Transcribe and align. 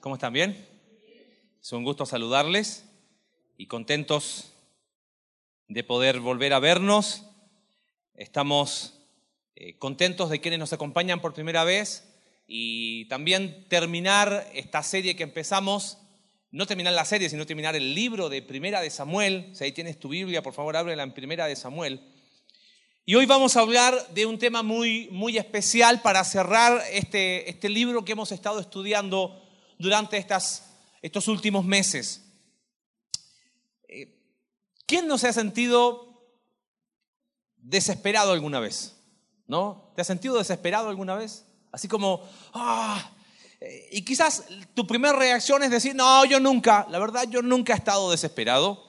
¿Cómo 0.00 0.14
están? 0.14 0.32
¿Bien? 0.32 0.66
Es 1.62 1.72
un 1.72 1.84
gusto 1.84 2.06
saludarles 2.06 2.86
y 3.58 3.66
contentos 3.66 4.54
de 5.68 5.84
poder 5.84 6.20
volver 6.20 6.54
a 6.54 6.58
vernos. 6.58 7.26
Estamos 8.14 8.94
eh, 9.56 9.76
contentos 9.76 10.30
de 10.30 10.40
quienes 10.40 10.58
nos 10.58 10.72
acompañan 10.72 11.20
por 11.20 11.34
primera 11.34 11.64
vez 11.64 12.14
y 12.46 13.04
también 13.08 13.66
terminar 13.68 14.50
esta 14.54 14.82
serie 14.82 15.16
que 15.16 15.22
empezamos, 15.22 15.98
no 16.50 16.66
terminar 16.66 16.94
la 16.94 17.04
serie, 17.04 17.28
sino 17.28 17.44
terminar 17.44 17.76
el 17.76 17.94
libro 17.94 18.30
de 18.30 18.40
Primera 18.40 18.80
de 18.80 18.88
Samuel. 18.88 19.50
Si 19.52 19.64
ahí 19.64 19.72
tienes 19.72 20.00
tu 20.00 20.08
Biblia, 20.08 20.42
por 20.42 20.54
favor, 20.54 20.78
ábrela 20.78 21.02
en 21.02 21.12
Primera 21.12 21.44
de 21.44 21.56
Samuel. 21.56 22.00
Y 23.04 23.16
hoy 23.16 23.26
vamos 23.26 23.54
a 23.54 23.60
hablar 23.60 24.14
de 24.14 24.24
un 24.24 24.38
tema 24.38 24.62
muy, 24.62 25.10
muy 25.12 25.36
especial 25.36 26.00
para 26.00 26.24
cerrar 26.24 26.82
este, 26.90 27.50
este 27.50 27.68
libro 27.68 28.02
que 28.02 28.12
hemos 28.12 28.32
estado 28.32 28.60
estudiando 28.60 29.39
durante 29.80 30.18
estas, 30.18 30.64
estos 31.00 31.26
últimos 31.26 31.64
meses. 31.64 32.22
Eh, 33.88 34.14
¿Quién 34.86 35.08
no 35.08 35.16
se 35.16 35.28
ha 35.28 35.32
sentido 35.32 36.22
desesperado 37.56 38.32
alguna 38.32 38.60
vez? 38.60 38.96
¿No? 39.46 39.90
¿Te 39.96 40.02
has 40.02 40.06
sentido 40.06 40.36
desesperado 40.36 40.90
alguna 40.90 41.14
vez? 41.14 41.46
Así 41.72 41.88
como, 41.88 42.22
ah, 42.52 43.10
eh, 43.58 43.88
y 43.92 44.02
quizás 44.02 44.44
tu 44.74 44.86
primera 44.86 45.16
reacción 45.16 45.62
es 45.62 45.70
decir, 45.70 45.94
no, 45.94 46.26
yo 46.26 46.40
nunca, 46.40 46.86
la 46.90 46.98
verdad 46.98 47.24
yo 47.30 47.40
nunca 47.40 47.72
he 47.72 47.76
estado 47.76 48.10
desesperado. 48.10 48.86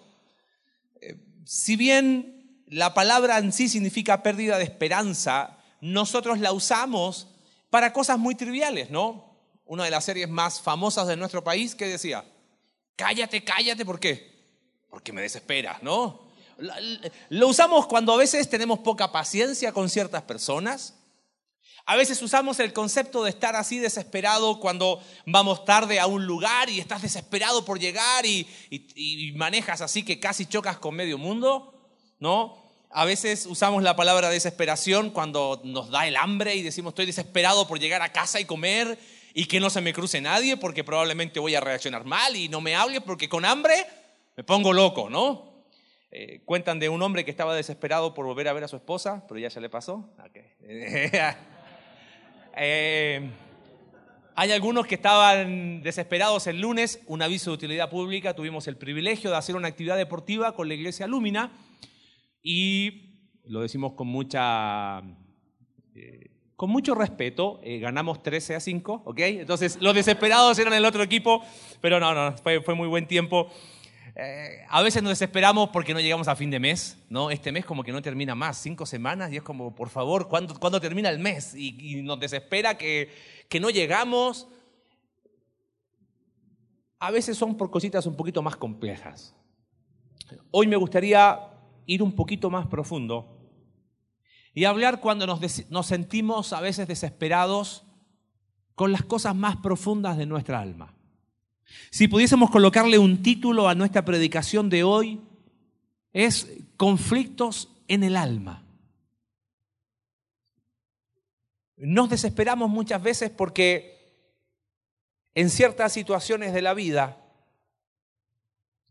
Eh, 0.99 1.15
si 1.45 1.77
bien 1.77 2.65
la 2.67 2.93
palabra 2.93 3.37
en 3.37 3.53
sí 3.53 3.70
significa 3.70 4.23
pérdida 4.23 4.57
de 4.57 4.65
esperanza, 4.65 5.57
nosotros 5.79 6.39
la 6.39 6.51
usamos 6.51 7.29
para 7.70 7.93
cosas 7.93 8.20
muy 8.20 8.35
triviales, 8.35 8.89
¿no? 8.89 9.30
Una 9.71 9.85
de 9.85 9.89
las 9.89 10.03
series 10.03 10.27
más 10.27 10.59
famosas 10.59 11.07
de 11.07 11.16
nuestro 11.16 11.45
país, 11.45 11.75
que 11.75 11.88
decía, 11.88 12.25
cállate, 12.98 13.41
cállate, 13.41 13.85
¿por 13.85 14.02
qué? 14.02 14.29
Porque 14.90 15.13
me 15.13 15.21
desesperas, 15.21 15.82
¿no? 15.82 16.27
Lo 17.29 17.48
usamos 17.48 17.87
cuando 17.87 18.13
a 18.13 18.18
veces 18.18 18.49
tenemos 18.49 18.79
poca 18.79 19.13
paciencia 19.13 19.71
con 19.71 19.90
ciertas 19.90 20.23
personas. 20.23 20.95
A 21.85 21.95
veces 21.95 22.21
usamos 22.21 22.60
el 22.60 22.73
concepto 22.73 23.23
de 23.23 23.29
estar 23.29 23.55
así 23.55 23.79
desesperado 23.79 24.60
cuando 24.60 25.01
vamos 25.26 25.63
tarde 25.63 26.01
a 26.01 26.05
un 26.05 26.26
lugar 26.26 26.70
y 26.70 26.82
estás 26.82 27.01
desesperado 27.01 27.63
por 27.63 27.79
llegar 27.79 28.26
y, 28.26 28.45
y 28.70 29.32
manejas 29.38 29.79
así 29.79 30.04
que 30.04 30.20
casi 30.20 30.48
chocas 30.48 30.79
con 30.79 30.95
medio 30.95 31.17
mundo, 31.17 31.90
¿no? 32.20 32.62
A 32.90 33.05
veces 33.05 33.45
usamos 33.45 33.84
la 33.84 33.95
palabra 33.95 34.29
desesperación 34.29 35.12
cuando 35.12 35.62
nos 35.63 35.91
da 35.91 36.10
el 36.10 36.17
hambre 36.17 36.55
y 36.55 36.62
decimos 36.62 36.91
estoy 36.91 37.05
desesperado 37.05 37.70
por 37.70 37.79
llegar 37.79 38.01
a 38.01 38.12
casa 38.12 38.41
y 38.41 38.43
comer 38.43 38.99
y 39.34 39.46
que 39.46 39.60
no 39.60 39.70
se 39.70 39.82
me 39.82 39.93
cruce 39.93 40.21
nadie 40.21 40.57
porque 40.57 40.84
probablemente 40.84 41.40
voy 41.40 41.55
a 41.55 41.62
reaccionar 41.62 42.05
mal 42.05 42.35
y 42.35 42.49
no 42.49 42.62
me 42.62 42.76
hable 42.76 43.01
porque 43.01 43.29
con 43.29 43.46
hambre 43.46 43.73
me 44.35 44.43
pongo 44.43 44.73
loco, 44.73 45.10
¿no? 45.10 45.65
Eh, 46.12 46.41
cuentan 46.43 46.79
de 46.79 46.90
un 46.90 47.01
hombre 47.01 47.23
que 47.23 47.32
estaba 47.32 47.55
desesperado 47.55 48.13
por 48.13 48.26
volver 48.26 48.48
a 48.49 48.54
ver 48.54 48.65
a 48.65 48.68
su 48.68 48.76
esposa, 48.76 49.26
pero 49.27 49.40
ya 49.40 49.49
se 49.49 49.62
le 49.62 49.70
pasó. 49.70 50.10
Eh, 52.54 53.32
hay 54.35 54.51
algunos 54.51 54.85
que 54.85 54.96
estaban 54.96 55.82
desesperados 55.84 56.48
el 56.48 56.60
lunes, 56.60 57.01
un 57.07 57.21
aviso 57.21 57.51
de 57.51 57.55
utilidad 57.55 57.90
pública, 57.90 58.35
tuvimos 58.35 58.68
el 58.68 58.76
privilegio 58.76 59.29
de 59.29 59.38
hacer 59.38 59.55
una 59.55 59.70
actividad 59.70 59.95
deportiva 59.95 60.54
con 60.54 60.68
la 60.68 60.73
iglesia 60.73 61.07
Lúmina 61.07 61.49
y 62.43 63.29
lo 63.45 63.62
decimos 63.62 63.93
con 63.93 64.07
mucha... 64.07 65.00
Eh, 65.95 66.31
con 66.62 66.69
mucho 66.69 66.94
respeto, 66.94 67.59
eh, 67.63 67.79
ganamos 67.79 68.22
13 68.22 68.53
a 68.53 68.59
5, 68.59 69.01
¿ok? 69.06 69.17
Entonces, 69.17 69.79
los 69.81 69.95
desesperados 69.95 70.59
eran 70.59 70.73
el 70.73 70.85
otro 70.85 71.01
equipo, 71.01 71.44
pero 71.81 72.00
no, 72.00 72.13
no, 72.13 72.38
fue, 72.38 72.75
muy 72.75 72.88
buen 72.88 73.07
tiempo. 73.07 73.50
Eh, 74.16 74.59
a 74.69 74.84
veces 74.84 75.01
nos 75.01 75.09
desesperamos 75.09 75.69
porque 75.69 75.95
no 75.95 76.00
llegamos 76.00 76.28
a 76.28 76.35
fin 76.35 76.51
de 76.51 76.59
mes, 76.59 77.00
¿no? 77.09 77.31
Este 77.31 77.51
mes 77.51 77.66
como 77.66 77.81
que 77.81 77.91
no 77.91 78.00
termina 78.03 78.35
más, 78.35 78.59
cinco 78.59 78.85
semanas, 78.85 79.33
y 79.33 79.38
es 79.38 79.41
como, 79.41 79.73
por 79.73 79.89
favor, 79.89 80.27
¿cuándo, 80.27 80.53
¿cuándo 80.59 80.79
termina 80.79 81.09
el 81.09 81.17
mes? 81.17 81.55
Y, 81.55 81.97
y 81.97 82.03
nos 82.03 82.19
desespera 82.19 82.78
que, 82.78 83.09
que 83.49 83.59
no 83.59 83.72
llegamos. 83.72 84.47
A 86.99 87.09
veces 87.09 87.39
son 87.39 87.57
por 87.57 87.72
cositas 87.72 88.05
un 88.05 88.16
poquito 88.16 88.43
más 88.43 88.55
complejas. 88.55 89.35
Hoy 90.51 90.67
me 90.67 90.75
gustaría 90.75 91.39
ir 91.88 92.03
un 92.03 92.11
poquito 92.11 92.51
más 92.51 92.67
profundo 92.67 93.41
y 94.53 94.66
hablar 94.66 95.00
cuando 95.00 95.25
nos, 95.28 95.85
sentimos 95.85 96.53
a 96.53 96.62
veces 96.62 96.88
desesperados 96.88 97.84
con 98.75 98.91
las 98.91 99.03
cosas 99.03 99.35
más 99.35 99.57
profundas 99.57 100.17
de 100.17 100.25
nuestra 100.25 100.59
alma. 100.59 100.94
Si 101.89 102.07
pudiésemos 102.07 102.50
colocarle 102.50 102.97
un 102.97 103.23
título 103.23 103.69
a 103.69 103.75
nuestra 103.75 104.03
predicación 104.03 104.69
de 104.69 104.84
hoy, 104.84 105.22
es 106.11 106.50
conflictos 106.75 107.69
en 107.88 108.03
el 108.03 108.17
alma. 108.17 108.63
Nos 111.78 112.09
desesperamos 112.09 112.69
muchas 112.69 113.01
veces 113.01 113.29
porque 113.29 114.01
en 115.34 115.50
ciertas 115.50 115.94
situaciones 115.94 116.53
de 116.53 116.61
la 116.61 116.73
vida 116.73 117.17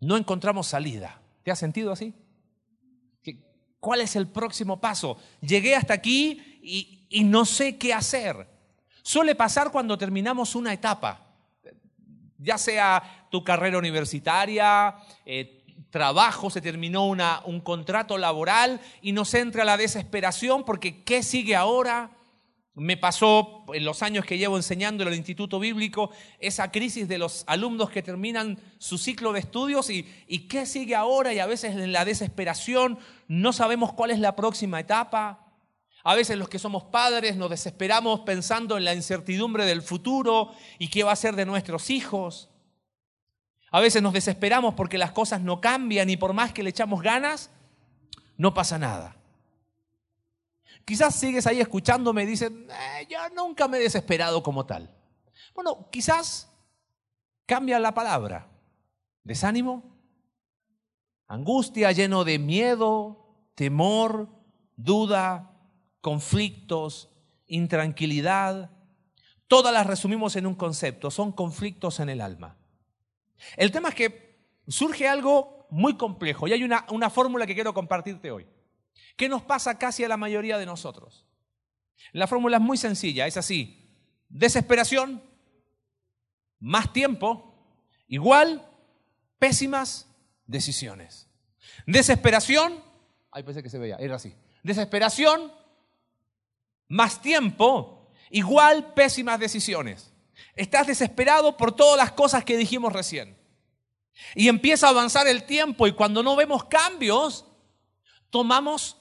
no 0.00 0.16
encontramos 0.16 0.66
salida. 0.66 1.20
¿Te 1.42 1.50
has 1.50 1.58
sentido 1.58 1.92
así? 1.92 2.14
¿Cuál 3.80 4.02
es 4.02 4.14
el 4.14 4.28
próximo 4.28 4.78
paso? 4.78 5.16
Llegué 5.40 5.74
hasta 5.74 5.94
aquí 5.94 6.60
y, 6.62 7.24
no 7.24 7.44
sé 7.44 7.78
qué 7.78 7.94
hacer. 7.94 8.46
Suele 9.02 9.34
pasar 9.34 9.72
cuando 9.72 9.96
terminamos 9.96 10.54
una 10.54 10.72
etapa, 10.72 11.26
ya 12.38 12.58
sea 12.58 13.26
tu 13.30 13.42
carrera 13.42 13.78
universitaria, 13.78 14.94
eh, 15.24 15.64
trabajo, 15.90 16.50
se 16.50 16.60
terminó 16.60 17.06
una, 17.06 17.40
un 17.44 17.60
contrato 17.60 18.18
laboral 18.18 18.80
y 19.00 19.12
nos 19.12 19.32
entra 19.34 19.64
la 19.64 19.76
desesperación 19.76 20.64
porque 20.64 21.02
¿qué 21.02 21.22
sigue 21.22 21.56
ahora? 21.56 22.10
Me 22.74 22.96
pasó 22.96 23.64
en 23.74 23.84
los 23.84 24.02
años 24.02 24.24
que 24.24 24.38
llevo 24.38 24.56
enseñando 24.56 25.02
en 25.02 25.08
el 25.08 25.16
Instituto 25.16 25.58
Bíblico 25.58 26.10
esa 26.38 26.70
crisis 26.70 27.08
de 27.08 27.18
los 27.18 27.44
alumnos 27.46 27.90
que 27.90 28.02
terminan 28.02 28.58
su 28.78 28.96
ciclo 28.96 29.32
de 29.32 29.40
estudios 29.40 29.90
y, 29.90 30.08
y 30.28 30.46
qué 30.48 30.66
sigue 30.66 30.94
ahora 30.94 31.34
y 31.34 31.40
a 31.40 31.46
veces 31.46 31.74
en 31.74 31.92
la 31.92 32.04
desesperación 32.04 32.98
no 33.28 33.52
sabemos 33.52 33.92
cuál 33.92 34.12
es 34.12 34.18
la 34.18 34.36
próxima 34.36 34.80
etapa. 34.80 35.46
A 36.02 36.14
veces 36.14 36.38
los 36.38 36.48
que 36.48 36.58
somos 36.58 36.84
padres 36.84 37.36
nos 37.36 37.50
desesperamos 37.50 38.20
pensando 38.20 38.78
en 38.78 38.84
la 38.84 38.94
incertidumbre 38.94 39.66
del 39.66 39.82
futuro 39.82 40.52
y 40.78 40.88
qué 40.88 41.02
va 41.02 41.12
a 41.12 41.16
ser 41.16 41.36
de 41.36 41.44
nuestros 41.44 41.90
hijos. 41.90 42.48
A 43.70 43.80
veces 43.80 44.02
nos 44.02 44.12
desesperamos 44.12 44.74
porque 44.74 44.98
las 44.98 45.12
cosas 45.12 45.40
no 45.40 45.60
cambian 45.60 46.08
y 46.08 46.16
por 46.16 46.32
más 46.32 46.52
que 46.52 46.62
le 46.62 46.70
echamos 46.70 47.02
ganas, 47.02 47.50
no 48.36 48.54
pasa 48.54 48.78
nada. 48.78 49.19
Quizás 50.84 51.14
sigues 51.14 51.46
ahí 51.46 51.60
escuchándome 51.60 52.24
y 52.24 52.26
dices, 52.26 52.50
eh, 52.50 53.06
yo 53.08 53.18
nunca 53.34 53.68
me 53.68 53.78
he 53.78 53.82
desesperado 53.82 54.42
como 54.42 54.66
tal. 54.66 54.90
Bueno, 55.54 55.88
quizás 55.90 56.50
cambia 57.46 57.78
la 57.78 57.94
palabra. 57.94 58.48
Desánimo, 59.22 59.84
angustia 61.26 61.92
lleno 61.92 62.24
de 62.24 62.38
miedo, 62.38 63.50
temor, 63.54 64.28
duda, 64.76 65.52
conflictos, 66.00 67.10
intranquilidad. 67.46 68.70
Todas 69.46 69.72
las 69.72 69.86
resumimos 69.86 70.36
en 70.36 70.46
un 70.46 70.54
concepto, 70.54 71.10
son 71.10 71.32
conflictos 71.32 72.00
en 72.00 72.08
el 72.08 72.20
alma. 72.20 72.56
El 73.56 73.70
tema 73.70 73.90
es 73.90 73.94
que 73.94 74.40
surge 74.68 75.08
algo 75.08 75.66
muy 75.70 75.96
complejo 75.96 76.48
y 76.48 76.52
hay 76.52 76.64
una, 76.64 76.86
una 76.90 77.10
fórmula 77.10 77.46
que 77.46 77.54
quiero 77.54 77.74
compartirte 77.74 78.30
hoy. 78.30 78.46
¿Qué 79.20 79.28
nos 79.28 79.42
pasa 79.42 79.76
casi 79.76 80.02
a 80.02 80.08
la 80.08 80.16
mayoría 80.16 80.56
de 80.56 80.64
nosotros? 80.64 81.26
La 82.12 82.26
fórmula 82.26 82.56
es 82.56 82.62
muy 82.62 82.78
sencilla, 82.78 83.26
es 83.26 83.36
así. 83.36 83.86
Desesperación, 84.30 85.22
más 86.58 86.90
tiempo, 86.94 87.84
igual, 88.08 88.66
pésimas 89.38 90.08
decisiones. 90.46 91.28
Desesperación, 91.84 92.82
ay, 93.30 93.42
pensé 93.42 93.62
que 93.62 93.68
se 93.68 93.76
veía, 93.76 93.96
era 93.96 94.14
así. 94.16 94.34
Desesperación, 94.62 95.52
más 96.88 97.20
tiempo, 97.20 98.10
igual, 98.30 98.94
pésimas 98.94 99.38
decisiones. 99.38 100.14
Estás 100.56 100.86
desesperado 100.86 101.58
por 101.58 101.76
todas 101.76 101.98
las 101.98 102.12
cosas 102.12 102.42
que 102.42 102.56
dijimos 102.56 102.94
recién. 102.94 103.36
Y 104.34 104.48
empieza 104.48 104.86
a 104.86 104.90
avanzar 104.90 105.28
el 105.28 105.44
tiempo 105.44 105.86
y 105.86 105.92
cuando 105.92 106.22
no 106.22 106.36
vemos 106.36 106.64
cambios, 106.64 107.44
tomamos 108.30 108.96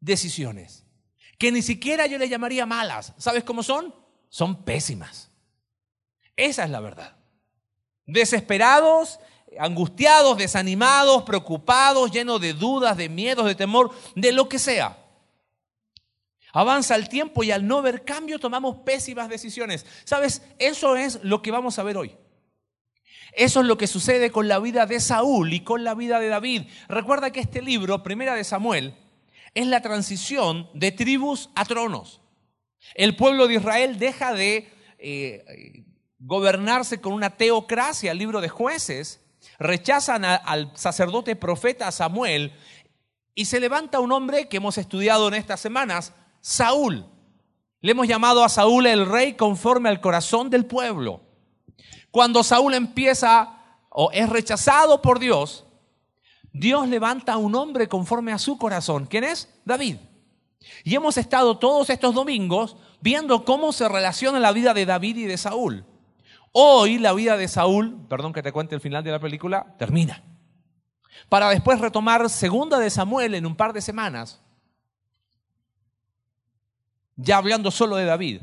decisiones 0.00 0.84
que 1.38 1.52
ni 1.52 1.62
siquiera 1.62 2.06
yo 2.06 2.18
le 2.18 2.28
llamaría 2.28 2.66
malas. 2.66 3.14
¿Sabes 3.16 3.44
cómo 3.44 3.62
son? 3.62 3.94
Son 4.28 4.64
pésimas. 4.64 5.30
Esa 6.36 6.64
es 6.64 6.70
la 6.70 6.80
verdad. 6.80 7.16
Desesperados, 8.04 9.20
angustiados, 9.58 10.36
desanimados, 10.36 11.22
preocupados, 11.22 12.10
llenos 12.10 12.40
de 12.40 12.54
dudas, 12.54 12.96
de 12.96 13.08
miedos, 13.08 13.46
de 13.46 13.54
temor, 13.54 13.92
de 14.16 14.32
lo 14.32 14.48
que 14.48 14.58
sea. 14.58 14.98
Avanza 16.52 16.96
el 16.96 17.08
tiempo 17.08 17.44
y 17.44 17.52
al 17.52 17.66
no 17.66 17.82
ver 17.82 18.04
cambio 18.04 18.38
tomamos 18.38 18.78
pésimas 18.84 19.28
decisiones. 19.28 19.86
¿Sabes? 20.04 20.42
Eso 20.58 20.96
es 20.96 21.20
lo 21.22 21.40
que 21.40 21.52
vamos 21.52 21.78
a 21.78 21.84
ver 21.84 21.96
hoy. 21.96 22.16
Eso 23.32 23.60
es 23.60 23.66
lo 23.66 23.78
que 23.78 23.86
sucede 23.86 24.32
con 24.32 24.48
la 24.48 24.58
vida 24.58 24.86
de 24.86 24.98
Saúl 24.98 25.52
y 25.52 25.60
con 25.60 25.84
la 25.84 25.94
vida 25.94 26.18
de 26.18 26.28
David. 26.28 26.62
Recuerda 26.88 27.30
que 27.30 27.40
este 27.40 27.62
libro, 27.62 28.02
Primera 28.02 28.34
de 28.34 28.42
Samuel, 28.42 28.94
es 29.54 29.66
la 29.66 29.80
transición 29.80 30.68
de 30.74 30.92
tribus 30.92 31.50
a 31.54 31.64
tronos. 31.64 32.20
El 32.94 33.16
pueblo 33.16 33.46
de 33.46 33.54
Israel 33.54 33.98
deja 33.98 34.32
de 34.32 34.70
eh, 34.98 35.84
gobernarse 36.18 37.00
con 37.00 37.12
una 37.12 37.36
teocracia, 37.36 38.12
el 38.12 38.18
libro 38.18 38.40
de 38.40 38.48
jueces, 38.48 39.20
rechazan 39.58 40.24
al 40.24 40.72
sacerdote 40.74 41.36
profeta 41.36 41.90
Samuel 41.90 42.52
y 43.34 43.44
se 43.44 43.60
levanta 43.60 44.00
un 44.00 44.12
hombre 44.12 44.48
que 44.48 44.56
hemos 44.56 44.78
estudiado 44.78 45.28
en 45.28 45.34
estas 45.34 45.60
semanas, 45.60 46.12
Saúl. 46.40 47.06
Le 47.80 47.92
hemos 47.92 48.08
llamado 48.08 48.42
a 48.42 48.48
Saúl 48.48 48.86
el 48.86 49.06
rey 49.06 49.34
conforme 49.34 49.88
al 49.88 50.00
corazón 50.00 50.50
del 50.50 50.66
pueblo. 50.66 51.20
Cuando 52.10 52.42
Saúl 52.42 52.74
empieza 52.74 53.54
o 53.90 54.10
es 54.12 54.28
rechazado 54.28 55.00
por 55.02 55.20
Dios, 55.20 55.64
Dios 56.58 56.88
levanta 56.88 57.34
a 57.34 57.36
un 57.36 57.54
hombre 57.54 57.88
conforme 57.88 58.32
a 58.32 58.38
su 58.38 58.58
corazón. 58.58 59.06
¿Quién 59.06 59.24
es? 59.24 59.48
David. 59.64 59.96
Y 60.84 60.94
hemos 60.94 61.16
estado 61.16 61.58
todos 61.58 61.88
estos 61.90 62.14
domingos 62.14 62.76
viendo 63.00 63.44
cómo 63.44 63.72
se 63.72 63.88
relaciona 63.88 64.40
la 64.40 64.52
vida 64.52 64.74
de 64.74 64.86
David 64.86 65.16
y 65.18 65.24
de 65.24 65.36
Saúl. 65.36 65.84
Hoy 66.52 66.98
la 66.98 67.12
vida 67.12 67.36
de 67.36 67.46
Saúl, 67.46 68.06
perdón 68.08 68.32
que 68.32 68.42
te 68.42 68.52
cuente 68.52 68.74
el 68.74 68.80
final 68.80 69.04
de 69.04 69.12
la 69.12 69.20
película, 69.20 69.76
termina. 69.78 70.24
Para 71.28 71.50
después 71.50 71.80
retomar 71.80 72.28
segunda 72.28 72.78
de 72.78 72.90
Samuel 72.90 73.34
en 73.34 73.46
un 73.46 73.54
par 73.54 73.72
de 73.72 73.80
semanas, 73.80 74.40
ya 77.16 77.36
hablando 77.36 77.70
solo 77.70 77.96
de 77.96 78.04
David. 78.04 78.42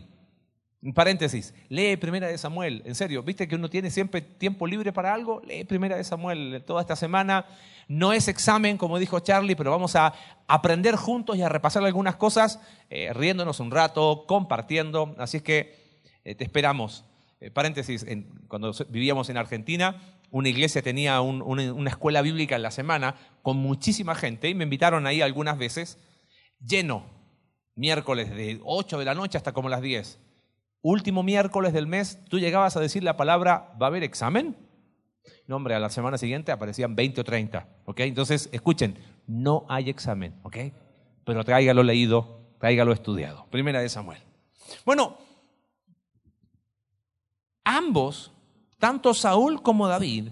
En 0.86 0.94
paréntesis, 0.94 1.56
lee 1.68 1.98
Primera 1.98 2.28
de 2.28 2.38
Samuel, 2.38 2.84
en 2.86 2.94
serio, 2.94 3.24
¿viste 3.24 3.48
que 3.48 3.56
uno 3.56 3.72
tiene 3.72 3.90
siempre 3.90 4.22
tiempo 4.22 4.68
libre 4.68 4.94
para 4.94 5.16
algo? 5.16 5.42
Lee 5.44 5.64
Primera 5.64 5.98
de 5.98 6.04
Samuel 6.04 6.62
toda 6.64 6.82
esta 6.82 6.96
semana. 6.96 7.48
No 7.88 8.14
es 8.14 8.28
examen, 8.28 8.78
como 8.78 9.00
dijo 9.00 9.20
Charlie, 9.20 9.56
pero 9.56 9.72
vamos 9.72 9.96
a 9.96 10.14
aprender 10.48 10.96
juntos 10.96 11.38
y 11.38 11.42
a 11.42 11.50
repasar 11.50 11.84
algunas 11.84 12.18
cosas, 12.18 12.60
eh, 12.92 13.12
riéndonos 13.14 13.60
un 13.60 13.72
rato, 13.72 14.26
compartiendo. 14.28 15.16
Así 15.18 15.38
es 15.38 15.44
que 15.44 15.76
eh, 16.24 16.36
te 16.36 16.44
esperamos. 16.44 17.04
Eh, 17.40 17.50
paréntesis, 17.50 18.06
cuando 18.48 18.72
vivíamos 18.90 19.32
en 19.32 19.38
Argentina, 19.38 20.00
una 20.30 20.50
iglesia 20.50 20.84
tenía 20.84 21.20
una 21.20 21.90
escuela 21.90 22.22
bíblica 22.22 22.58
en 22.58 22.62
la 22.62 22.70
semana 22.70 23.16
con 23.42 23.58
muchísima 23.58 24.14
gente 24.14 24.50
y 24.50 24.54
me 24.54 24.66
invitaron 24.66 25.08
ahí 25.08 25.22
algunas 25.24 25.58
veces, 25.58 25.98
lleno, 26.64 27.08
miércoles 27.74 28.30
de 28.30 28.60
8 28.64 29.00
de 29.00 29.06
la 29.06 29.16
noche 29.16 29.40
hasta 29.40 29.52
como 29.52 29.68
las 29.68 29.82
10 29.82 30.20
último 30.86 31.24
miércoles 31.24 31.74
del 31.74 31.88
mes, 31.88 32.20
tú 32.30 32.38
llegabas 32.38 32.78
a 32.78 32.80
decir 32.80 33.04
la 33.04 33.18
palabra, 33.18 33.74
¿va 33.82 33.88
a 33.88 33.90
haber 33.90 34.04
examen? 34.04 34.56
No, 35.48 35.56
hombre, 35.56 35.74
a 35.74 35.80
la 35.80 35.90
semana 35.90 36.20
siguiente 36.20 36.52
aparecían 36.52 36.96
20 36.96 37.22
o 37.22 37.24
30, 37.24 37.68
¿ok? 37.86 38.02
Entonces, 38.02 38.50
escuchen, 38.52 38.96
no 39.26 39.66
hay 39.68 39.90
examen, 39.90 40.36
¿ok? 40.44 40.58
Pero 41.24 41.44
tráigalo 41.44 41.82
leído, 41.82 42.40
tráigalo 42.60 42.94
estudiado. 42.94 43.48
Primera 43.50 43.82
de 43.82 43.90
Samuel. 43.90 44.20
Bueno, 44.86 45.18
ambos, 47.64 48.32
tanto 48.78 49.16
Saúl 49.16 49.64
como 49.64 49.88
David, 49.88 50.28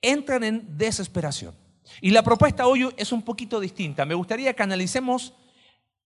entran 0.00 0.42
en 0.42 0.78
desesperación. 0.78 1.54
Y 2.00 2.12
la 2.12 2.22
propuesta 2.22 2.66
hoy 2.66 2.88
es 2.96 3.12
un 3.12 3.20
poquito 3.20 3.60
distinta. 3.60 4.06
Me 4.06 4.14
gustaría 4.14 4.54
que 4.54 4.62
analicemos 4.62 5.34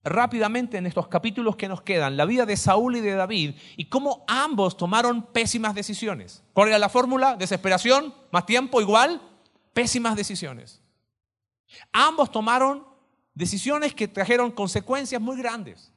rápidamente 0.03 0.79
en 0.79 0.87
estos 0.87 1.09
capítulos 1.09 1.57
que 1.57 1.69
nos 1.69 1.83
quedan 1.83 2.17
la 2.17 2.25
vida 2.25 2.47
de 2.47 2.57
Saúl 2.57 2.97
y 2.97 3.01
de 3.01 3.15
David 3.15 3.55
y 3.77 3.87
cómo 3.87 4.25
ambos 4.27 4.77
tomaron 4.77 5.27
pésimas 5.33 5.75
decisiones. 5.75 6.43
¿Cuál 6.53 6.69
era 6.69 6.79
la 6.79 6.89
fórmula? 6.89 7.37
Desesperación, 7.37 8.15
más 8.31 8.47
tiempo, 8.47 8.81
igual, 8.81 9.21
pésimas 9.73 10.17
decisiones. 10.17 10.81
Ambos 11.93 12.31
tomaron 12.31 12.87
decisiones 13.35 13.95
que 13.95 14.09
trajeron 14.09 14.51
consecuencias 14.51 15.21
muy 15.21 15.37
grandes. 15.37 15.93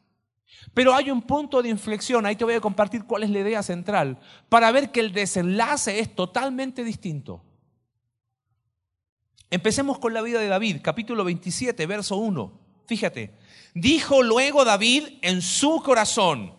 Pero 0.73 0.94
hay 0.94 1.11
un 1.11 1.21
punto 1.21 1.61
de 1.61 1.69
inflexión, 1.69 2.25
ahí 2.25 2.35
te 2.35 2.45
voy 2.45 2.53
a 2.53 2.61
compartir 2.61 3.05
cuál 3.05 3.23
es 3.23 3.29
la 3.29 3.39
idea 3.39 3.63
central, 3.63 4.19
para 4.50 4.71
ver 4.71 4.91
que 4.91 5.00
el 5.00 5.11
desenlace 5.11 6.00
es 6.00 6.13
totalmente 6.15 6.83
distinto. 6.83 7.44
Empecemos 9.50 10.00
con 10.00 10.13
la 10.13 10.21
vida 10.21 10.39
de 10.39 10.47
David, 10.47 10.77
capítulo 10.81 11.23
27, 11.23 11.85
verso 11.85 12.17
1. 12.17 12.59
Fíjate, 12.85 13.38
Dijo 13.74 14.22
luego 14.22 14.66
David 14.66 15.20
en 15.22 15.42
su 15.42 15.81
corazón, 15.81 16.54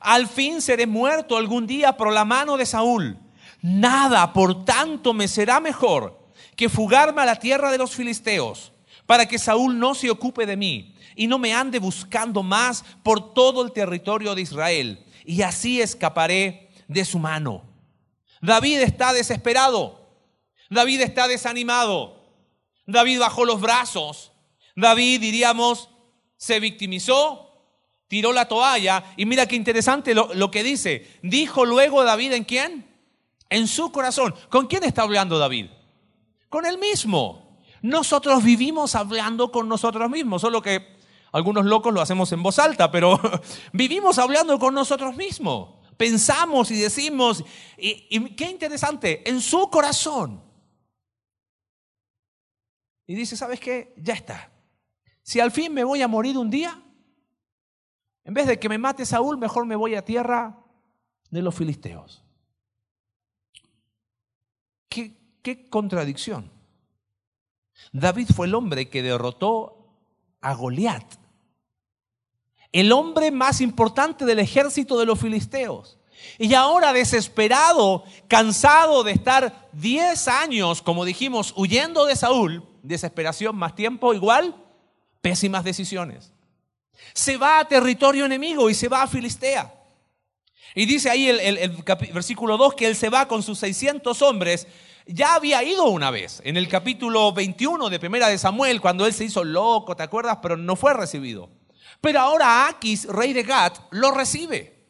al 0.00 0.28
fin 0.28 0.60
seré 0.60 0.86
muerto 0.86 1.36
algún 1.36 1.66
día 1.66 1.96
por 1.96 2.12
la 2.12 2.24
mano 2.24 2.56
de 2.56 2.66
Saúl. 2.66 3.18
Nada, 3.62 4.32
por 4.32 4.64
tanto, 4.64 5.12
me 5.12 5.26
será 5.26 5.58
mejor 5.60 6.26
que 6.54 6.68
fugarme 6.68 7.22
a 7.22 7.26
la 7.26 7.36
tierra 7.36 7.70
de 7.70 7.78
los 7.78 7.94
filisteos, 7.94 8.72
para 9.06 9.26
que 9.26 9.38
Saúl 9.38 9.78
no 9.78 9.94
se 9.94 10.10
ocupe 10.10 10.46
de 10.46 10.56
mí 10.56 10.94
y 11.14 11.26
no 11.26 11.38
me 11.38 11.54
ande 11.54 11.78
buscando 11.78 12.42
más 12.42 12.84
por 13.02 13.34
todo 13.34 13.64
el 13.64 13.72
territorio 13.72 14.34
de 14.34 14.42
Israel, 14.42 15.04
y 15.24 15.42
así 15.42 15.80
escaparé 15.80 16.70
de 16.88 17.04
su 17.04 17.18
mano. 17.18 17.64
David 18.40 18.80
está 18.80 19.12
desesperado, 19.12 20.08
David 20.70 21.00
está 21.00 21.26
desanimado, 21.26 22.22
David 22.86 23.20
bajó 23.20 23.44
los 23.44 23.60
brazos, 23.60 24.32
David, 24.74 25.20
diríamos, 25.20 25.88
se 26.36 26.60
victimizó, 26.60 27.50
tiró 28.08 28.32
la 28.32 28.48
toalla 28.48 29.04
y 29.16 29.26
mira 29.26 29.46
qué 29.46 29.56
interesante 29.56 30.14
lo, 30.14 30.50
que 30.50 30.62
dice. 30.62 31.18
Dijo 31.22 31.64
luego 31.64 32.04
David 32.04 32.32
en 32.32 32.44
quién? 32.44 32.86
En 33.48 33.66
su 33.66 33.90
corazón. 33.90 34.34
¿Con 34.50 34.66
quién 34.66 34.84
está 34.84 35.02
hablando 35.02 35.38
David? 35.38 35.66
Con 36.48 36.66
él 36.66 36.78
mismo. 36.78 37.58
Nosotros 37.82 38.42
vivimos 38.42 38.94
hablando 38.94 39.52
con 39.52 39.68
nosotros 39.68 40.10
mismos, 40.10 40.42
solo 40.42 40.62
que 40.62 40.96
algunos 41.32 41.66
locos 41.66 41.92
lo 41.92 42.00
hacemos 42.00 42.32
en 42.32 42.42
voz 42.42 42.58
alta, 42.58 42.90
pero 42.90 43.20
vivimos 43.72 44.18
hablando 44.18 44.58
con 44.58 44.74
nosotros 44.74 45.14
mismos. 45.16 45.74
Pensamos 45.96 46.70
y 46.70 46.76
decimos, 46.76 47.44
y, 47.78 48.06
y 48.10 48.34
qué 48.34 48.50
interesante, 48.50 49.28
en 49.28 49.40
su 49.40 49.70
corazón. 49.70 50.42
Y 53.06 53.14
dice, 53.14 53.36
¿sabes 53.36 53.60
qué? 53.60 53.94
Ya 53.96 54.14
está. 54.14 54.50
Si 55.26 55.40
al 55.40 55.50
fin 55.50 55.74
me 55.74 55.82
voy 55.82 56.02
a 56.02 56.08
morir 56.08 56.38
un 56.38 56.48
día, 56.48 56.80
en 58.22 58.32
vez 58.32 58.46
de 58.46 58.60
que 58.60 58.68
me 58.68 58.78
mate 58.78 59.04
Saúl, 59.04 59.36
mejor 59.36 59.66
me 59.66 59.74
voy 59.74 59.96
a 59.96 60.04
tierra 60.04 60.56
de 61.30 61.42
los 61.42 61.52
filisteos. 61.52 62.22
¿Qué, 64.88 65.68
contradicción? 65.68 66.48
David 67.92 68.28
fue 68.36 68.46
el 68.46 68.54
hombre 68.54 68.88
que 68.88 69.02
derrotó 69.02 69.88
a 70.40 70.54
Goliat, 70.54 71.04
el 72.70 72.92
hombre 72.92 73.32
más 73.32 73.60
importante 73.60 74.26
del 74.26 74.38
ejército 74.38 74.96
de 74.96 75.06
los 75.06 75.18
filisteos. 75.18 75.98
Y 76.38 76.54
ahora 76.54 76.92
desesperado, 76.92 78.04
cansado 78.28 79.02
de 79.02 79.10
estar 79.10 79.70
10 79.72 80.28
años, 80.28 80.82
como 80.82 81.04
dijimos, 81.04 81.52
huyendo 81.56 82.06
de 82.06 82.14
Saúl, 82.14 82.64
desesperación 82.84 83.56
más 83.56 83.74
tiempo 83.74 84.14
igual, 84.14 84.62
pésimas 85.26 85.64
decisiones. 85.64 86.32
Se 87.12 87.36
va 87.36 87.58
a 87.58 87.66
territorio 87.66 88.24
enemigo 88.24 88.70
y 88.70 88.74
se 88.74 88.86
va 88.86 89.02
a 89.02 89.08
Filistea. 89.08 89.74
Y 90.72 90.86
dice 90.86 91.10
ahí 91.10 91.28
el, 91.28 91.84
versículo 92.14 92.56
2 92.56 92.74
que 92.74 92.86
él 92.86 92.94
se 92.94 93.08
va 93.08 93.26
con 93.26 93.42
sus 93.42 93.58
600 93.58 94.22
hombres. 94.22 94.68
Ya 95.04 95.34
había 95.34 95.64
ido 95.64 95.86
una 95.86 96.12
vez, 96.12 96.40
en 96.44 96.56
el 96.56 96.68
capítulo 96.68 97.32
21 97.32 97.90
de 97.90 97.98
Primera 97.98 98.28
de 98.28 98.38
Samuel, 98.38 98.80
cuando 98.80 99.04
él 99.04 99.12
se 99.12 99.24
hizo 99.24 99.42
loco, 99.42 99.96
¿te 99.96 100.04
acuerdas? 100.04 100.38
Pero 100.40 100.56
no 100.56 100.76
fue 100.76 100.94
recibido. 100.94 101.50
Pero 102.00 102.20
ahora 102.20 102.68
Aquis, 102.68 103.06
rey 103.06 103.32
de 103.32 103.42
Gat, 103.42 103.78
lo 103.90 104.12
recibe. 104.12 104.86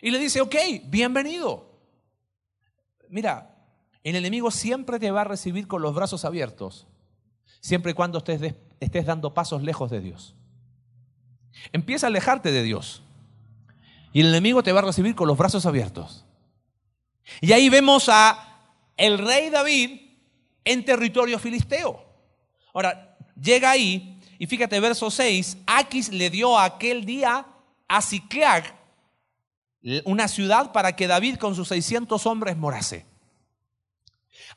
Y 0.00 0.12
le 0.12 0.20
dice, 0.20 0.42
ok, 0.42 0.54
bienvenido. 0.84 1.80
Mira, 3.08 3.56
el 4.04 4.14
enemigo 4.14 4.52
siempre 4.52 5.00
te 5.00 5.10
va 5.10 5.22
a 5.22 5.24
recibir 5.24 5.66
con 5.66 5.82
los 5.82 5.92
brazos 5.92 6.24
abiertos, 6.24 6.86
siempre 7.60 7.90
y 7.90 7.94
cuando 7.94 8.18
estés 8.18 8.40
estés 8.84 9.06
dando 9.06 9.34
pasos 9.34 9.62
lejos 9.62 9.90
de 9.90 10.00
Dios. 10.00 10.34
Empieza 11.72 12.06
a 12.06 12.08
alejarte 12.08 12.52
de 12.52 12.62
Dios. 12.62 13.02
Y 14.12 14.20
el 14.20 14.28
enemigo 14.28 14.62
te 14.62 14.72
va 14.72 14.80
a 14.80 14.84
recibir 14.84 15.14
con 15.14 15.26
los 15.26 15.36
brazos 15.36 15.66
abiertos. 15.66 16.24
Y 17.40 17.52
ahí 17.52 17.68
vemos 17.68 18.08
a 18.08 18.60
el 18.96 19.18
rey 19.18 19.50
David 19.50 20.00
en 20.64 20.84
territorio 20.84 21.38
filisteo. 21.38 22.04
Ahora, 22.72 23.16
llega 23.40 23.70
ahí 23.70 24.20
y 24.38 24.46
fíjate 24.46 24.78
verso 24.80 25.10
6, 25.10 25.58
Aquis 25.66 26.10
le 26.10 26.30
dio 26.30 26.58
aquel 26.58 27.04
día 27.04 27.46
a 27.88 28.02
Ciclag 28.02 28.84
una 30.04 30.28
ciudad 30.28 30.72
para 30.72 30.96
que 30.96 31.06
David 31.06 31.36
con 31.36 31.54
sus 31.54 31.68
600 31.68 32.24
hombres 32.26 32.56
morase. 32.56 33.06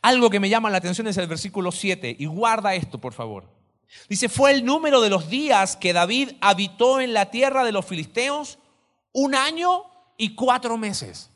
Algo 0.01 0.29
que 0.29 0.39
me 0.39 0.49
llama 0.49 0.69
la 0.69 0.77
atención 0.77 1.07
es 1.07 1.17
el 1.17 1.27
versículo 1.27 1.71
7 1.71 2.15
y 2.17 2.25
guarda 2.25 2.75
esto, 2.75 2.99
por 2.99 3.13
favor. 3.13 3.56
Dice, 4.09 4.29
fue 4.29 4.51
el 4.51 4.65
número 4.65 5.01
de 5.01 5.09
los 5.09 5.29
días 5.29 5.75
que 5.75 5.93
David 5.93 6.31
habitó 6.41 6.99
en 6.99 7.13
la 7.13 7.31
tierra 7.31 7.63
de 7.63 7.71
los 7.71 7.85
filisteos 7.85 8.59
un 9.11 9.35
año 9.35 9.83
y 10.17 10.35
cuatro 10.35 10.77
meses. 10.77 11.29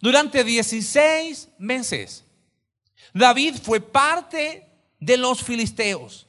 Durante 0.00 0.44
16 0.44 1.48
meses, 1.58 2.24
David 3.12 3.56
fue 3.62 3.80
parte 3.80 4.66
de 5.00 5.16
los 5.16 5.42
filisteos. 5.42 6.26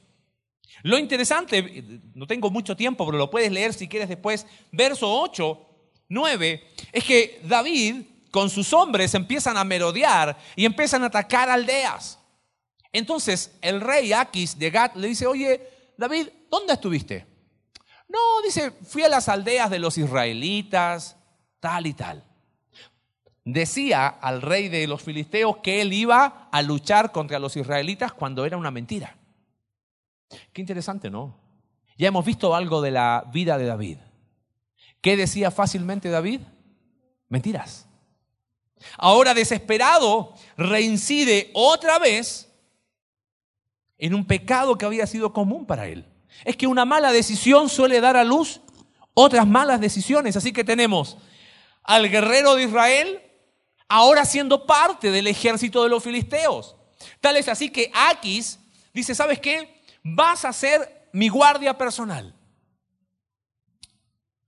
Lo 0.82 0.98
interesante, 0.98 1.84
no 2.14 2.26
tengo 2.26 2.50
mucho 2.50 2.76
tiempo, 2.76 3.04
pero 3.04 3.18
lo 3.18 3.30
puedes 3.30 3.52
leer 3.52 3.74
si 3.74 3.86
quieres 3.86 4.08
después, 4.08 4.46
verso 4.72 5.12
8, 5.12 5.66
9, 6.08 6.74
es 6.92 7.04
que 7.04 7.40
David 7.44 8.02
con 8.30 8.48
sus 8.48 8.72
hombres 8.72 9.14
empiezan 9.14 9.56
a 9.56 9.64
merodear 9.64 10.38
y 10.56 10.64
empiezan 10.64 11.02
a 11.02 11.06
atacar 11.06 11.50
aldeas. 11.50 12.19
Entonces 12.92 13.56
el 13.60 13.80
rey 13.80 14.12
Aquis 14.12 14.58
de 14.58 14.70
Gat 14.70 14.96
le 14.96 15.08
dice, 15.08 15.26
oye, 15.26 15.68
David, 15.96 16.28
¿dónde 16.50 16.72
estuviste? 16.72 17.26
No, 18.08 18.42
dice, 18.44 18.72
fui 18.72 19.02
a 19.02 19.08
las 19.08 19.28
aldeas 19.28 19.70
de 19.70 19.78
los 19.78 19.96
israelitas, 19.96 21.16
tal 21.60 21.86
y 21.86 21.94
tal. 21.94 22.24
Decía 23.44 24.08
al 24.08 24.42
rey 24.42 24.68
de 24.68 24.86
los 24.86 25.02
filisteos 25.02 25.58
que 25.58 25.80
él 25.80 25.92
iba 25.92 26.48
a 26.50 26.62
luchar 26.62 27.12
contra 27.12 27.38
los 27.38 27.56
israelitas 27.56 28.12
cuando 28.12 28.44
era 28.44 28.56
una 28.56 28.70
mentira. 28.70 29.16
Qué 30.52 30.60
interesante, 30.60 31.10
¿no? 31.10 31.38
Ya 31.96 32.08
hemos 32.08 32.24
visto 32.24 32.54
algo 32.54 32.80
de 32.80 32.90
la 32.90 33.24
vida 33.32 33.58
de 33.58 33.66
David. 33.66 33.98
¿Qué 35.00 35.16
decía 35.16 35.50
fácilmente 35.50 36.10
David? 36.10 36.40
Mentiras. 37.28 37.86
Ahora 38.96 39.34
desesperado, 39.34 40.34
reincide 40.56 41.50
otra 41.54 41.98
vez 41.98 42.49
en 44.00 44.14
un 44.14 44.24
pecado 44.24 44.76
que 44.76 44.86
había 44.86 45.06
sido 45.06 45.32
común 45.32 45.66
para 45.66 45.86
él. 45.86 46.06
Es 46.44 46.56
que 46.56 46.66
una 46.66 46.84
mala 46.84 47.12
decisión 47.12 47.68
suele 47.68 48.00
dar 48.00 48.16
a 48.16 48.24
luz 48.24 48.60
otras 49.14 49.46
malas 49.46 49.80
decisiones. 49.80 50.36
Así 50.36 50.52
que 50.52 50.64
tenemos 50.64 51.18
al 51.82 52.08
guerrero 52.08 52.54
de 52.54 52.64
Israel 52.64 53.22
ahora 53.88 54.24
siendo 54.24 54.66
parte 54.66 55.10
del 55.10 55.26
ejército 55.26 55.82
de 55.82 55.90
los 55.90 56.02
filisteos. 56.02 56.76
Tal 57.20 57.36
es 57.36 57.48
así 57.48 57.70
que 57.70 57.90
Aquis 57.94 58.58
dice, 58.94 59.14
¿sabes 59.14 59.38
qué? 59.38 59.82
Vas 60.02 60.44
a 60.46 60.52
ser 60.52 61.08
mi 61.12 61.28
guardia 61.28 61.76
personal. 61.76 62.34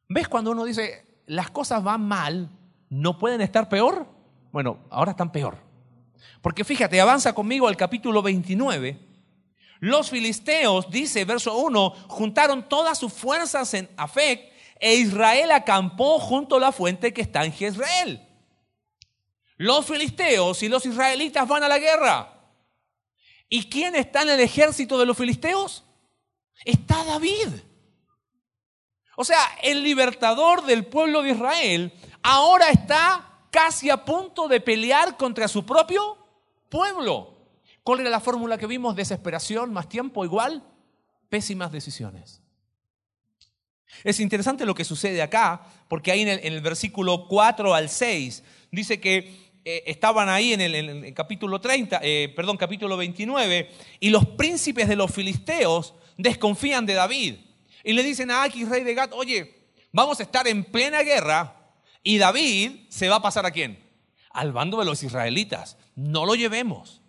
¿Ves 0.09 0.29
cuando 0.29 0.53
uno 0.53 0.65
dice, 0.65 1.05
las 1.27 1.51
cosas 1.51 1.83
van 1.83 2.07
mal, 2.07 2.51
no 2.89 3.19
pueden 3.19 3.41
estar 3.43 3.69
peor? 3.69 4.07
Bueno, 4.51 4.79
ahora 4.91 5.13
están 5.13 5.33
peor. 5.33 5.59
Porque 6.41 6.65
fíjate, 6.65 7.01
avanza 7.01 7.35
conmigo 7.35 7.69
al 7.69 7.77
capítulo 7.77 8.23
29 8.23 9.12
los 9.83 10.11
filisteos, 10.11 10.89
dice 10.93 11.25
verso 11.25 11.57
1, 11.57 11.91
juntaron 12.07 12.69
todas 12.69 12.97
sus 12.97 13.13
fuerzas 13.13 13.75
en 13.75 13.91
Afec 13.97 14.53
e 14.79 14.95
Israel 14.95 15.51
acampó 15.51 16.21
junto 16.21 16.55
a 16.55 16.61
la 16.61 16.71
fuente 16.71 17.13
que 17.13 17.21
está 17.21 17.45
en 17.45 17.53
Jezreel. 17.53 18.25
Los 19.57 19.85
filisteos 19.85 20.63
y 20.63 20.69
los 20.69 20.87
israelitas 20.87 21.49
van 21.49 21.65
a 21.65 21.69
la 21.69 21.81
guerra. 21.81 22.33
¿Y 23.49 23.69
quién 23.69 23.97
está 23.97 24.23
en 24.23 24.31
el 24.31 24.39
ejército 24.39 24.97
de 25.01 25.07
los 25.07 25.17
filisteos? 25.17 25.83
Está 26.65 27.03
David. 27.03 27.49
O 29.17 29.25
sea, 29.25 29.41
el 29.65 29.83
libertador 29.83 30.65
del 30.65 30.87
pueblo 30.87 31.23
de 31.23 31.31
Israel 31.31 31.93
ahora 32.23 32.71
está 32.71 33.49
casi 33.51 33.91
a 33.91 34.05
punto 34.05 34.47
de 34.47 34.61
pelear 34.61 35.17
contra 35.17 35.49
su 35.49 35.67
propio 35.67 36.19
pueblo. 36.69 37.33
¿Cuál 37.83 38.01
era 38.01 38.11
la 38.11 38.21
fórmula 38.21 38.59
que 38.59 38.67
vimos? 38.67 38.95
Desesperación 38.95 39.73
más 39.73 39.89
tiempo 39.89 40.25
igual 40.25 40.63
pésimas 41.29 41.73
decisiones. 41.73 42.43
Es 44.05 44.21
interesante 44.21 44.67
lo 44.67 44.75
que 44.75 44.85
sucede 44.85 45.23
acá, 45.23 45.63
porque 45.89 46.13
ahí 46.13 46.21
en 46.23 46.29
el, 46.29 46.61
versículo 46.61 47.27
4 47.27 47.75
al 47.75 47.89
6 47.89 48.43
dice 48.71 49.01
que 49.01 49.35
eh, 49.65 49.83
estaban 49.87 50.29
ahí 50.29 50.53
en 50.53 50.61
el, 50.61 51.15
capítulo 51.15 51.61
30, 51.61 52.01
eh, 52.03 52.33
perdón, 52.37 52.57
capítulo 52.57 52.97
29, 52.97 53.71
y 54.01 54.11
los 54.11 54.27
príncipes 54.27 54.89
de 54.89 54.97
los 54.97 55.11
filisteos 55.11 55.95
desconfían 56.17 56.85
de 56.85 56.95
David. 56.95 57.37
Y 57.85 57.93
le 57.93 58.03
dicen 58.03 58.31
a 58.31 58.43
Aquis, 58.43 58.69
rey 58.69 58.85
de 58.85 58.95
Gat, 58.95 59.13
oye, 59.15 59.55
vamos 59.93 60.21
a 60.21 60.23
estar 60.23 60.47
en 60.47 60.65
plena 60.65 61.03
guerra 61.03 61.57
y 62.03 62.19
David 62.19 62.87
se 62.89 63.09
va 63.09 63.17
a 63.17 63.23
pasar 63.23 63.47
a 63.47 63.51
quién? 63.51 63.79
Al 64.31 64.53
bando 64.53 64.79
de 64.79 64.85
los 64.85 65.03
israelitas. 65.03 65.77
No 65.95 66.27
lo 66.27 66.35
llevemos. 66.35 67.02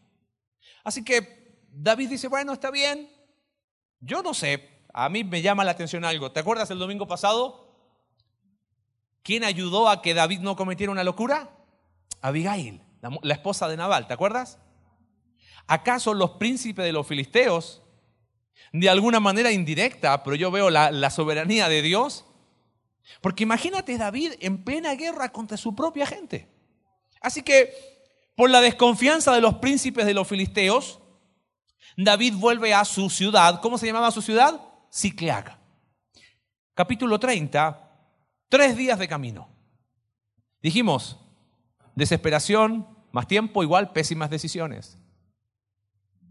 Así 0.83 1.03
que 1.03 1.57
David 1.71 2.09
dice, 2.09 2.27
bueno, 2.27 2.53
está 2.53 2.71
bien. 2.71 3.09
Yo 3.99 4.21
no 4.21 4.33
sé, 4.33 4.69
a 4.93 5.09
mí 5.09 5.23
me 5.23 5.41
llama 5.41 5.63
la 5.63 5.71
atención 5.71 6.05
algo. 6.05 6.31
¿Te 6.31 6.39
acuerdas 6.39 6.69
el 6.71 6.79
domingo 6.79 7.07
pasado? 7.07 7.63
¿Quién 9.23 9.43
ayudó 9.43 9.89
a 9.89 10.01
que 10.01 10.13
David 10.13 10.41
no 10.41 10.55
cometiera 10.55 10.91
una 10.91 11.03
locura? 11.03 11.49
Abigail, 12.21 12.81
la, 13.21 13.33
esposa 13.33 13.67
de 13.67 13.77
Nabal, 13.77 14.07
¿te 14.07 14.13
acuerdas? 14.13 14.59
¿Acaso 15.67 16.13
los 16.13 16.31
príncipes 16.31 16.85
de 16.85 16.91
los 16.91 17.07
filisteos, 17.07 17.81
de 18.71 18.89
alguna 18.89 19.19
manera 19.19 19.51
indirecta, 19.51 20.23
pero 20.23 20.35
yo 20.35 20.51
veo 20.51 20.69
la, 20.69 20.91
la 20.91 21.09
soberanía 21.09 21.69
de 21.69 21.81
Dios? 21.81 22.25
Porque 23.21 23.43
imagínate 23.43 23.97
David 23.97 24.33
en 24.39 24.63
plena 24.63 24.93
guerra 24.95 25.31
contra 25.31 25.57
su 25.57 25.75
propia 25.75 26.05
gente. 26.05 26.49
Así 27.21 27.41
que 27.41 27.92
por 28.35 28.49
la 28.49 28.61
desconfianza 28.61 29.33
de 29.33 29.41
los 29.41 29.55
príncipes 29.55 30.05
de 30.05 30.13
los 30.13 30.27
filisteos, 30.27 30.99
David 31.95 32.35
vuelve 32.35 32.73
a 32.73 32.85
su 32.85 33.09
ciudad. 33.09 33.61
¿Cómo 33.61 33.77
se 33.77 33.85
llamaba 33.85 34.11
su 34.11 34.21
ciudad? 34.21 34.61
Cicleac. 34.91 35.57
Capítulo 36.73 37.19
30, 37.19 37.91
tres 38.49 38.75
días 38.75 38.97
de 38.97 39.07
camino. 39.07 39.47
Dijimos, 40.61 41.19
desesperación, 41.93 42.87
más 43.11 43.27
tiempo, 43.27 43.61
igual 43.61 43.91
pésimas 43.91 44.29
decisiones. 44.29 44.97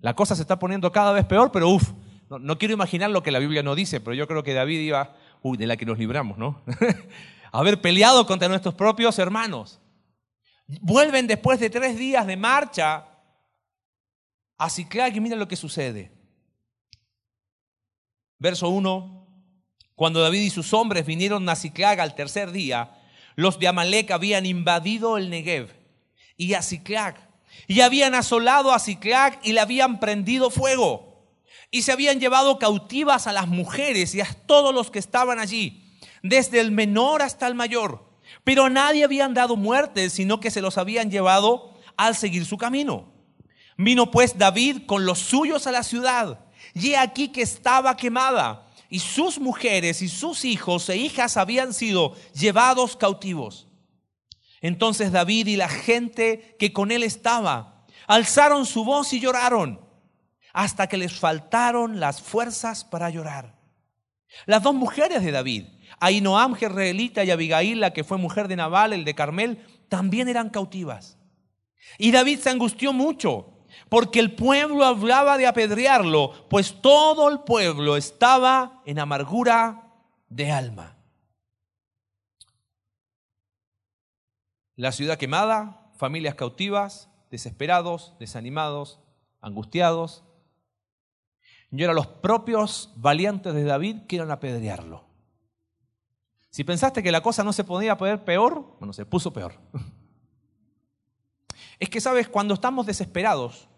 La 0.00 0.14
cosa 0.14 0.34
se 0.34 0.42
está 0.42 0.58
poniendo 0.58 0.90
cada 0.90 1.12
vez 1.12 1.24
peor, 1.26 1.52
pero 1.52 1.68
uff, 1.68 1.92
no, 2.28 2.40
no, 2.40 2.58
quiero 2.58 2.74
imaginar 2.74 3.10
lo 3.10 3.22
que 3.22 3.30
la 3.30 3.38
Biblia 3.38 3.62
no 3.62 3.76
dice, 3.76 4.00
pero 4.00 4.14
yo 4.14 4.26
creo 4.26 4.42
que 4.42 4.54
David 4.54 4.80
iba, 4.80 5.14
uy, 5.42 5.56
de 5.56 5.66
la 5.66 5.76
que 5.76 5.86
nos 5.86 5.98
libramos, 5.98 6.38
¿no? 6.38 6.62
Haber 7.52 7.80
peleado 7.80 8.26
contra 8.26 8.48
nuestros 8.48 8.74
propios 8.74 9.18
hermanos. 9.18 9.81
Vuelven 10.80 11.26
después 11.26 11.60
de 11.60 11.70
tres 11.70 11.98
días 11.98 12.26
de 12.26 12.36
marcha 12.36 13.06
a 14.56 14.70
Ciclag 14.70 15.14
y 15.14 15.20
mira 15.20 15.36
lo 15.36 15.48
que 15.48 15.56
sucede. 15.56 16.12
Verso 18.38 18.68
1. 18.68 19.26
Cuando 19.94 20.20
David 20.20 20.40
y 20.40 20.50
sus 20.50 20.72
hombres 20.72 21.04
vinieron 21.04 21.48
a 21.48 21.56
Ciclag 21.56 22.00
al 22.00 22.14
tercer 22.14 22.52
día, 22.52 22.98
los 23.36 23.58
de 23.58 23.68
Amalek 23.68 24.10
habían 24.10 24.46
invadido 24.46 25.18
el 25.18 25.30
Negev 25.30 25.74
y 26.36 26.54
a 26.54 26.62
Ciclag. 26.62 27.16
Y 27.66 27.80
habían 27.80 28.14
asolado 28.14 28.72
a 28.72 28.78
Ciclag 28.78 29.38
y 29.42 29.52
le 29.52 29.60
habían 29.60 30.00
prendido 30.00 30.50
fuego. 30.50 31.36
Y 31.70 31.82
se 31.82 31.92
habían 31.92 32.18
llevado 32.18 32.58
cautivas 32.58 33.26
a 33.26 33.32
las 33.32 33.46
mujeres 33.46 34.14
y 34.14 34.20
a 34.20 34.32
todos 34.46 34.74
los 34.74 34.90
que 34.90 34.98
estaban 34.98 35.38
allí, 35.38 35.98
desde 36.22 36.60
el 36.60 36.70
menor 36.70 37.22
hasta 37.22 37.46
el 37.46 37.54
mayor 37.54 38.11
pero 38.44 38.68
nadie 38.68 39.04
habían 39.04 39.34
dado 39.34 39.56
muerte, 39.56 40.10
sino 40.10 40.40
que 40.40 40.50
se 40.50 40.60
los 40.60 40.78
habían 40.78 41.10
llevado 41.10 41.74
al 41.96 42.16
seguir 42.16 42.44
su 42.44 42.56
camino. 42.58 43.12
Vino 43.76 44.10
pues 44.10 44.36
David 44.38 44.86
con 44.86 45.06
los 45.06 45.18
suyos 45.18 45.66
a 45.66 45.72
la 45.72 45.82
ciudad, 45.82 46.40
y 46.74 46.90
he 46.90 46.96
aquí 46.96 47.28
que 47.28 47.42
estaba 47.42 47.96
quemada, 47.96 48.66
y 48.88 48.98
sus 48.98 49.38
mujeres 49.38 50.02
y 50.02 50.08
sus 50.08 50.44
hijos 50.44 50.88
e 50.88 50.96
hijas 50.96 51.36
habían 51.36 51.72
sido 51.72 52.14
llevados 52.34 52.96
cautivos. 52.96 53.66
Entonces 54.60 55.12
David 55.12 55.46
y 55.48 55.56
la 55.56 55.68
gente 55.68 56.56
que 56.58 56.72
con 56.72 56.90
él 56.90 57.02
estaba 57.02 57.84
alzaron 58.06 58.66
su 58.66 58.84
voz 58.84 59.12
y 59.12 59.20
lloraron, 59.20 59.80
hasta 60.52 60.86
que 60.86 60.98
les 60.98 61.18
faltaron 61.18 62.00
las 62.00 62.20
fuerzas 62.20 62.84
para 62.84 63.08
llorar. 63.08 63.56
Las 64.46 64.62
dos 64.62 64.74
mujeres 64.74 65.22
de 65.22 65.30
David, 65.30 65.66
Ainoam 66.02 66.56
jezreelita 66.56 67.22
y 67.22 67.30
Abigail, 67.30 67.78
la 67.78 67.92
que 67.92 68.02
fue 68.02 68.18
mujer 68.18 68.48
de 68.48 68.56
Nabal, 68.56 68.92
el 68.92 69.04
de 69.04 69.14
Carmel, 69.14 69.64
también 69.88 70.28
eran 70.28 70.50
cautivas. 70.50 71.16
Y 71.96 72.10
David 72.10 72.40
se 72.40 72.50
angustió 72.50 72.92
mucho, 72.92 73.66
porque 73.88 74.18
el 74.18 74.34
pueblo 74.34 74.84
hablaba 74.84 75.38
de 75.38 75.46
apedrearlo, 75.46 76.48
pues 76.48 76.82
todo 76.82 77.28
el 77.28 77.42
pueblo 77.42 77.96
estaba 77.96 78.82
en 78.84 78.98
amargura 78.98 79.92
de 80.28 80.50
alma. 80.50 80.96
La 84.74 84.90
ciudad 84.90 85.18
quemada, 85.18 85.92
familias 85.98 86.34
cautivas, 86.34 87.10
desesperados, 87.30 88.16
desanimados, 88.18 88.98
angustiados. 89.40 90.24
Y 91.70 91.80
ahora 91.82 91.94
los 91.94 92.08
propios 92.08 92.92
valientes 92.96 93.54
de 93.54 93.62
David 93.62 93.98
quieren 94.08 94.32
apedrearlo. 94.32 95.11
Si 96.52 96.64
pensaste 96.64 97.02
que 97.02 97.10
la 97.10 97.22
cosa 97.22 97.42
no 97.42 97.52
se 97.52 97.64
podía 97.64 97.96
poner 97.96 98.24
peor, 98.24 98.76
bueno, 98.78 98.92
se 98.92 99.04
puso 99.04 99.32
peor. 99.32 99.54
Es 101.78 101.88
que, 101.88 102.00
sabes, 102.00 102.28
cuando 102.28 102.54
estamos 102.54 102.86
desesperados, 102.86 103.68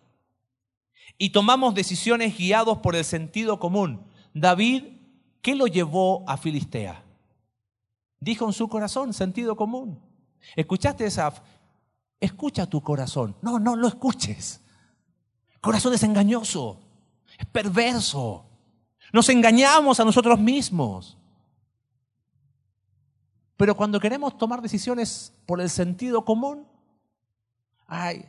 y 1.16 1.31
tomamos 1.31 1.75
decisiones 1.75 2.37
guiados 2.37 2.78
por 2.78 2.97
el 2.97 3.04
sentido 3.04 3.59
común. 3.59 4.04
David, 4.35 4.85
¿qué 5.40 5.54
lo 5.54 5.66
llevó 5.66 6.23
a 6.28 6.37
Filistea? 6.37 7.02
Dijo 8.21 8.45
en 8.45 8.52
su 8.52 8.69
corazón, 8.69 9.14
sentido 9.14 9.57
común. 9.57 10.00
¿Escuchaste 10.57 11.07
esa? 11.07 11.33
Escucha 12.21 12.66
tu 12.66 12.83
corazón. 12.83 13.37
No, 13.40 13.59
no 13.59 13.76
lo 13.76 13.88
escuches. 13.88 14.61
corazón 15.61 15.95
es 15.95 16.02
engañoso, 16.02 16.81
es 17.38 17.47
perverso. 17.47 18.45
Nos 19.12 19.28
engañamos 19.31 19.99
a 20.00 20.04
nosotros 20.04 20.38
mismos. 20.38 21.16
Pero 23.56 23.76
cuando 23.76 24.00
queremos 24.00 24.37
tomar 24.37 24.61
decisiones 24.61 25.32
por 25.46 25.61
el 25.61 25.70
sentido 25.70 26.25
común, 26.25 26.66
ay, 27.87 28.28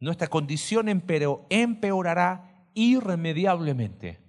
nuestra 0.00 0.28
condición 0.28 0.88
empeorará 0.88 2.66
irremediablemente. 2.74 4.20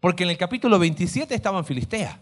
Porque 0.00 0.24
en 0.24 0.30
el 0.30 0.38
capítulo 0.38 0.78
27 0.78 1.34
estaba 1.34 1.58
en 1.58 1.64
Filistea. 1.64 2.20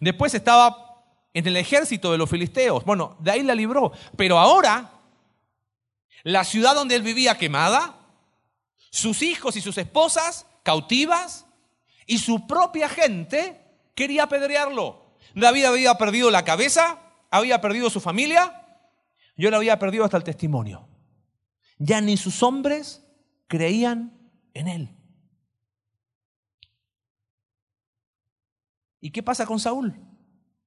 Después 0.00 0.34
estaba 0.34 1.04
en 1.32 1.46
el 1.46 1.56
ejército 1.56 2.12
de 2.12 2.18
los 2.18 2.30
filisteos. 2.30 2.84
Bueno, 2.84 3.16
de 3.20 3.32
ahí 3.32 3.42
la 3.42 3.54
libró. 3.54 3.92
Pero 4.16 4.38
ahora, 4.38 4.92
la 6.22 6.44
ciudad 6.44 6.74
donde 6.74 6.94
él 6.94 7.02
vivía 7.02 7.36
quemada, 7.36 7.98
sus 8.90 9.22
hijos 9.22 9.56
y 9.56 9.60
sus 9.60 9.76
esposas 9.78 10.46
cautivas, 10.62 11.46
y 12.06 12.18
su 12.18 12.46
propia 12.46 12.88
gente 12.88 13.65
quería 13.96 14.24
apedrearlo. 14.24 15.16
David 15.34 15.64
había 15.64 15.94
perdido 15.98 16.30
la 16.30 16.44
cabeza, 16.44 17.00
había 17.30 17.60
perdido 17.60 17.90
su 17.90 18.00
familia, 18.00 18.62
yo 19.36 19.50
le 19.50 19.56
había 19.56 19.78
perdido 19.78 20.04
hasta 20.04 20.16
el 20.16 20.24
testimonio. 20.24 20.88
Ya 21.78 22.00
ni 22.00 22.16
sus 22.16 22.42
hombres 22.42 23.04
creían 23.48 24.16
en 24.54 24.68
él. 24.68 24.96
¿Y 29.00 29.10
qué 29.10 29.22
pasa 29.22 29.44
con 29.46 29.60
Saúl? 29.60 29.94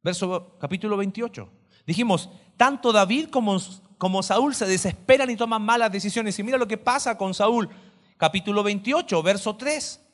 Verso 0.04 0.58
capítulo 0.60 0.98
28. 0.98 1.52
Dijimos, 1.86 2.30
tanto 2.58 2.92
David 2.92 3.30
como, 3.30 3.58
como 3.98 4.22
Saúl 4.22 4.54
se 4.54 4.68
desesperan 4.68 5.30
y 5.30 5.36
toman 5.36 5.64
malas 5.64 5.92
decisiones. 5.92 6.38
Y 6.38 6.44
mira 6.44 6.58
lo 6.58 6.68
que 6.68 6.78
pasa 6.78 7.18
con 7.18 7.34
Saúl. 7.34 7.70
Capítulo 8.18 8.64
28, 8.64 9.24
verso 9.24 9.56
3. 9.56 10.09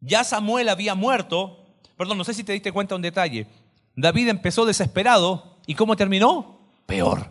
Ya 0.00 0.24
Samuel 0.24 0.68
había 0.68 0.94
muerto. 0.94 1.64
Perdón, 1.96 2.18
no 2.18 2.24
sé 2.24 2.34
si 2.34 2.44
te 2.44 2.52
diste 2.52 2.72
cuenta 2.72 2.94
un 2.94 3.02
detalle. 3.02 3.46
David 3.94 4.28
empezó 4.28 4.64
desesperado 4.64 5.58
y 5.66 5.74
¿cómo 5.74 5.96
terminó? 5.96 6.60
Peor. 6.86 7.30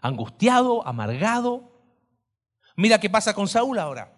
Angustiado, 0.00 0.86
amargado. 0.86 1.72
Mira 2.76 2.98
qué 2.98 3.08
pasa 3.08 3.34
con 3.34 3.48
Saúl 3.48 3.78
ahora. 3.78 4.12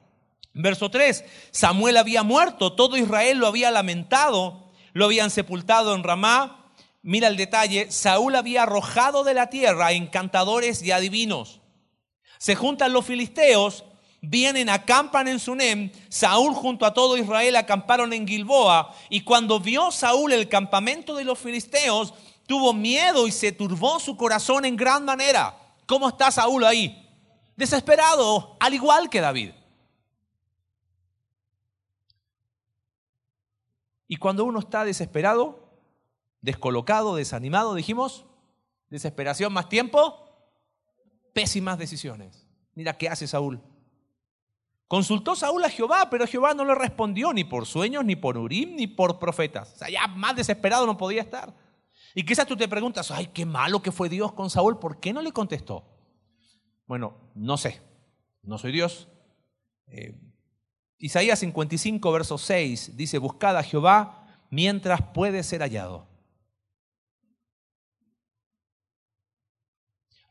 Verso 0.52 0.90
3. 0.90 1.25
Samuel 1.50 1.97
había 1.97 2.23
muerto, 2.23 2.73
todo 2.73 2.97
Israel 2.97 3.38
lo 3.38 3.47
había 3.47 3.71
lamentado, 3.71 4.71
lo 4.92 5.04
habían 5.04 5.30
sepultado 5.30 5.95
en 5.95 6.02
Ramá. 6.02 6.73
Mira 7.02 7.28
el 7.28 7.37
detalle, 7.37 7.90
Saúl 7.90 8.35
había 8.37 8.64
arrojado 8.64 9.25
de 9.25 9.35
la 9.35 9.49
tierra 9.49 9.92
encantadores 9.92 10.83
y 10.83 10.90
adivinos. 10.90 11.61
Se 12.38 12.57
juntan 12.57 12.92
los 12.92 13.07
filisteos 13.07 13.85
vienen, 14.21 14.69
acampan 14.69 15.29
en 15.29 15.39
Sunem, 15.39 15.91
Saúl 16.09 16.55
junto 16.55 16.85
a 16.85 16.93
todo 16.93 17.17
Israel 17.17 17.57
acamparon 17.57 18.12
en 18.12 18.27
Gilboa, 18.27 18.95
y 19.09 19.23
cuando 19.23 19.61
vio 19.61 19.91
Saúl 19.91 20.33
el 20.33 20.49
campamento 20.49 21.15
de 21.15 21.25
los 21.25 21.39
filisteos, 21.39 22.15
tuvo 22.47 22.73
miedo 22.73 23.27
y 23.27 23.33
se 23.33 23.53
turbó 23.53 24.00
su 24.00 24.17
corazón 24.17 24.65
en 24.65 24.77
gran 24.77 25.05
manera. 25.05 25.57
¿Cómo 25.87 26.09
está 26.09 26.31
Saúl 26.31 26.65
ahí? 26.65 27.09
Desesperado, 27.57 28.57
al 28.61 28.75
igual 28.75 29.09
que 29.09 29.21
David. 29.21 29.53
Y 34.09 34.17
cuando 34.17 34.45
uno 34.45 34.59
está 34.59 34.85
desesperado, 34.85 35.71
descolocado, 36.41 37.15
desanimado, 37.15 37.75
dijimos, 37.75 38.25
desesperación 38.89 39.53
más 39.53 39.69
tiempo, 39.69 40.19
pésimas 41.33 41.78
decisiones. 41.78 42.47
Mira 42.75 42.99
qué 42.99 43.09
hace 43.09 43.28
Saúl. 43.28 43.61
Consultó 44.91 45.37
Saúl 45.37 45.63
a 45.63 45.71
Jehová, 45.71 46.11
pero 46.11 46.26
Jehová 46.26 46.53
no 46.53 46.65
le 46.65 46.75
respondió 46.75 47.33
ni 47.33 47.45
por 47.45 47.65
sueños, 47.65 48.05
ni 48.05 48.17
por 48.17 48.37
Urim, 48.37 48.75
ni 48.75 48.89
por 48.89 49.21
profetas. 49.21 49.73
O 49.73 49.79
sea, 49.79 49.89
ya 49.89 50.09
más 50.09 50.35
desesperado 50.35 50.85
no 50.85 50.99
podía 50.99 51.23
estar. 51.23 51.55
Y 52.13 52.25
quizás 52.25 52.45
tú 52.45 52.57
te 52.57 52.67
preguntas, 52.67 53.09
ay, 53.13 53.29
qué 53.29 53.47
malo 53.47 53.83
que 53.83 53.93
fue 53.93 54.09
Dios 54.09 54.33
con 54.33 54.50
Saúl, 54.50 54.81
¿por 54.81 54.99
qué 54.99 55.13
no 55.13 55.23
le 55.23 55.31
contestó? 55.31 55.85
Bueno, 56.87 57.31
no 57.37 57.57
sé, 57.57 57.81
no 58.43 58.59
soy 58.59 58.73
Dios. 58.73 59.07
Eh, 59.87 60.21
Isaías 60.99 61.39
55, 61.39 62.11
verso 62.11 62.37
6 62.37 62.97
dice, 62.97 63.19
buscad 63.19 63.57
a 63.59 63.63
Jehová 63.63 64.26
mientras 64.50 65.03
puede 65.15 65.45
ser 65.45 65.61
hallado. 65.61 66.09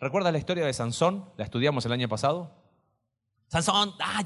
¿Recuerdas 0.01 0.33
la 0.33 0.39
historia 0.39 0.65
de 0.65 0.73
Sansón? 0.73 1.31
La 1.37 1.45
estudiamos 1.45 1.85
el 1.85 1.93
año 1.93 2.09
pasado. 2.09 2.59
Sansón, 3.49 3.93
ah, 3.99 4.23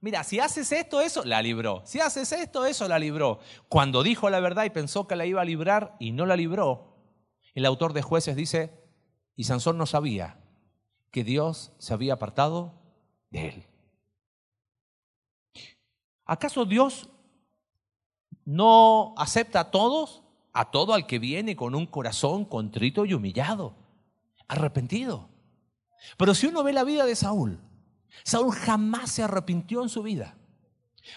mira, 0.00 0.22
si 0.22 0.38
haces 0.38 0.70
esto, 0.70 1.00
eso, 1.00 1.24
la 1.24 1.42
libró. 1.42 1.82
Si 1.86 1.98
haces 1.98 2.30
esto, 2.32 2.66
eso, 2.66 2.86
la 2.86 2.98
libró. 2.98 3.40
Cuando 3.68 4.02
dijo 4.02 4.30
la 4.30 4.38
verdad 4.38 4.64
y 4.64 4.70
pensó 4.70 5.08
que 5.08 5.16
la 5.16 5.26
iba 5.26 5.40
a 5.40 5.46
librar 5.46 5.96
y 5.98 6.12
no 6.12 6.26
la 6.26 6.36
libró, 6.36 6.96
el 7.54 7.66
autor 7.66 7.94
de 7.94 8.02
jueces 8.02 8.36
dice, 8.36 8.78
y 9.34 9.44
Sansón 9.44 9.78
no 9.78 9.86
sabía 9.86 10.38
que 11.10 11.24
Dios 11.24 11.72
se 11.78 11.94
había 11.94 12.14
apartado 12.14 12.74
de 13.30 13.48
él. 13.48 13.66
¿Acaso 16.26 16.64
Dios 16.64 17.08
no 18.44 19.14
acepta 19.16 19.60
a 19.60 19.70
todos, 19.70 20.22
a 20.52 20.70
todo 20.70 20.94
al 20.94 21.06
que 21.06 21.18
viene 21.18 21.56
con 21.56 21.74
un 21.74 21.86
corazón 21.86 22.44
contrito 22.44 23.04
y 23.06 23.14
humillado, 23.14 23.74
arrepentido? 24.46 25.28
Pero 26.16 26.34
si 26.34 26.46
uno 26.46 26.62
ve 26.62 26.72
la 26.72 26.84
vida 26.84 27.04
de 27.04 27.16
Saúl, 27.16 27.58
Saúl 28.24 28.52
jamás 28.52 29.12
se 29.12 29.22
arrepintió 29.22 29.82
en 29.82 29.88
su 29.88 30.02
vida. 30.02 30.36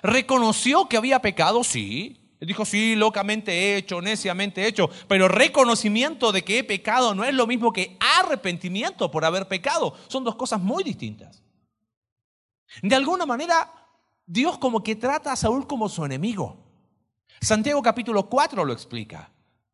Reconoció 0.01 0.87
que 0.87 0.97
había 0.97 1.21
pecado, 1.21 1.63
sí. 1.63 2.19
Dijo, 2.39 2.65
sí, 2.65 2.95
locamente 2.95 3.53
he 3.53 3.77
hecho, 3.77 4.01
neciamente 4.01 4.63
he 4.63 4.67
hecho, 4.67 4.89
pero 5.07 5.29
reconocimiento 5.29 6.33
de 6.33 6.43
que 6.43 6.59
he 6.59 6.63
pecado 6.63 7.15
no 7.15 7.23
es 7.23 7.33
lo 7.33 7.47
mismo 7.47 7.71
que 7.71 7.97
arrepentimiento 8.19 9.09
por 9.09 9.23
haber 9.23 9.47
pecado. 9.47 9.95
Son 10.09 10.23
dos 10.25 10.35
cosas 10.35 10.59
muy 10.59 10.83
distintas. 10.83 11.41
De 12.81 12.95
alguna 12.95 13.25
manera, 13.25 13.71
Dios 14.25 14.57
como 14.57 14.83
que 14.83 14.95
trata 14.95 15.31
a 15.31 15.37
Saúl 15.37 15.67
como 15.67 15.87
su 15.87 16.03
enemigo. 16.03 16.57
Santiago 17.39 17.81
capítulo 17.81 18.27
4 18.29 18.65
lo 18.65 18.73
explica. 18.73 19.31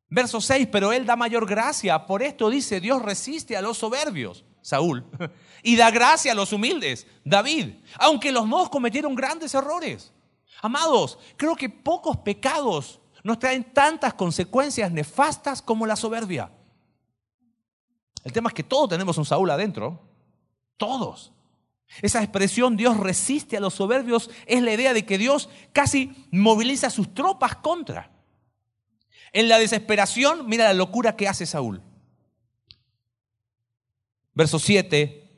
Verso 0.10 0.42
6, 0.42 0.68
pero 0.72 0.92
él 0.92 1.06
da 1.06 1.16
mayor 1.16 1.48
gracia. 1.48 2.06
Por 2.06 2.24
esto 2.24 2.50
dice, 2.50 2.80
Dios 2.80 3.02
resiste 3.02 3.56
a 3.56 3.62
los 3.62 3.78
soberbios, 3.78 4.44
Saúl, 4.62 5.06
y 5.64 5.76
da 5.76 5.92
gracia 5.92 6.32
a 6.32 6.36
los 6.36 6.54
humildes, 6.54 7.08
David, 7.24 7.76
aunque 8.00 8.32
los 8.32 8.50
dos 8.50 8.70
cometieron 8.70 9.16
grandes 9.16 9.54
errores. 9.54 10.14
Amados, 10.62 11.18
creo 11.38 11.56
que 11.56 11.70
pocos 11.70 12.18
pecados 12.18 13.00
nos 13.24 13.40
traen 13.40 13.74
tantas 13.74 14.14
consecuencias 14.14 14.92
nefastas 14.92 15.62
como 15.62 15.86
la 15.86 15.96
soberbia. 15.96 16.52
El 18.24 18.34
tema 18.34 18.50
es 18.50 18.54
que 18.54 18.64
todos 18.64 18.90
tenemos 18.90 19.18
un 19.18 19.26
Saúl 19.26 19.50
adentro, 19.50 20.02
todos. 20.78 21.32
Esa 22.02 22.22
expresión 22.22 22.78
Dios 22.78 22.98
resiste 22.98 23.58
a 23.58 23.60
los 23.60 23.74
soberbios 23.74 24.30
es 24.46 24.62
la 24.62 24.74
idea 24.74 24.94
de 24.94 25.06
que 25.06 25.18
Dios 25.18 25.50
casi 25.74 26.28
moviliza 26.32 26.90
sus 26.90 27.14
tropas 27.14 27.56
contra. 27.56 28.12
En 29.32 29.48
la 29.48 29.60
desesperación, 29.60 30.48
mira 30.48 30.66
la 30.66 30.74
locura 30.74 31.16
que 31.16 31.28
hace 31.28 31.46
Saúl. 31.46 31.82
Verso 34.40 34.58
7. 34.58 35.30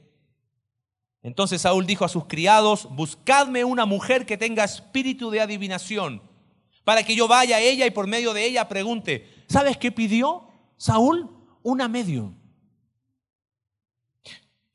Entonces 1.24 1.64
Saúl 1.64 1.88
dijo 1.88 2.06
a 2.06 2.08
sus 2.08 2.26
criados, 2.26 2.88
buscadme 2.92 3.64
una 3.64 3.88
mujer 3.88 4.28
que 4.28 4.38
tenga 4.38 4.64
espíritu 4.64 5.32
de 5.32 5.42
adivinación, 5.42 6.22
para 6.84 7.02
que 7.02 7.16
yo 7.16 7.28
vaya 7.28 7.56
a 7.56 7.62
ella 7.62 7.88
y 7.88 7.90
por 7.90 8.06
medio 8.06 8.32
de 8.32 8.46
ella 8.46 8.70
pregunte, 8.70 9.44
¿sabes 9.50 9.78
qué 9.78 9.92
pidió 9.92 10.48
Saúl? 10.78 11.36
Una 11.64 11.88
medium. 11.88 12.38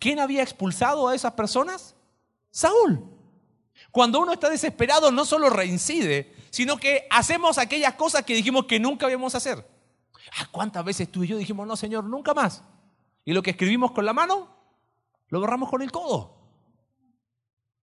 ¿Quién 0.01 0.19
había 0.19 0.43
expulsado 0.43 1.07
a 1.07 1.15
esas 1.15 1.35
personas? 1.35 1.95
Saúl. 2.51 3.05
Cuando 3.93 4.19
uno 4.19 4.33
está 4.33 4.51
desesperado 4.51 5.13
no 5.13 5.25
solo 5.25 5.51
reincide, 5.51 6.35
sino 6.51 6.79
que 6.79 7.07
hacemos 7.11 7.59
aquellas 7.59 7.95
cosas 7.95 8.25
que 8.25 8.35
dijimos 8.35 8.67
que 8.67 8.81
nunca 8.81 9.09
íbamos 9.09 9.37
a 9.37 9.39
hacer. 9.39 9.65
Ah, 10.37 10.49
¿Cuántas 10.51 10.85
veces 10.85 11.13
tú 11.13 11.23
y 11.23 11.29
yo 11.29 11.37
dijimos, 11.37 11.65
no, 11.65 11.77
Señor, 11.77 12.03
nunca 12.03 12.35
más? 12.35 12.65
Y 13.27 13.35
lo 13.35 13.43
que 13.43 13.51
escribimos 13.51 13.91
con 13.91 14.07
la 14.07 14.15
mano, 14.15 14.49
lo 15.29 15.41
borramos 15.41 15.69
con 15.69 15.83
el 15.83 15.91
codo. 15.93 16.35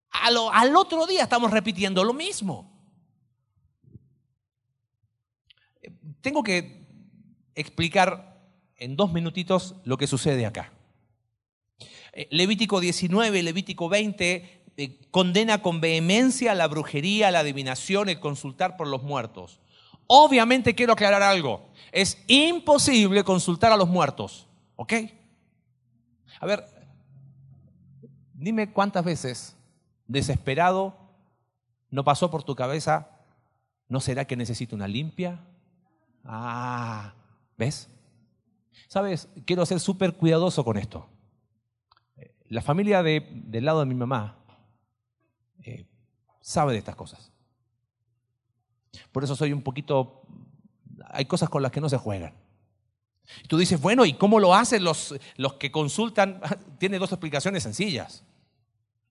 al 0.09 0.75
otro 0.75 1.05
día 1.05 1.23
estamos 1.23 1.51
repitiendo 1.51 2.03
lo 2.03 2.13
mismo. 2.13 2.71
Tengo 6.21 6.41
que 6.41 6.87
explicar 7.55 8.41
en 8.77 8.95
dos 8.95 9.11
minutitos 9.11 9.75
lo 9.83 9.97
que 9.97 10.07
sucede 10.07 10.45
acá. 10.45 10.71
Eh, 12.13 12.27
Levítico 12.31 12.79
19, 12.79 13.43
Levítico 13.43 13.89
20 13.89 14.63
eh, 14.77 14.99
condena 15.11 15.61
con 15.61 15.81
vehemencia 15.81 16.55
la 16.55 16.67
brujería, 16.67 17.31
la 17.31 17.39
adivinación, 17.39 18.07
el 18.07 18.21
consultar 18.21 18.77
por 18.77 18.87
los 18.87 19.03
muertos. 19.03 19.59
Obviamente 20.07 20.73
quiero 20.73 20.93
aclarar 20.93 21.21
algo. 21.21 21.69
Es 21.91 22.23
imposible 22.27 23.25
consultar 23.25 23.73
a 23.73 23.77
los 23.77 23.89
muertos. 23.89 24.47
¿Ok? 24.77 24.93
A 26.39 26.45
ver, 26.45 26.65
dime 28.33 28.71
cuántas 28.71 29.05
veces, 29.05 29.55
desesperado, 30.07 30.95
no 31.89 32.03
pasó 32.03 32.31
por 32.31 32.43
tu 32.43 32.55
cabeza, 32.55 33.09
¿no 33.87 33.99
será 33.99 34.25
que 34.25 34.35
necesito 34.35 34.75
una 34.75 34.87
limpia? 34.87 35.39
Ah, 36.23 37.13
¿ves? 37.57 37.89
Sabes, 38.87 39.29
quiero 39.45 39.65
ser 39.65 39.79
súper 39.79 40.13
cuidadoso 40.13 40.63
con 40.63 40.77
esto. 40.77 41.07
La 42.49 42.61
familia 42.61 43.01
del 43.01 43.65
lado 43.65 43.79
de 43.79 43.85
mi 43.85 43.95
mamá 43.95 44.37
eh, 45.63 45.87
sabe 46.41 46.73
de 46.73 46.79
estas 46.79 46.95
cosas. 46.95 47.31
Por 49.11 49.23
eso 49.23 49.35
soy 49.35 49.53
un 49.53 49.61
poquito... 49.61 50.21
Hay 51.09 51.25
cosas 51.25 51.49
con 51.49 51.61
las 51.61 51.71
que 51.71 51.81
no 51.81 51.89
se 51.89 51.97
juegan. 51.97 52.33
Tú 53.47 53.57
dices, 53.57 53.79
bueno, 53.81 54.05
¿y 54.05 54.13
cómo 54.13 54.39
lo 54.39 54.53
hacen 54.53 54.83
los, 54.83 55.15
los 55.37 55.53
que 55.53 55.71
consultan? 55.71 56.41
Tiene 56.77 56.99
dos 56.99 57.11
explicaciones 57.11 57.63
sencillas. 57.63 58.23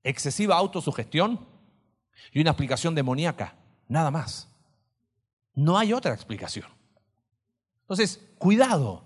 Excesiva 0.03 0.57
autosugestión 0.57 1.47
y 2.33 2.41
una 2.41 2.51
explicación 2.51 2.95
demoníaca. 2.95 3.57
Nada 3.89 4.11
más. 4.11 4.49
No 5.55 5.79
hay 5.79 5.93
otra 5.93 6.15
explicación. 6.15 6.67
Entonces, 7.83 8.21
cuidado 8.39 9.05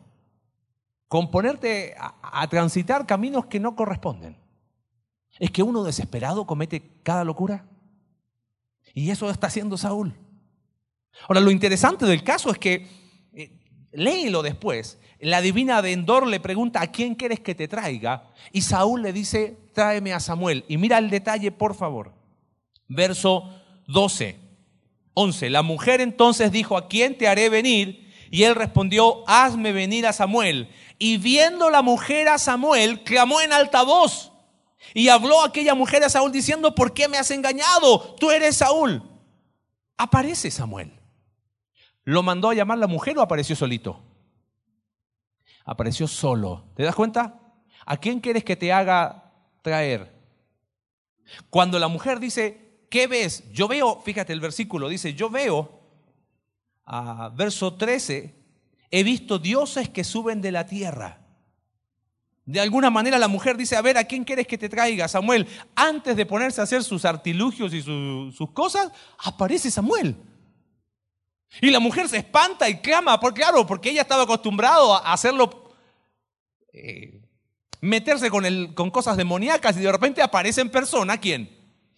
con 1.08 1.30
ponerte 1.30 1.94
a, 1.98 2.46
transitar 2.48 3.06
caminos 3.06 3.46
que 3.46 3.60
no 3.60 3.76
corresponden. 3.76 4.36
Es 5.38 5.50
que 5.50 5.62
uno 5.62 5.84
desesperado 5.84 6.46
comete 6.46 7.00
cada 7.02 7.24
locura. 7.24 7.66
Y 8.94 9.10
eso 9.10 9.30
está 9.30 9.46
haciendo 9.46 9.76
Saúl. 9.76 10.14
Ahora, 11.28 11.40
lo 11.40 11.50
interesante 11.50 12.06
del 12.06 12.24
caso 12.24 12.50
es 12.50 12.58
que, 12.58 12.88
léelo 13.96 14.42
después, 14.42 14.98
la 15.20 15.40
divina 15.40 15.82
de 15.82 15.96
le 15.96 16.40
pregunta 16.40 16.80
a 16.80 16.92
quién 16.92 17.14
quieres 17.14 17.40
que 17.40 17.54
te 17.54 17.68
traiga 17.68 18.30
y 18.52 18.62
Saúl 18.62 19.02
le 19.02 19.12
dice, 19.12 19.56
tráeme 19.72 20.12
a 20.12 20.20
Samuel. 20.20 20.64
Y 20.68 20.76
mira 20.76 20.98
el 20.98 21.10
detalle, 21.10 21.50
por 21.50 21.74
favor. 21.74 22.12
Verso 22.88 23.50
12, 23.88 24.36
11. 25.14 25.50
La 25.50 25.62
mujer 25.62 26.00
entonces 26.00 26.52
dijo, 26.52 26.76
¿a 26.76 26.88
quién 26.88 27.16
te 27.16 27.28
haré 27.28 27.48
venir? 27.48 28.06
Y 28.30 28.42
él 28.42 28.54
respondió, 28.54 29.24
hazme 29.26 29.72
venir 29.72 30.06
a 30.06 30.12
Samuel. 30.12 30.68
Y 30.98 31.16
viendo 31.16 31.70
la 31.70 31.82
mujer 31.82 32.28
a 32.28 32.38
Samuel, 32.38 33.02
clamó 33.02 33.40
en 33.40 33.52
alta 33.52 33.82
voz. 33.82 34.32
Y 34.94 35.08
habló 35.08 35.42
aquella 35.42 35.74
mujer 35.74 36.04
a 36.04 36.08
Saúl 36.08 36.32
diciendo, 36.32 36.74
¿por 36.74 36.92
qué 36.92 37.08
me 37.08 37.18
has 37.18 37.30
engañado? 37.30 38.14
Tú 38.18 38.30
eres 38.30 38.56
Saúl. 38.56 39.02
Aparece 39.96 40.50
Samuel. 40.50 40.95
¿Lo 42.06 42.22
mandó 42.22 42.50
a 42.50 42.54
llamar 42.54 42.78
la 42.78 42.86
mujer 42.86 43.18
o 43.18 43.20
apareció 43.20 43.56
solito? 43.56 44.00
Apareció 45.64 46.06
solo. 46.06 46.70
¿Te 46.76 46.84
das 46.84 46.94
cuenta? 46.94 47.40
¿A 47.84 47.96
quién 47.96 48.20
quieres 48.20 48.44
que 48.44 48.54
te 48.54 48.72
haga 48.72 49.32
traer? 49.60 50.14
Cuando 51.50 51.80
la 51.80 51.88
mujer 51.88 52.20
dice, 52.20 52.86
¿qué 52.88 53.08
ves? 53.08 53.50
Yo 53.52 53.66
veo, 53.66 54.00
fíjate 54.02 54.32
el 54.32 54.38
versículo, 54.38 54.88
dice, 54.88 55.14
yo 55.14 55.28
veo, 55.28 55.80
a 56.84 57.28
verso 57.30 57.74
13, 57.74 58.36
he 58.92 59.02
visto 59.02 59.40
dioses 59.40 59.88
que 59.88 60.04
suben 60.04 60.40
de 60.40 60.52
la 60.52 60.64
tierra. 60.64 61.26
De 62.44 62.60
alguna 62.60 62.88
manera 62.88 63.18
la 63.18 63.26
mujer 63.26 63.56
dice, 63.56 63.74
a 63.74 63.82
ver, 63.82 63.98
¿a 63.98 64.04
quién 64.04 64.22
quieres 64.22 64.46
que 64.46 64.58
te 64.58 64.68
traiga, 64.68 65.08
Samuel? 65.08 65.48
Antes 65.74 66.16
de 66.16 66.24
ponerse 66.24 66.60
a 66.60 66.64
hacer 66.64 66.84
sus 66.84 67.04
artilugios 67.04 67.74
y 67.74 67.82
sus 67.82 68.50
cosas, 68.52 68.92
aparece 69.18 69.72
Samuel. 69.72 70.14
Y 71.60 71.70
la 71.70 71.80
mujer 71.80 72.08
se 72.08 72.18
espanta 72.18 72.68
y 72.68 72.80
clama, 72.80 73.18
porque 73.18 73.40
claro, 73.40 73.66
porque 73.66 73.90
ella 73.90 74.02
estaba 74.02 74.24
acostumbrado 74.24 74.94
a 74.94 75.12
hacerlo, 75.12 75.72
eh, 76.72 77.22
meterse 77.80 78.30
con, 78.30 78.44
el, 78.44 78.74
con 78.74 78.90
cosas 78.90 79.16
demoníacas 79.16 79.76
y 79.76 79.80
de 79.80 79.92
repente 79.92 80.22
aparece 80.22 80.60
en 80.60 80.70
persona, 80.70 81.18
¿quién? 81.18 81.50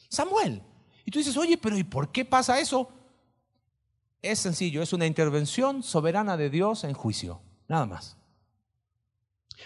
Samuel. 0.08 0.62
Y 1.04 1.11
tú 1.11 1.18
dices, 1.18 1.37
oye, 1.37 1.56
pero 1.56 1.76
¿y 1.76 1.84
por 1.84 2.12
qué 2.12 2.24
pasa 2.24 2.61
eso? 2.61 2.90
Es 4.20 4.38
sencillo, 4.38 4.82
es 4.82 4.92
una 4.92 5.06
intervención 5.06 5.82
soberana 5.82 6.37
de 6.37 6.50
Dios 6.50 6.84
en 6.84 6.92
juicio, 6.92 7.40
nada 7.68 7.87
más. 7.87 8.16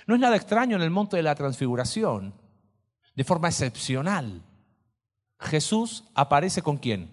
No 0.07 0.15
es 0.15 0.21
nada 0.21 0.37
extraño 0.37 0.77
en 0.77 0.83
el 0.83 0.91
monte 0.91 1.17
de 1.17 1.23
la 1.23 1.35
transfiguración, 1.35 2.35
de 3.15 3.25
forma 3.25 3.49
excepcional. 3.49 4.43
Jesús 5.39 6.05
aparece 6.15 6.63
con 6.63 6.79
quién? 6.79 7.11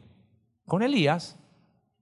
Con 0.65 0.83
Elías 0.83 1.38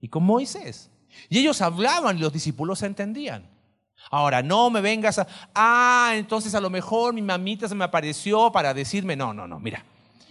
y 0.00 0.08
con 0.08 0.24
Moisés. 0.24 0.90
Y 1.28 1.38
ellos 1.38 1.60
hablaban 1.60 2.16
y 2.16 2.20
los 2.20 2.32
discípulos 2.32 2.82
entendían. 2.82 3.48
Ahora, 4.10 4.42
no 4.42 4.70
me 4.70 4.80
vengas 4.80 5.18
a, 5.18 5.26
ah, 5.54 6.12
entonces 6.14 6.54
a 6.54 6.60
lo 6.60 6.70
mejor 6.70 7.12
mi 7.12 7.22
mamita 7.22 7.68
se 7.68 7.74
me 7.74 7.84
apareció 7.84 8.50
para 8.52 8.72
decirme, 8.72 9.16
no, 9.16 9.34
no, 9.34 9.46
no, 9.46 9.58
mira. 9.58 9.84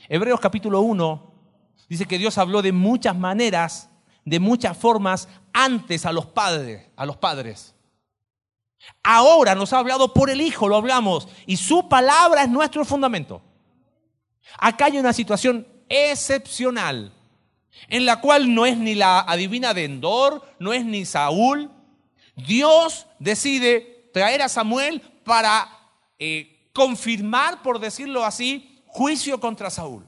Hebreos 0.09 0.39
capítulo 0.39 0.81
1 0.81 1.33
dice 1.89 2.05
que 2.05 2.17
Dios 2.17 2.37
habló 2.37 2.61
de 2.61 2.71
muchas 2.71 3.15
maneras 3.15 3.89
de 4.27 4.41
muchas 4.41 4.77
formas 4.77 5.29
antes 5.53 6.05
a 6.05 6.11
los 6.11 6.25
padres, 6.25 6.85
a 6.97 7.05
los 7.05 7.15
padres. 7.15 7.73
Ahora 9.01 9.55
nos 9.55 9.71
ha 9.71 9.79
hablado 9.79 10.13
por 10.13 10.29
el 10.29 10.41
Hijo, 10.41 10.67
lo 10.67 10.75
hablamos, 10.75 11.29
y 11.45 11.55
su 11.55 11.87
palabra 11.87 12.43
es 12.43 12.49
nuestro 12.49 12.83
fundamento. 12.83 13.41
Acá 14.59 14.87
hay 14.87 14.97
una 14.97 15.13
situación 15.13 15.65
excepcional, 15.87 17.13
en 17.87 18.05
la 18.05 18.21
cual 18.21 18.53
no 18.53 18.65
es 18.65 18.77
ni 18.77 18.95
la 18.95 19.19
adivina 19.21 19.73
de 19.73 19.85
Endor, 19.85 20.45
no 20.59 20.73
es 20.73 20.85
ni 20.85 21.05
Saúl. 21.05 21.69
Dios 22.35 23.07
decide 23.19 24.09
traer 24.13 24.41
a 24.41 24.49
Samuel 24.49 25.01
para 25.23 25.69
eh, 26.19 26.69
confirmar, 26.73 27.61
por 27.61 27.79
decirlo 27.79 28.25
así, 28.25 28.81
juicio 28.87 29.39
contra 29.39 29.69
Saúl. 29.69 30.03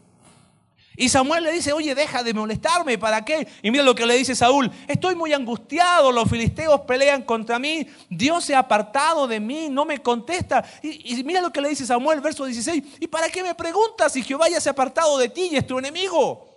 Y 0.99 1.07
Samuel 1.07 1.45
le 1.45 1.53
dice, 1.53 1.71
oye, 1.71 1.95
deja 1.95 2.23
de 2.23 2.33
molestarme, 2.33 2.97
¿para 2.97 3.23
qué? 3.23 3.47
Y 3.61 3.71
mira 3.71 3.85
lo 3.85 3.95
que 3.95 4.05
le 4.05 4.17
dice 4.17 4.35
Saúl, 4.35 4.69
estoy 4.85 5.15
muy 5.15 5.31
angustiado, 5.31 6.11
los 6.11 6.29
filisteos 6.29 6.81
pelean 6.81 7.21
contra 7.21 7.57
mí, 7.57 7.87
Dios 8.09 8.43
se 8.43 8.53
ha 8.53 8.59
apartado 8.59 9.25
de 9.25 9.39
mí, 9.39 9.69
no 9.69 9.85
me 9.85 9.99
contesta. 9.99 10.61
Y, 10.83 11.23
mira 11.23 11.39
lo 11.39 11.53
que 11.53 11.61
le 11.61 11.69
dice 11.69 11.85
Samuel, 11.85 12.19
verso 12.19 12.43
16, 12.43 12.83
¿y 12.99 13.07
para 13.07 13.29
qué 13.29 13.41
me 13.43 13.55
preguntas 13.55 14.11
si 14.11 14.23
Jehová 14.23 14.49
ya 14.49 14.59
se 14.59 14.67
ha 14.67 14.73
apartado 14.73 15.17
de 15.17 15.29
ti 15.29 15.47
y 15.53 15.55
es 15.55 15.65
tu 15.65 15.79
enemigo? 15.79 16.48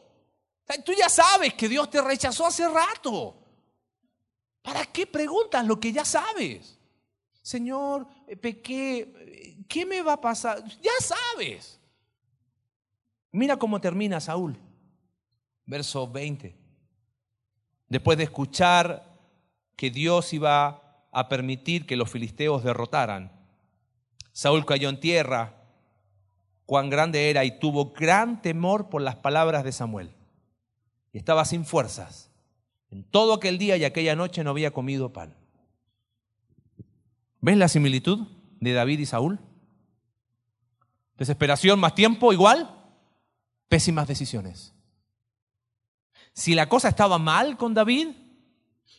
Tú 0.85 0.93
ya 0.93 1.09
sabes 1.09 1.55
que 1.55 1.69
Dios 1.69 1.91
te 1.91 2.01
rechazó 2.01 2.47
hace 2.47 2.69
rato. 2.69 3.37
¿Para 4.63 4.87
qué 4.87 5.07
preguntas 5.07 5.67
lo 5.67 5.79
que 5.79 5.93
ya 5.93 6.05
sabes? 6.05 6.79
Señor, 7.43 8.07
eh, 8.29 8.39
eh, 8.43 9.57
¿qué 9.69 9.85
me 9.85 10.03
va 10.03 10.15
a 10.15 10.21
pasar? 10.21 10.65
Ya 10.81 10.93
sabes. 11.01 11.81
Mira 13.33 13.57
cómo 13.57 13.81
termina 13.81 14.21
Saúl. 14.21 14.57
Verso 15.67 16.07
20. 16.07 16.55
Después 17.89 18.17
de 18.19 18.25
escuchar 18.25 19.05
que 19.77 19.91
Dios 19.91 20.33
iba 20.33 21.07
a 21.11 21.29
permitir 21.29 21.87
que 21.87 21.97
los 21.97 22.11
filisteos 22.11 22.63
derrotaran, 22.63 23.33
Saúl 24.33 24.65
cayó 24.65 24.89
en 24.89 25.01
tierra, 25.01 25.55
cuán 26.65 26.89
grande 26.89 27.29
era 27.29 27.45
y 27.45 27.59
tuvo 27.59 27.93
gran 27.93 28.41
temor 28.41 28.89
por 28.89 29.03
las 29.03 29.17
palabras 29.17 29.65
de 29.65 29.73
Samuel. 29.73 30.15
Y 31.13 31.19
estaba 31.19 31.45
sin 31.45 31.65
fuerzas. 31.65 32.31
En 32.91 33.05
todo 33.05 33.35
aquel 33.35 33.59
día 33.59 33.77
y 33.77 33.85
aquella 33.85 34.17
noche 34.17 34.45
no 34.45 34.51
había 34.51 34.73
comido 34.73 35.13
pan. 35.13 35.35
¿Ves 37.41 37.57
la 37.57 37.69
similitud 37.69 38.27
de 38.61 38.73
David 38.73 39.01
y 39.01 39.07
Saúl? 39.07 39.41
Desesperación 41.17 41.81
más 41.81 41.95
tiempo 41.95 42.33
igual 42.33 42.79
pésimas 43.69 44.07
decisiones. 44.07 44.75
Si 46.35 46.55
la 46.55 46.69
cosa 46.69 46.89
estaba 46.89 47.19
mal 47.19 47.57
con 47.57 47.73
David, 47.73 48.09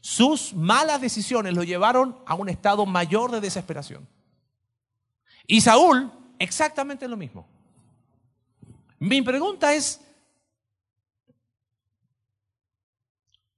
sus 0.01 0.53
malas 0.53 0.99
decisiones 0.99 1.53
lo 1.53 1.63
llevaron 1.63 2.17
a 2.25 2.33
un 2.33 2.49
estado 2.49 2.85
mayor 2.85 3.31
de 3.31 3.39
desesperación. 3.39 4.07
Y 5.45 5.61
Saúl, 5.61 6.11
exactamente 6.39 7.07
lo 7.07 7.17
mismo. 7.17 7.47
Mi 8.99 9.21
pregunta 9.21 9.75
es, 9.75 10.01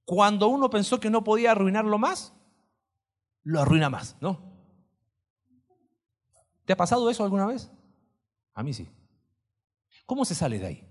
cuando 0.06 0.48
uno 0.48 0.70
pensó 0.70 0.98
que 0.98 1.10
no 1.10 1.22
podía 1.22 1.50
arruinarlo 1.50 1.98
más, 1.98 2.32
lo 3.42 3.60
arruina 3.60 3.90
más, 3.90 4.16
¿no? 4.20 4.40
¿Te 6.64 6.72
ha 6.72 6.76
pasado 6.76 7.10
eso 7.10 7.22
alguna 7.24 7.46
vez? 7.46 7.70
A 8.54 8.62
mí 8.62 8.72
sí. 8.72 8.88
¿Cómo 10.06 10.24
se 10.24 10.34
sale 10.34 10.58
de 10.58 10.66
ahí? 10.66 10.84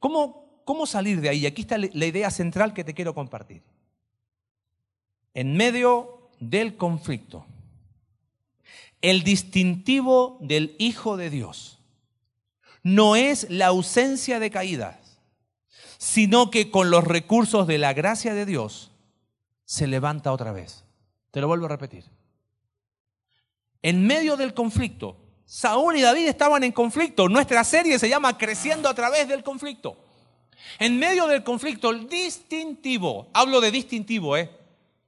¿Cómo, 0.00 0.62
¿Cómo 0.64 0.86
salir 0.86 1.20
de 1.20 1.28
ahí? 1.28 1.46
Aquí 1.46 1.62
está 1.62 1.78
la 1.78 2.06
idea 2.06 2.30
central 2.30 2.74
que 2.74 2.84
te 2.84 2.94
quiero 2.94 3.14
compartir. 3.14 3.62
En 5.32 5.56
medio 5.56 6.30
del 6.40 6.76
conflicto, 6.76 7.46
El 9.02 9.22
distintivo 9.22 10.36
del 10.40 10.74
Hijo 10.78 11.16
de 11.16 11.30
Dios 11.30 11.78
no 12.82 13.14
es 13.14 13.48
la 13.50 13.66
ausencia 13.66 14.40
de 14.40 14.50
caídas, 14.50 14.99
sino 16.00 16.50
que 16.50 16.70
con 16.70 16.88
los 16.88 17.04
recursos 17.04 17.66
de 17.66 17.76
la 17.76 17.92
gracia 17.92 18.32
de 18.32 18.46
Dios 18.46 18.90
se 19.66 19.86
levanta 19.86 20.32
otra 20.32 20.50
vez. 20.50 20.82
Te 21.30 21.42
lo 21.42 21.46
vuelvo 21.46 21.66
a 21.66 21.68
repetir. 21.68 22.06
En 23.82 24.06
medio 24.06 24.38
del 24.38 24.54
conflicto, 24.54 25.18
Saúl 25.44 25.98
y 25.98 26.00
David 26.00 26.26
estaban 26.26 26.64
en 26.64 26.72
conflicto. 26.72 27.28
Nuestra 27.28 27.64
serie 27.64 27.98
se 27.98 28.08
llama 28.08 28.38
Creciendo 28.38 28.88
a 28.88 28.94
través 28.94 29.28
del 29.28 29.44
conflicto. 29.44 29.98
En 30.78 30.98
medio 30.98 31.26
del 31.26 31.44
conflicto, 31.44 31.90
el 31.90 32.08
distintivo, 32.08 33.28
hablo 33.34 33.60
de 33.60 33.70
distintivo, 33.70 34.38
¿eh? 34.38 34.50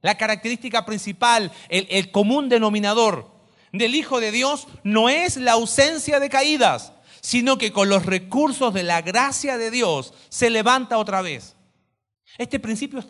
la 0.02 0.18
característica 0.18 0.84
principal, 0.84 1.50
el, 1.70 1.86
el 1.88 2.10
común 2.10 2.50
denominador 2.50 3.30
del 3.72 3.94
Hijo 3.94 4.20
de 4.20 4.30
Dios 4.30 4.68
no 4.84 5.08
es 5.08 5.38
la 5.38 5.52
ausencia 5.52 6.20
de 6.20 6.28
caídas, 6.28 6.92
sino 7.22 7.56
que 7.56 7.72
con 7.72 7.88
los 7.88 8.04
recursos 8.04 8.74
de 8.74 8.82
la 8.82 9.00
gracia 9.00 9.56
de 9.56 9.70
Dios 9.70 10.12
se 10.28 10.50
levanta 10.50 10.98
otra 10.98 11.22
vez. 11.22 11.56
Este 12.36 12.58
principio 12.58 13.02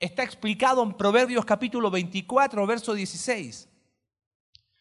está 0.00 0.24
explicado 0.24 0.82
en 0.82 0.94
Proverbios 0.94 1.44
capítulo 1.44 1.88
24, 1.90 2.66
verso 2.66 2.92
16. 2.92 3.68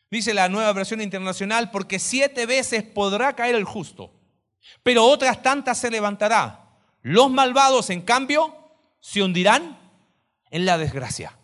Dice 0.09 0.33
la 0.33 0.49
nueva 0.49 0.73
versión 0.73 0.99
internacional, 0.99 1.69
porque 1.69 1.99
siete 1.99 2.47
veces 2.47 2.83
podrá 2.83 3.35
caer 3.35 3.53
el 3.55 3.65
justo, 3.65 4.11
pero 4.81 5.05
otras 5.05 5.43
tantas 5.43 5.77
se 5.77 5.91
levantará. 5.91 6.67
Los 7.03 7.29
malvados, 7.29 7.91
en 7.91 8.01
cambio, 8.01 8.57
se 8.99 9.21
hundirán 9.21 9.79
en 10.49 10.65
la 10.65 10.79
desgracia. 10.79 11.37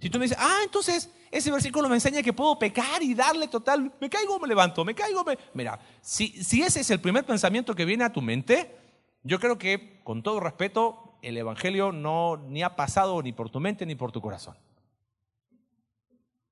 Si 0.00 0.08
tú 0.08 0.18
me 0.18 0.24
dices, 0.24 0.38
ah, 0.40 0.60
entonces 0.64 1.10
ese 1.30 1.50
versículo 1.50 1.88
me 1.88 1.96
enseña 1.96 2.22
que 2.22 2.32
puedo 2.32 2.58
pecar 2.58 3.02
y 3.02 3.14
darle 3.14 3.48
total, 3.48 3.92
me 4.00 4.08
caigo, 4.08 4.38
me 4.38 4.48
levanto, 4.48 4.84
me 4.84 4.94
caigo, 4.94 5.24
me... 5.24 5.38
Mira, 5.54 5.78
si, 6.00 6.28
si 6.42 6.62
ese 6.62 6.80
es 6.80 6.90
el 6.90 7.00
primer 7.00 7.24
pensamiento 7.24 7.74
que 7.74 7.84
viene 7.84 8.04
a 8.04 8.12
tu 8.12 8.22
mente, 8.22 8.76
yo 9.22 9.38
creo 9.38 9.58
que, 9.58 10.00
con 10.04 10.22
todo 10.22 10.40
respeto, 10.40 11.18
el 11.22 11.36
Evangelio 11.36 11.92
no 11.92 12.36
ni 12.36 12.62
ha 12.62 12.76
pasado 12.76 13.22
ni 13.22 13.32
por 13.32 13.50
tu 13.50 13.60
mente 13.60 13.84
ni 13.84 13.94
por 13.94 14.12
tu 14.12 14.20
corazón. 14.20 14.56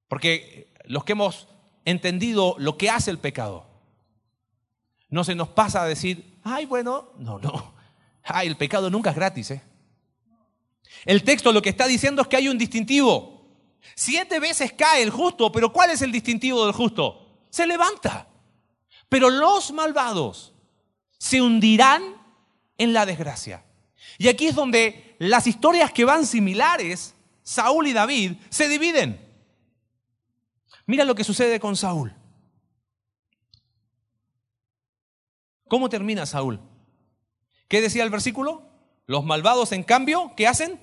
Porque 0.09 0.73
los 0.85 1.05
que 1.05 1.13
hemos 1.13 1.49
entendido 1.85 2.57
lo 2.59 2.77
que 2.77 2.91
hace 2.91 3.11
el 3.11 3.19
pecado, 3.19 3.67
no 5.09 5.25
se 5.25 5.35
nos 5.35 5.49
pasa 5.49 5.83
a 5.83 5.87
decir, 5.87 6.39
ay, 6.43 6.67
bueno, 6.67 7.13
no, 7.19 7.39
no, 7.39 7.75
ay, 8.25 8.49
el 8.49 8.57
pecado 8.57 8.91
nunca 8.91 9.11
es 9.11 9.17
gratis. 9.17 9.51
¿eh? 9.53 9.63
El 11.05 11.23
texto 11.23 11.53
lo 11.53 11.63
que 11.63 11.71
está 11.71 11.87
diciendo 11.87 12.23
es 12.23 12.29
que 12.29 12.37
hay 12.37 12.49
un 12.49 12.59
distintivo. 12.59 13.36
Siete 13.95 14.41
veces 14.41 14.73
cae 14.73 15.03
el 15.03 15.11
justo, 15.11 15.51
pero 15.53 15.73
¿cuál 15.73 15.91
es 15.91 16.03
el 16.03 16.13
distintivo 16.13 16.65
del 16.65 16.75
justo? 16.75 17.47
Se 17.51 17.67
levanta. 17.67 18.29
Pero 19.09 19.31
los 19.31 19.73
malvados 19.73 20.55
se 21.19 21.41
hundirán 21.41 22.03
en 22.79 22.93
la 22.93 23.07
desgracia. 23.07 23.65
Y 24.19 24.29
aquí 24.29 24.47
es 24.47 24.55
donde 24.55 25.17
las 25.19 25.47
historias 25.47 25.93
que 25.93 26.05
van 26.05 26.27
similares, 26.27 27.15
Saúl 27.43 27.87
y 27.87 27.93
David, 27.93 28.33
se 28.51 28.69
dividen. 28.69 29.21
Mira 30.87 31.05
lo 31.05 31.15
que 31.15 31.25
sucede 31.25 31.61
con 31.61 31.77
Saúl. 31.77 32.15
¿Cómo 35.69 35.89
termina 35.89 36.27
Saúl? 36.27 36.61
¿Qué 37.69 37.81
decía 37.81 38.05
el 38.05 38.11
versículo? 38.11 38.63
Los 39.07 39.25
malvados, 39.25 39.73
en 39.73 39.83
cambio, 39.83 40.33
¿qué 40.37 40.47
hacen? 40.47 40.81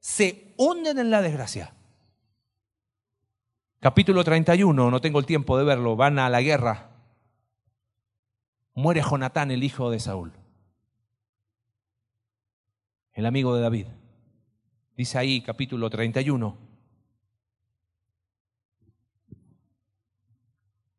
Se 0.00 0.54
hunden 0.56 0.98
en 0.98 1.10
la 1.10 1.22
desgracia. 1.22 1.74
Capítulo 3.80 4.24
31, 4.24 4.90
no 4.90 5.00
tengo 5.00 5.20
el 5.20 5.26
tiempo 5.26 5.56
de 5.56 5.62
verlo, 5.62 5.94
van 5.94 6.18
a 6.18 6.28
la 6.28 6.42
guerra. 6.42 6.90
Muere 8.74 9.02
Jonatán, 9.02 9.52
el 9.52 9.62
hijo 9.62 9.90
de 9.90 10.00
Saúl, 10.00 10.32
el 13.12 13.26
amigo 13.26 13.54
de 13.54 13.62
David. 13.62 13.86
Dice 14.96 15.16
ahí, 15.16 15.42
capítulo 15.42 15.88
31. 15.90 16.58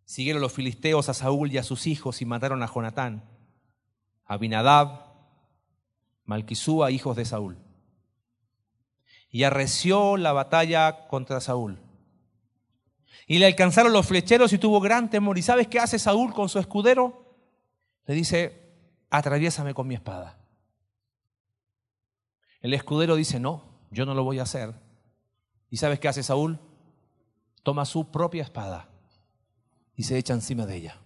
Siguieron 0.06 0.42
los 0.42 0.54
filisteos 0.54 1.10
a 1.10 1.14
Saúl 1.14 1.52
y 1.52 1.58
a 1.58 1.64
sus 1.64 1.86
hijos 1.86 2.22
y 2.22 2.26
mataron 2.26 2.64
a 2.64 2.68
Jonatán, 2.74 3.30
a 4.24 4.36
Abinadab, 4.36 5.04
Malquisúa, 6.24 6.92
hijos 6.92 7.18
de 7.18 7.26
Saúl. 7.26 7.58
Y 9.30 9.44
arreció 9.44 10.16
la 10.16 10.32
batalla 10.32 11.08
contra 11.10 11.42
Saúl. 11.42 11.89
Y 13.28 13.38
le 13.40 13.46
alcanzaron 13.46 13.94
los 13.94 14.08
flecheros 14.08 14.54
y 14.54 14.58
tuvo 14.58 14.80
gran 14.80 15.10
temor. 15.10 15.38
¿Y 15.38 15.42
sabes 15.42 15.68
qué 15.68 15.80
hace 15.80 16.00
Saúl 16.00 16.34
con 16.34 16.50
su 16.50 16.60
escudero? 16.60 17.38
Le 18.06 18.16
dice, 18.16 18.74
atraviésame 19.10 19.74
con 19.74 19.88
mi 19.88 19.96
espada. 19.96 20.40
El 22.62 22.74
escudero 22.74 23.16
dice, 23.16 23.40
no, 23.40 23.64
yo 23.92 24.06
no 24.06 24.14
lo 24.14 24.24
voy 24.24 24.40
a 24.40 24.44
hacer. 24.44 24.74
¿Y 25.70 25.78
sabes 25.78 26.00
qué 26.00 26.08
hace 26.08 26.24
Saúl? 26.24 26.60
Toma 27.64 27.86
su 27.86 28.10
propia 28.12 28.44
espada 28.44 28.90
y 29.96 30.04
se 30.04 30.18
echa 30.18 30.34
encima 30.34 30.66
de 30.66 30.76
ella. 30.76 30.98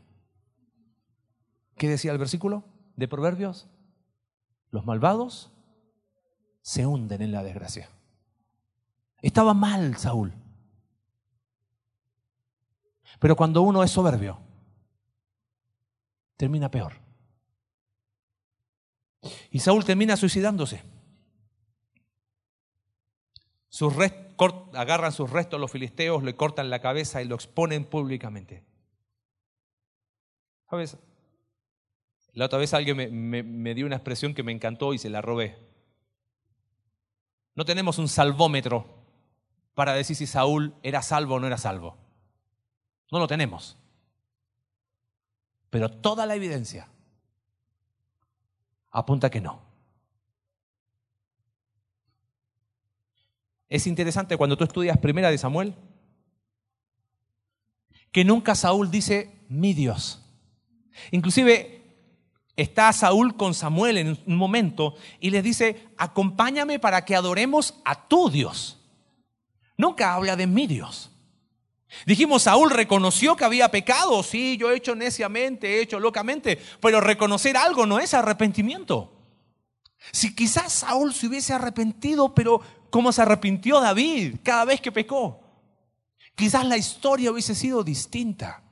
¿Qué 1.78 1.90
decía 1.90 2.12
el 2.12 2.18
versículo 2.18 2.64
de 2.96 3.08
Proverbios? 3.08 3.68
Los 4.70 4.86
malvados 4.86 5.52
se 6.62 6.86
hunden 6.86 7.22
en 7.22 7.32
la 7.32 7.44
desgracia. 7.44 7.90
Estaba 9.22 9.54
mal 9.54 9.98
Saúl. 9.98 10.34
Pero 13.24 13.38
cuando 13.38 13.62
uno 13.62 13.86
es 13.86 13.92
soberbio, 13.92 14.38
termina 16.36 16.70
peor. 16.70 16.92
Y 19.50 19.60
Saúl 19.60 19.86
termina 19.86 20.18
suicidándose. 20.18 20.84
Sus 23.70 23.94
agarran 24.74 25.14
sus 25.14 25.30
restos 25.30 25.58
los 25.58 25.72
filisteos, 25.72 26.22
le 26.22 26.36
cortan 26.36 26.70
la 26.70 26.82
cabeza 26.82 27.22
y 27.22 27.26
lo 27.26 27.36
exponen 27.36 27.86
públicamente. 27.86 28.66
¿Sabes? 30.70 30.98
La 32.34 32.48
otra 32.48 32.60
vez 32.60 32.74
alguien 32.74 32.98
me, 32.98 33.42
me 33.42 33.74
dio 33.74 33.86
una 33.86 33.96
expresión 33.96 34.34
que 34.34 34.44
me 34.44 34.52
encantó 34.52 34.94
y 34.94 34.98
se 34.98 35.10
la 35.10 35.22
robé. 35.22 35.58
No 37.56 37.64
tenemos 37.64 38.00
un 38.00 38.10
salvómetro 38.10 38.86
para 39.76 39.94
decir 39.94 40.18
si 40.18 40.28
Saúl 40.28 40.76
era 40.84 41.02
salvo 41.02 41.36
o 41.36 41.40
no 41.40 41.48
era 41.48 41.58
salvo. 41.58 42.04
No 43.12 43.20
lo 43.20 43.28
tenemos. 43.28 43.78
Pero 45.70 45.90
toda 45.90 46.26
la 46.26 46.36
evidencia 46.36 46.88
apunta 48.92 49.30
que 49.30 49.42
no. 49.42 49.62
Es 53.70 53.88
interesante 53.88 54.38
cuando 54.38 54.56
tú 54.56 54.64
estudias 54.64 54.98
Primera 55.00 55.32
de 55.32 55.38
Samuel 55.38 55.76
que 58.14 58.24
nunca 58.24 58.54
Saúl 58.56 58.92
dice 58.92 59.46
mi 59.50 59.74
Dios. 59.74 60.22
Inclusive 61.12 61.82
está 62.56 62.94
Saúl 62.94 63.36
con 63.36 63.56
Samuel 63.56 63.98
en 63.98 64.20
un 64.28 64.36
momento 64.36 64.96
y 65.20 65.32
le 65.32 65.42
dice, 65.42 65.88
acompáñame 65.98 66.78
para 66.80 67.04
que 67.04 67.16
adoremos 67.16 67.82
a 67.84 68.08
tu 68.08 68.30
Dios. 68.30 68.80
Nunca 69.76 70.14
habla 70.14 70.36
de 70.36 70.46
mi 70.46 70.68
Dios. 70.68 71.10
Dijimos, 72.06 72.44
Saúl 72.44 72.70
reconoció 72.70 73.36
que 73.36 73.46
había 73.46 73.72
pecado, 73.72 74.24
sí, 74.24 74.58
yo 74.58 74.72
he 74.72 74.78
hecho 74.78 74.96
neciamente, 74.96 75.76
he 75.76 75.82
hecho 75.82 76.00
locamente, 76.00 76.60
pero 76.80 77.00
reconocer 77.00 77.56
algo 77.56 77.86
no 77.86 78.00
es 78.00 78.14
arrepentimiento. 78.14 79.12
Si 80.12 80.36
quizás 80.36 80.74
Saúl 80.74 81.14
se 81.14 81.28
hubiese 81.28 81.54
arrepentido, 81.54 82.34
pero 82.34 82.62
como 82.90 83.12
se 83.12 83.22
arrepintió 83.22 83.80
David 83.80 84.38
cada 84.44 84.66
vez 84.66 84.82
que 84.82 84.92
pecó, 84.92 85.40
quizás 86.36 86.66
la 86.66 86.78
historia 86.78 87.32
hubiese 87.32 87.56
sido 87.56 87.84
distinta. 87.84 88.64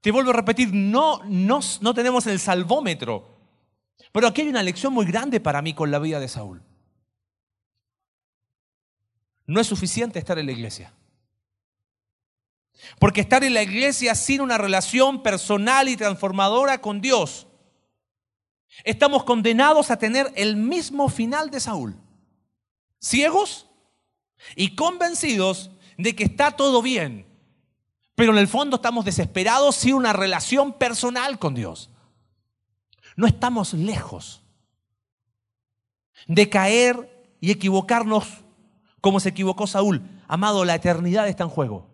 Te 0.00 0.10
vuelvo 0.10 0.30
a 0.30 0.34
repetir, 0.34 0.72
no, 0.72 1.20
no, 1.24 1.60
no 1.80 1.94
tenemos 1.94 2.26
el 2.26 2.38
salvómetro, 2.38 3.36
pero 4.12 4.26
aquí 4.26 4.42
hay 4.42 4.48
una 4.48 4.62
lección 4.62 4.92
muy 4.92 5.06
grande 5.06 5.40
para 5.40 5.60
mí 5.60 5.74
con 5.74 5.90
la 5.90 5.98
vida 5.98 6.20
de 6.20 6.28
Saúl. 6.28 6.62
No 9.46 9.60
es 9.60 9.66
suficiente 9.66 10.18
estar 10.18 10.38
en 10.38 10.46
la 10.46 10.52
iglesia. 10.52 10.92
Porque 12.98 13.20
estar 13.20 13.44
en 13.44 13.54
la 13.54 13.62
iglesia 13.62 14.14
sin 14.14 14.40
una 14.40 14.58
relación 14.58 15.22
personal 15.22 15.88
y 15.88 15.96
transformadora 15.96 16.80
con 16.80 17.00
Dios, 17.00 17.46
estamos 18.84 19.24
condenados 19.24 19.90
a 19.90 19.98
tener 19.98 20.32
el 20.36 20.56
mismo 20.56 21.08
final 21.08 21.50
de 21.50 21.60
Saúl. 21.60 21.96
Ciegos 23.00 23.66
y 24.56 24.74
convencidos 24.74 25.70
de 25.96 26.14
que 26.14 26.24
está 26.24 26.52
todo 26.52 26.82
bien, 26.82 27.26
pero 28.14 28.32
en 28.32 28.38
el 28.38 28.48
fondo 28.48 28.76
estamos 28.76 29.04
desesperados 29.04 29.76
sin 29.76 29.94
una 29.94 30.12
relación 30.12 30.72
personal 30.72 31.38
con 31.38 31.54
Dios. 31.54 31.90
No 33.16 33.26
estamos 33.26 33.74
lejos 33.74 34.42
de 36.26 36.48
caer 36.48 37.36
y 37.40 37.50
equivocarnos 37.50 38.26
como 39.00 39.20
se 39.20 39.30
equivocó 39.30 39.66
Saúl. 39.66 40.02
Amado, 40.26 40.64
la 40.64 40.74
eternidad 40.74 41.28
está 41.28 41.44
en 41.44 41.50
juego. 41.50 41.86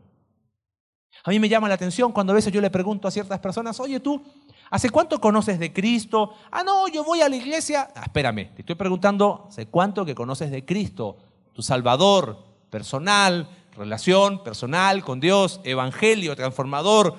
A 1.26 1.30
mí 1.30 1.40
me 1.40 1.48
llama 1.48 1.68
la 1.68 1.74
atención 1.74 2.12
cuando 2.12 2.32
a 2.32 2.36
veces 2.36 2.52
yo 2.52 2.60
le 2.60 2.68
pregunto 2.68 3.08
a 3.08 3.10
ciertas 3.10 3.40
personas, 3.40 3.80
oye 3.80 3.98
tú, 3.98 4.22
¿hace 4.70 4.90
cuánto 4.90 5.18
conoces 5.18 5.58
de 5.58 5.72
Cristo? 5.72 6.34
Ah, 6.50 6.62
no, 6.62 6.86
yo 6.88 7.02
voy 7.02 7.22
a 7.22 7.30
la 7.30 7.36
iglesia. 7.36 7.88
Ah, 7.96 8.02
espérame, 8.04 8.54
te 8.54 8.60
estoy 8.60 8.74
preguntando, 8.74 9.46
¿hace 9.48 9.66
cuánto 9.66 10.04
que 10.04 10.14
conoces 10.14 10.50
de 10.50 10.66
Cristo? 10.66 11.16
Tu 11.54 11.62
Salvador, 11.62 12.44
personal, 12.68 13.48
relación 13.74 14.44
personal 14.44 15.02
con 15.02 15.18
Dios, 15.18 15.62
evangelio, 15.64 16.36
transformador, 16.36 17.16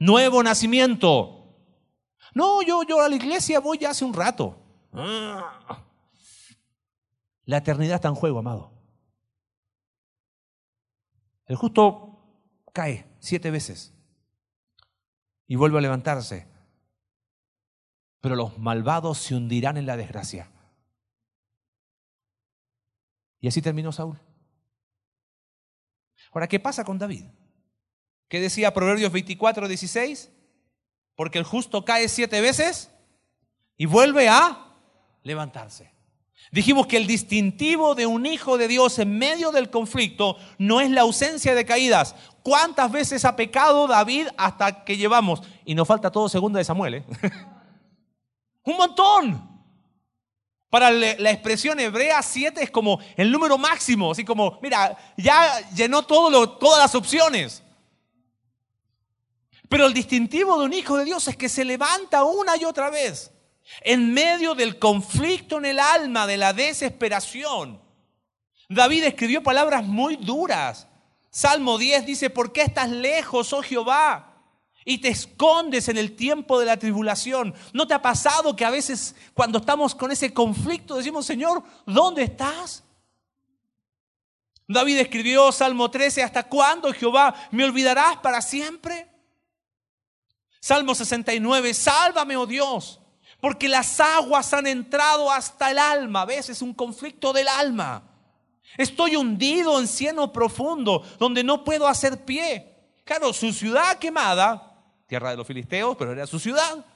nuevo 0.00 0.42
nacimiento. 0.42 1.44
No, 2.34 2.60
yo, 2.62 2.82
yo 2.82 3.00
a 3.00 3.08
la 3.08 3.14
iglesia 3.14 3.60
voy 3.60 3.78
ya 3.78 3.90
hace 3.90 4.04
un 4.04 4.14
rato. 4.14 4.56
Ah. 4.92 5.84
La 7.44 7.58
eternidad 7.58 7.96
está 7.96 8.08
en 8.08 8.16
juego, 8.16 8.40
amado. 8.40 8.72
El 11.46 11.54
justo 11.54 12.18
cae 12.72 13.13
siete 13.24 13.50
veces 13.50 13.94
y 15.46 15.56
vuelve 15.56 15.78
a 15.78 15.80
levantarse. 15.80 16.46
Pero 18.20 18.36
los 18.36 18.58
malvados 18.58 19.18
se 19.18 19.34
hundirán 19.34 19.76
en 19.78 19.86
la 19.86 19.96
desgracia. 19.96 20.50
Y 23.40 23.48
así 23.48 23.62
terminó 23.62 23.92
Saúl. 23.92 24.18
Ahora, 26.32 26.48
¿qué 26.48 26.60
pasa 26.60 26.84
con 26.84 26.98
David? 26.98 27.24
¿Qué 28.28 28.40
decía 28.40 28.74
Proverbios 28.74 29.12
24, 29.12 29.68
16? 29.68 30.30
Porque 31.14 31.38
el 31.38 31.44
justo 31.44 31.84
cae 31.84 32.08
siete 32.08 32.40
veces 32.40 32.90
y 33.76 33.86
vuelve 33.86 34.28
a 34.28 34.74
levantarse. 35.22 35.93
Dijimos 36.50 36.86
que 36.86 36.96
el 36.96 37.06
distintivo 37.06 37.94
de 37.94 38.06
un 38.06 38.26
hijo 38.26 38.58
de 38.58 38.68
Dios 38.68 38.98
en 38.98 39.18
medio 39.18 39.50
del 39.50 39.70
conflicto 39.70 40.36
no 40.58 40.80
es 40.80 40.90
la 40.90 41.02
ausencia 41.02 41.54
de 41.54 41.64
caídas. 41.64 42.14
¿Cuántas 42.42 42.92
veces 42.92 43.24
ha 43.24 43.34
pecado 43.34 43.86
David 43.86 44.28
hasta 44.36 44.84
que 44.84 44.96
llevamos? 44.96 45.42
Y 45.64 45.74
nos 45.74 45.88
falta 45.88 46.10
todo 46.12 46.28
segundo 46.28 46.58
de 46.58 46.64
Samuel. 46.64 46.94
¿eh? 46.94 47.04
Un 48.64 48.76
montón. 48.76 49.54
Para 50.70 50.90
la 50.90 51.30
expresión 51.30 51.78
hebrea, 51.78 52.20
siete 52.20 52.62
es 52.62 52.70
como 52.70 52.98
el 53.16 53.30
número 53.30 53.56
máximo. 53.56 54.10
Así 54.10 54.24
como, 54.24 54.58
mira, 54.60 54.96
ya 55.16 55.60
llenó 55.70 56.02
todo 56.02 56.50
todas 56.58 56.80
las 56.80 56.94
opciones. 56.94 57.62
Pero 59.68 59.86
el 59.86 59.94
distintivo 59.94 60.58
de 60.58 60.66
un 60.66 60.72
hijo 60.72 60.96
de 60.96 61.04
Dios 61.04 61.26
es 61.28 61.36
que 61.36 61.48
se 61.48 61.64
levanta 61.64 62.24
una 62.24 62.56
y 62.56 62.64
otra 62.64 62.90
vez. 62.90 63.33
En 63.80 64.12
medio 64.12 64.54
del 64.54 64.78
conflicto 64.78 65.58
en 65.58 65.66
el 65.66 65.80
alma, 65.80 66.26
de 66.26 66.36
la 66.36 66.52
desesperación. 66.52 67.80
David 68.68 69.04
escribió 69.04 69.42
palabras 69.42 69.84
muy 69.84 70.16
duras. 70.16 70.88
Salmo 71.30 71.78
10 71.78 72.06
dice, 72.06 72.30
¿por 72.30 72.52
qué 72.52 72.62
estás 72.62 72.90
lejos, 72.90 73.52
oh 73.52 73.62
Jehová? 73.62 74.32
Y 74.84 74.98
te 74.98 75.08
escondes 75.08 75.88
en 75.88 75.96
el 75.96 76.14
tiempo 76.14 76.60
de 76.60 76.66
la 76.66 76.76
tribulación. 76.76 77.54
¿No 77.72 77.86
te 77.86 77.94
ha 77.94 78.02
pasado 78.02 78.54
que 78.54 78.64
a 78.64 78.70
veces 78.70 79.14
cuando 79.32 79.58
estamos 79.58 79.94
con 79.94 80.12
ese 80.12 80.32
conflicto 80.32 80.96
decimos, 80.96 81.24
Señor, 81.24 81.62
¿dónde 81.86 82.22
estás? 82.22 82.84
David 84.66 84.98
escribió 84.98 85.52
Salmo 85.52 85.90
13, 85.90 86.22
¿hasta 86.22 86.44
cuándo, 86.44 86.92
Jehová, 86.92 87.34
me 87.50 87.64
olvidarás 87.64 88.18
para 88.18 88.40
siempre? 88.40 89.08
Salmo 90.60 90.94
69, 90.94 91.74
sálvame, 91.74 92.36
oh 92.36 92.46
Dios, 92.46 93.00
porque 93.44 93.68
las 93.68 94.00
aguas 94.00 94.54
han 94.54 94.66
entrado 94.66 95.30
hasta 95.30 95.70
el 95.70 95.78
alma. 95.78 96.24
¿Ves? 96.24 96.48
Es 96.48 96.62
un 96.62 96.72
conflicto 96.72 97.30
del 97.30 97.46
alma. 97.46 98.02
Estoy 98.78 99.16
hundido 99.16 99.78
en 99.78 99.86
cieno 99.86 100.32
profundo, 100.32 101.02
donde 101.18 101.44
no 101.44 101.62
puedo 101.62 101.86
hacer 101.86 102.24
pie. 102.24 102.74
Claro, 103.04 103.34
su 103.34 103.52
ciudad 103.52 103.98
quemada, 103.98 104.82
tierra 105.06 105.28
de 105.28 105.36
los 105.36 105.46
filisteos, 105.46 105.94
pero 105.94 106.12
era 106.12 106.26
su 106.26 106.38
ciudad. 106.38 106.86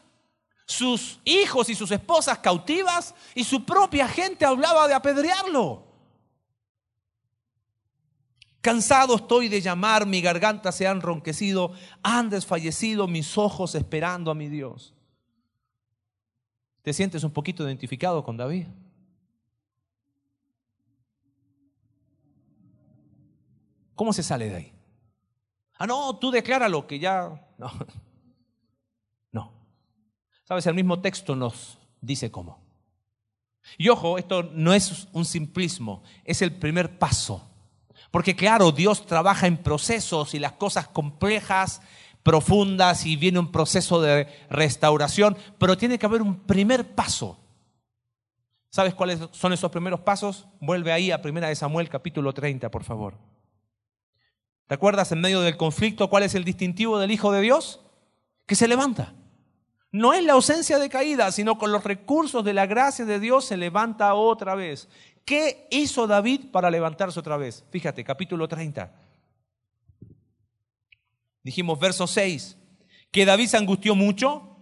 Sus 0.64 1.20
hijos 1.26 1.68
y 1.68 1.74
sus 1.74 1.90
esposas 1.90 2.38
cautivas 2.38 3.14
y 3.34 3.44
su 3.44 3.66
propia 3.66 4.08
gente 4.08 4.46
hablaba 4.46 4.88
de 4.88 4.94
apedrearlo. 4.94 5.84
Cansado 8.62 9.16
estoy 9.16 9.48
de 9.50 9.60
llamar, 9.60 10.06
mi 10.06 10.22
garganta 10.22 10.72
se 10.72 10.86
ha 10.86 10.92
enronquecido, 10.92 11.72
han 12.02 12.30
desfallecido 12.30 13.06
mis 13.06 13.36
ojos 13.36 13.74
esperando 13.74 14.30
a 14.30 14.34
mi 14.34 14.48
Dios. 14.48 14.94
¿Te 16.88 16.94
sientes 16.94 17.22
un 17.22 17.32
poquito 17.32 17.64
identificado 17.64 18.24
con 18.24 18.38
David? 18.38 18.66
¿Cómo 23.94 24.14
se 24.14 24.22
sale 24.22 24.48
de 24.48 24.56
ahí? 24.56 24.72
Ah, 25.74 25.86
no, 25.86 26.18
tú 26.18 26.30
decláralo, 26.30 26.86
que 26.86 26.98
ya... 26.98 27.46
No. 27.58 27.70
no. 29.32 29.52
Sabes, 30.44 30.66
el 30.66 30.72
mismo 30.72 30.98
texto 31.02 31.36
nos 31.36 31.76
dice 32.00 32.30
cómo. 32.30 32.58
Y 33.76 33.90
ojo, 33.90 34.16
esto 34.16 34.44
no 34.44 34.72
es 34.72 35.08
un 35.12 35.26
simplismo, 35.26 36.02
es 36.24 36.40
el 36.40 36.56
primer 36.56 36.98
paso. 36.98 37.50
Porque 38.10 38.34
claro, 38.34 38.72
Dios 38.72 39.04
trabaja 39.04 39.46
en 39.46 39.58
procesos 39.58 40.32
y 40.32 40.38
las 40.38 40.52
cosas 40.52 40.88
complejas, 40.88 41.82
profundas 42.22 43.06
y 43.06 43.16
viene 43.16 43.38
un 43.38 43.52
proceso 43.52 44.00
de 44.00 44.28
restauración, 44.50 45.36
pero 45.58 45.76
tiene 45.76 45.98
que 45.98 46.06
haber 46.06 46.22
un 46.22 46.40
primer 46.40 46.94
paso. 46.94 47.38
¿Sabes 48.70 48.94
cuáles 48.94 49.20
son 49.32 49.52
esos 49.52 49.70
primeros 49.70 50.00
pasos? 50.00 50.46
Vuelve 50.60 50.92
ahí 50.92 51.10
a 51.10 51.20
1 51.24 51.54
Samuel 51.54 51.88
capítulo 51.88 52.34
30, 52.34 52.70
por 52.70 52.84
favor. 52.84 53.14
¿Te 54.66 54.74
acuerdas 54.74 55.10
en 55.12 55.22
medio 55.22 55.40
del 55.40 55.56
conflicto 55.56 56.10
cuál 56.10 56.24
es 56.24 56.34
el 56.34 56.44
distintivo 56.44 56.98
del 56.98 57.10
Hijo 57.10 57.32
de 57.32 57.40
Dios? 57.40 57.80
Que 58.46 58.54
se 58.54 58.68
levanta. 58.68 59.14
No 59.90 60.12
es 60.12 60.22
la 60.22 60.34
ausencia 60.34 60.78
de 60.78 60.90
caída, 60.90 61.32
sino 61.32 61.56
con 61.56 61.72
los 61.72 61.84
recursos 61.84 62.44
de 62.44 62.52
la 62.52 62.66
gracia 62.66 63.06
de 63.06 63.18
Dios 63.18 63.46
se 63.46 63.56
levanta 63.56 64.12
otra 64.12 64.54
vez. 64.54 64.88
¿Qué 65.24 65.66
hizo 65.70 66.06
David 66.06 66.50
para 66.52 66.70
levantarse 66.70 67.18
otra 67.18 67.38
vez? 67.38 67.64
Fíjate, 67.70 68.04
capítulo 68.04 68.46
30. 68.46 68.92
Dijimos 71.48 71.78
verso 71.78 72.06
6, 72.06 72.58
que 73.10 73.24
David 73.24 73.46
se 73.46 73.56
angustió 73.56 73.94
mucho, 73.94 74.58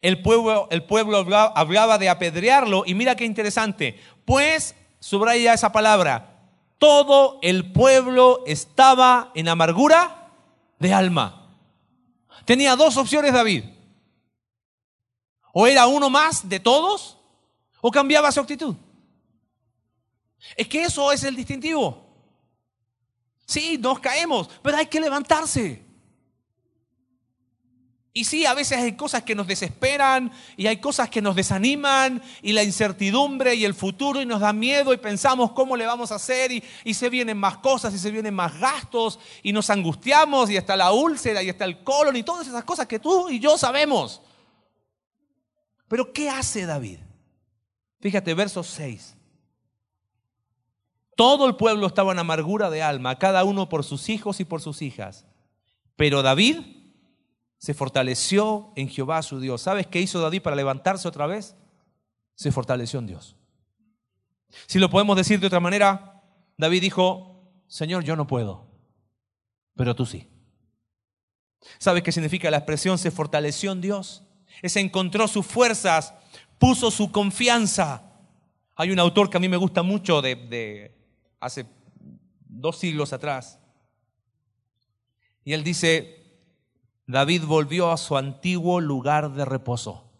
el 0.00 0.22
pueblo, 0.22 0.68
el 0.70 0.82
pueblo 0.84 1.18
hablaba 1.18 1.98
de 1.98 2.08
apedrearlo 2.08 2.84
y 2.86 2.94
mira 2.94 3.14
qué 3.14 3.26
interesante, 3.26 4.00
pues, 4.24 4.74
subraya 5.00 5.52
esa 5.52 5.70
palabra, 5.70 6.48
todo 6.78 7.38
el 7.42 7.72
pueblo 7.72 8.42
estaba 8.46 9.32
en 9.34 9.48
amargura 9.48 10.30
de 10.78 10.94
alma. 10.94 11.58
Tenía 12.46 12.74
dos 12.74 12.96
opciones 12.96 13.34
David. 13.34 13.64
O 15.52 15.66
era 15.66 15.86
uno 15.86 16.08
más 16.08 16.48
de 16.48 16.58
todos, 16.58 17.18
o 17.82 17.90
cambiaba 17.90 18.32
su 18.32 18.40
actitud. 18.40 18.76
Es 20.56 20.66
que 20.68 20.84
eso 20.84 21.12
es 21.12 21.22
el 21.22 21.36
distintivo. 21.36 22.02
Sí, 23.44 23.76
nos 23.76 24.00
caemos, 24.00 24.48
pero 24.62 24.78
hay 24.78 24.86
que 24.86 25.00
levantarse. 25.00 25.84
Y 28.16 28.22
sí, 28.26 28.46
a 28.46 28.54
veces 28.54 28.78
hay 28.78 28.92
cosas 28.92 29.24
que 29.24 29.34
nos 29.34 29.48
desesperan 29.48 30.30
y 30.56 30.68
hay 30.68 30.76
cosas 30.76 31.10
que 31.10 31.20
nos 31.20 31.34
desaniman 31.34 32.22
y 32.42 32.52
la 32.52 32.62
incertidumbre 32.62 33.56
y 33.56 33.64
el 33.64 33.74
futuro 33.74 34.22
y 34.22 34.26
nos 34.26 34.38
da 34.38 34.52
miedo 34.52 34.94
y 34.94 34.98
pensamos 34.98 35.50
cómo 35.50 35.76
le 35.76 35.84
vamos 35.84 36.12
a 36.12 36.14
hacer 36.14 36.52
y, 36.52 36.62
y, 36.84 36.94
se 36.94 37.10
vienen 37.10 37.36
más 37.36 37.58
cosas 37.58 37.92
y 37.92 37.98
se 37.98 38.12
vienen 38.12 38.32
más 38.32 38.56
gastos 38.60 39.18
y 39.42 39.52
nos 39.52 39.68
angustiamos 39.68 40.48
y 40.48 40.56
está 40.56 40.76
la 40.76 40.92
úlcera 40.92 41.42
y 41.42 41.48
está 41.48 41.64
el 41.64 41.82
colon 41.82 42.14
y 42.14 42.22
todas 42.22 42.46
esas 42.46 42.62
cosas 42.62 42.86
que 42.86 43.00
tú 43.00 43.28
y 43.30 43.40
yo 43.40 43.58
sabemos. 43.58 44.22
Pero 45.88 46.12
¿qué 46.12 46.30
hace 46.30 46.66
David? 46.66 47.00
Fíjate, 47.98 48.32
verso 48.34 48.62
6. 48.62 49.16
Todo 51.16 51.48
el 51.48 51.56
pueblo 51.56 51.88
estaba 51.88 52.12
en 52.12 52.20
amargura 52.20 52.70
de 52.70 52.80
alma, 52.80 53.18
cada 53.18 53.42
uno 53.42 53.68
por 53.68 53.82
sus 53.82 54.08
hijos 54.08 54.38
y 54.38 54.44
por 54.44 54.60
sus 54.60 54.82
hijas. 54.82 55.26
Pero 55.96 56.22
David 56.22 56.83
se 57.64 57.72
fortaleció 57.72 58.74
en 58.76 58.90
Jehová 58.90 59.22
su 59.22 59.40
Dios. 59.40 59.62
¿Sabes 59.62 59.86
qué 59.86 59.98
hizo 59.98 60.20
David 60.20 60.42
para 60.42 60.54
levantarse 60.54 61.08
otra 61.08 61.26
vez? 61.26 61.56
Se 62.34 62.52
fortaleció 62.52 62.98
en 62.98 63.06
Dios. 63.06 63.36
Si 64.66 64.78
lo 64.78 64.90
podemos 64.90 65.16
decir 65.16 65.40
de 65.40 65.46
otra 65.46 65.60
manera, 65.60 66.22
David 66.58 66.82
dijo, 66.82 67.42
Señor, 67.66 68.04
yo 68.04 68.16
no 68.16 68.26
puedo, 68.26 68.66
pero 69.74 69.94
tú 69.94 70.04
sí. 70.04 70.28
¿Sabes 71.78 72.02
qué 72.02 72.12
significa 72.12 72.50
la 72.50 72.58
expresión 72.58 72.98
se 72.98 73.10
fortaleció 73.10 73.72
en 73.72 73.80
Dios? 73.80 74.24
Es 74.60 74.76
encontró 74.76 75.26
sus 75.26 75.46
fuerzas, 75.46 76.12
puso 76.58 76.90
su 76.90 77.10
confianza. 77.10 78.12
Hay 78.74 78.90
un 78.90 78.98
autor 78.98 79.30
que 79.30 79.38
a 79.38 79.40
mí 79.40 79.48
me 79.48 79.56
gusta 79.56 79.82
mucho 79.82 80.20
de, 80.20 80.34
de 80.34 80.94
hace 81.40 81.64
dos 82.46 82.76
siglos 82.76 83.14
atrás. 83.14 83.58
Y 85.46 85.54
él 85.54 85.64
dice, 85.64 86.23
David 87.06 87.44
volvió 87.44 87.90
a 87.90 87.96
su 87.96 88.16
antiguo 88.16 88.80
lugar 88.80 89.32
de 89.32 89.44
reposo. 89.44 90.10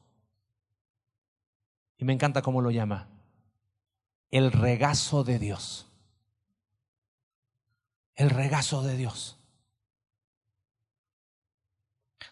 Y 1.97 2.05
me 2.05 2.13
encanta 2.13 2.43
cómo 2.43 2.61
lo 2.61 2.71
llama. 2.71 3.09
El 4.31 4.53
regazo 4.53 5.25
de 5.25 5.39
Dios. 5.39 5.87
El 8.15 8.31
regazo 8.31 8.83
de 8.83 8.97
Dios. 8.97 9.39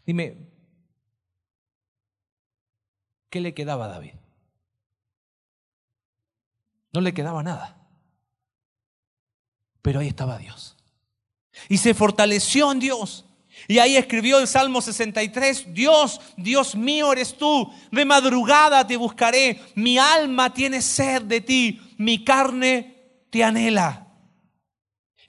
Dime, 0.04 0.36
¿qué 3.30 3.40
le 3.40 3.54
quedaba 3.54 3.86
a 3.86 3.88
David? 3.88 4.14
No 6.92 7.00
le 7.00 7.14
quedaba 7.14 7.42
nada. 7.42 7.78
Pero 9.80 10.00
ahí 10.00 10.08
estaba 10.08 10.38
Dios. 10.38 10.76
Y 11.68 11.78
se 11.78 11.94
fortaleció 11.94 12.70
en 12.70 12.80
Dios. 12.80 13.24
Y 13.68 13.78
ahí 13.78 13.96
escribió 13.96 14.38
el 14.38 14.48
Salmo 14.48 14.80
63, 14.80 15.72
Dios, 15.72 16.20
Dios 16.36 16.74
mío 16.74 17.12
eres 17.12 17.36
tú, 17.36 17.72
de 17.90 18.04
madrugada 18.04 18.86
te 18.86 18.96
buscaré, 18.96 19.60
mi 19.74 19.98
alma 19.98 20.52
tiene 20.52 20.82
sed 20.82 21.22
de 21.22 21.40
ti, 21.40 21.80
mi 21.96 22.24
carne 22.24 22.96
te 23.30 23.44
anhela. 23.44 24.08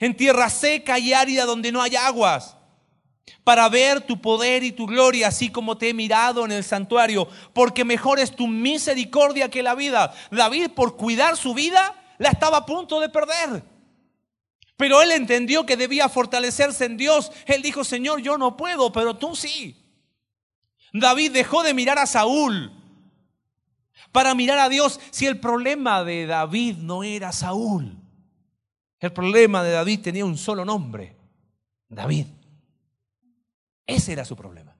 En 0.00 0.16
tierra 0.16 0.50
seca 0.50 0.98
y 0.98 1.12
árida 1.12 1.44
donde 1.44 1.70
no 1.70 1.80
hay 1.80 1.96
aguas, 1.96 2.56
para 3.44 3.68
ver 3.68 4.00
tu 4.00 4.20
poder 4.20 4.64
y 4.64 4.72
tu 4.72 4.86
gloria, 4.86 5.28
así 5.28 5.50
como 5.50 5.76
te 5.76 5.90
he 5.90 5.94
mirado 5.94 6.44
en 6.44 6.52
el 6.52 6.64
santuario, 6.64 7.28
porque 7.52 7.84
mejor 7.84 8.18
es 8.18 8.34
tu 8.34 8.46
misericordia 8.48 9.50
que 9.50 9.62
la 9.62 9.74
vida. 9.74 10.12
David, 10.30 10.70
por 10.74 10.96
cuidar 10.96 11.36
su 11.36 11.54
vida, 11.54 11.94
la 12.18 12.30
estaba 12.30 12.58
a 12.58 12.66
punto 12.66 13.00
de 13.00 13.08
perder. 13.08 13.73
Pero 14.76 15.02
él 15.02 15.12
entendió 15.12 15.66
que 15.66 15.76
debía 15.76 16.08
fortalecerse 16.08 16.84
en 16.84 16.96
Dios. 16.96 17.30
Él 17.46 17.62
dijo, 17.62 17.84
Señor, 17.84 18.20
yo 18.20 18.38
no 18.38 18.56
puedo, 18.56 18.92
pero 18.92 19.16
tú 19.16 19.36
sí. 19.36 19.80
David 20.92 21.32
dejó 21.32 21.62
de 21.62 21.74
mirar 21.74 21.98
a 21.98 22.06
Saúl 22.06 22.72
para 24.12 24.34
mirar 24.34 24.58
a 24.58 24.68
Dios. 24.68 25.00
Si 25.10 25.26
el 25.26 25.38
problema 25.38 26.04
de 26.04 26.26
David 26.26 26.78
no 26.78 27.04
era 27.04 27.32
Saúl, 27.32 27.96
el 29.00 29.12
problema 29.12 29.62
de 29.62 29.72
David 29.72 30.00
tenía 30.00 30.24
un 30.24 30.38
solo 30.38 30.64
nombre, 30.64 31.16
David. 31.88 32.26
Ese 33.86 34.12
era 34.12 34.24
su 34.24 34.36
problema. 34.36 34.76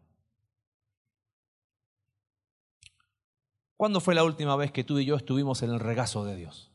¿Cuándo 3.76 4.00
fue 4.00 4.14
la 4.14 4.24
última 4.24 4.56
vez 4.56 4.72
que 4.72 4.84
tú 4.84 4.98
y 4.98 5.04
yo 5.04 5.16
estuvimos 5.16 5.62
en 5.62 5.70
el 5.70 5.80
regazo 5.80 6.24
de 6.24 6.36
Dios? 6.36 6.73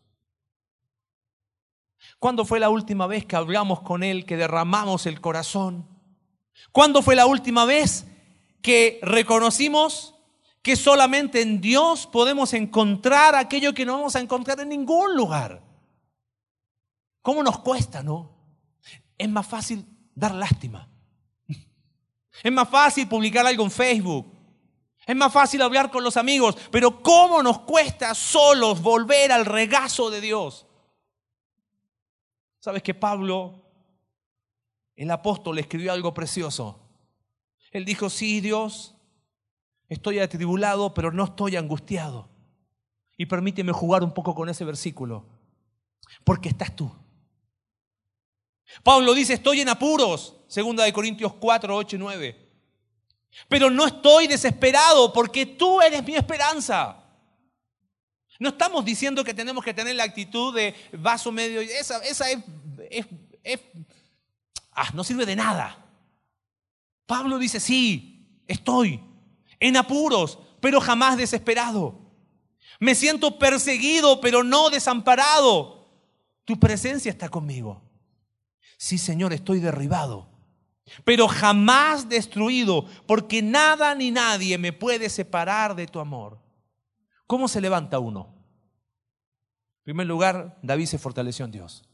¿Cuándo 2.20 2.46
fue 2.46 2.60
la 2.60 2.70
última 2.70 3.08
vez 3.08 3.26
que 3.26 3.36
hablamos 3.36 3.82
con 3.82 4.04
Él, 4.04 4.26
que 4.26 4.38
derramamos 4.38 5.06
el 5.06 5.22
corazón? 5.22 5.88
¿Cuándo 6.72 7.02
fue 7.02 7.16
la 7.16 7.26
última 7.26 7.66
vez 7.66 8.06
que 8.62 9.00
reconocimos 9.02 10.16
que 10.62 10.76
solamente 10.76 11.42
en 11.42 11.62
Dios 11.62 12.08
podemos 12.08 12.54
encontrar 12.54 13.36
aquello 13.36 13.74
que 13.74 13.86
no 13.86 13.94
vamos 13.94 14.16
a 14.16 14.20
encontrar 14.20 14.60
en 14.60 14.70
ningún 14.70 15.16
lugar? 15.16 15.64
¿Cómo 17.22 17.44
nos 17.44 17.60
cuesta, 17.60 18.04
no? 18.04 18.32
Es 19.18 19.30
más 19.30 19.48
fácil 19.48 19.86
dar 20.16 20.34
lástima. 20.34 20.88
Es 22.42 22.52
más 22.52 22.70
fácil 22.70 23.08
publicar 23.08 23.46
algo 23.46 23.64
en 23.64 23.72
Facebook. 23.72 24.34
Es 25.06 25.16
más 25.16 25.34
fácil 25.34 25.62
hablar 25.62 25.92
con 25.92 26.04
los 26.04 26.18
amigos. 26.18 26.56
Pero 26.72 27.02
¿cómo 27.02 27.44
nos 27.44 27.60
cuesta 27.60 28.14
solos 28.16 28.82
volver 28.82 29.32
al 29.32 29.46
regazo 29.46 30.10
de 30.10 30.22
Dios? 30.22 30.66
¿Sabes 32.60 32.84
que 32.84 32.94
Pablo, 32.94 33.66
el 34.96 35.10
apóstol, 35.12 35.60
escribió 35.60 35.94
algo 35.94 36.14
precioso? 36.14 36.80
Él 37.72 37.86
dijo, 37.86 38.10
sí, 38.10 38.42
Dios, 38.42 38.96
estoy 39.88 40.20
atribulado, 40.20 40.94
pero 40.94 41.12
no 41.12 41.24
estoy 41.24 41.56
angustiado. 41.56 42.30
Y 43.18 43.26
permíteme 43.26 43.72
jugar 43.72 44.04
un 44.04 44.14
poco 44.14 44.36
con 44.36 44.50
ese 44.50 44.66
versículo, 44.66 45.26
porque 46.24 46.50
estás 46.50 46.76
tú. 46.76 46.92
Pablo 48.84 49.14
dice, 49.14 49.34
estoy 49.34 49.62
en 49.62 49.70
apuros, 49.70 50.36
segunda 50.48 50.84
de 50.84 50.94
Corintios 50.94 51.34
4, 51.34 51.76
8 51.76 51.96
y 51.96 52.00
9. 52.00 52.50
Pero 53.48 53.70
no 53.70 53.86
estoy 53.86 54.28
desesperado 54.28 55.14
porque 55.14 55.46
tú 55.46 55.82
eres 55.82 56.04
mi 56.04 56.16
esperanza. 56.16 56.99
No 58.40 58.50
estamos 58.50 58.86
diciendo 58.86 59.24
que 59.24 59.34
tenemos 59.34 59.64
que 59.64 59.74
tener 59.74 59.96
la 59.96 60.06
actitud 60.06 60.56
de 60.56 60.74
vaso 60.94 61.32
medio. 61.32 61.60
Esa, 61.60 61.98
esa 62.00 62.32
es, 62.32 62.40
es, 63.44 63.60
ah, 64.72 64.90
no 64.94 65.04
sirve 65.04 65.26
de 65.26 65.36
nada. 65.36 65.86
Pablo 67.06 67.38
dice, 67.38 67.60
sí, 67.60 68.42
estoy 68.48 69.02
en 69.60 69.76
apuros, 69.76 70.40
pero 70.62 70.80
jamás 70.80 71.18
desesperado. 71.18 72.00
Me 72.80 72.96
siento 72.96 73.38
perseguido, 73.38 74.22
pero 74.22 74.44
no 74.44 74.70
desamparado. 74.70 75.90
Tu 76.46 76.58
presencia 76.58 77.12
está 77.12 77.28
conmigo. 77.28 77.82
Sí, 78.78 78.98
Señor, 78.98 79.34
estoy 79.34 79.60
derribado, 79.60 80.30
pero 81.04 81.28
jamás 81.28 82.08
destruido, 82.08 82.86
porque 83.06 83.42
nada 83.42 83.94
ni 83.94 84.10
nadie 84.10 84.58
me 84.58 84.72
puede 84.72 85.10
separar 85.10 85.76
de 85.76 85.86
tu 85.86 86.00
amor. 86.00 86.40
¿Cómo 87.30 87.48
se 87.48 87.62
levanta 87.62 88.00
uno? 88.00 88.34
En 89.82 89.84
primer 89.84 90.08
lugar, 90.08 90.58
David 90.64 90.88
se 90.88 90.98
fortaleció 90.98 91.46
en 91.46 91.52
Dios. 91.52 91.88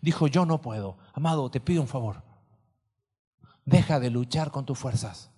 Dijo, 0.00 0.26
yo 0.26 0.46
no 0.46 0.62
puedo. 0.62 0.96
Amado, 1.12 1.50
te 1.50 1.60
pido 1.60 1.82
un 1.82 1.86
favor. 1.86 2.22
Deja 3.66 4.00
de 4.00 4.08
luchar 4.08 4.50
con 4.52 4.64
tus 4.64 4.78
fuerzas. 4.78 5.30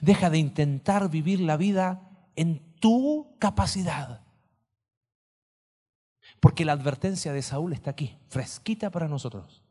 Deja 0.00 0.30
de 0.30 0.38
intentar 0.38 1.10
vivir 1.10 1.40
la 1.40 1.58
vida 1.58 2.10
en 2.36 2.74
tu 2.76 3.36
capacidad. 3.38 4.22
Porque 6.40 6.64
la 6.64 6.72
advertencia 6.72 7.34
de 7.34 7.42
Saúl 7.42 7.74
está 7.74 7.90
aquí, 7.90 8.16
fresquita 8.30 8.88
para 8.90 9.08
nosotros. 9.08 9.62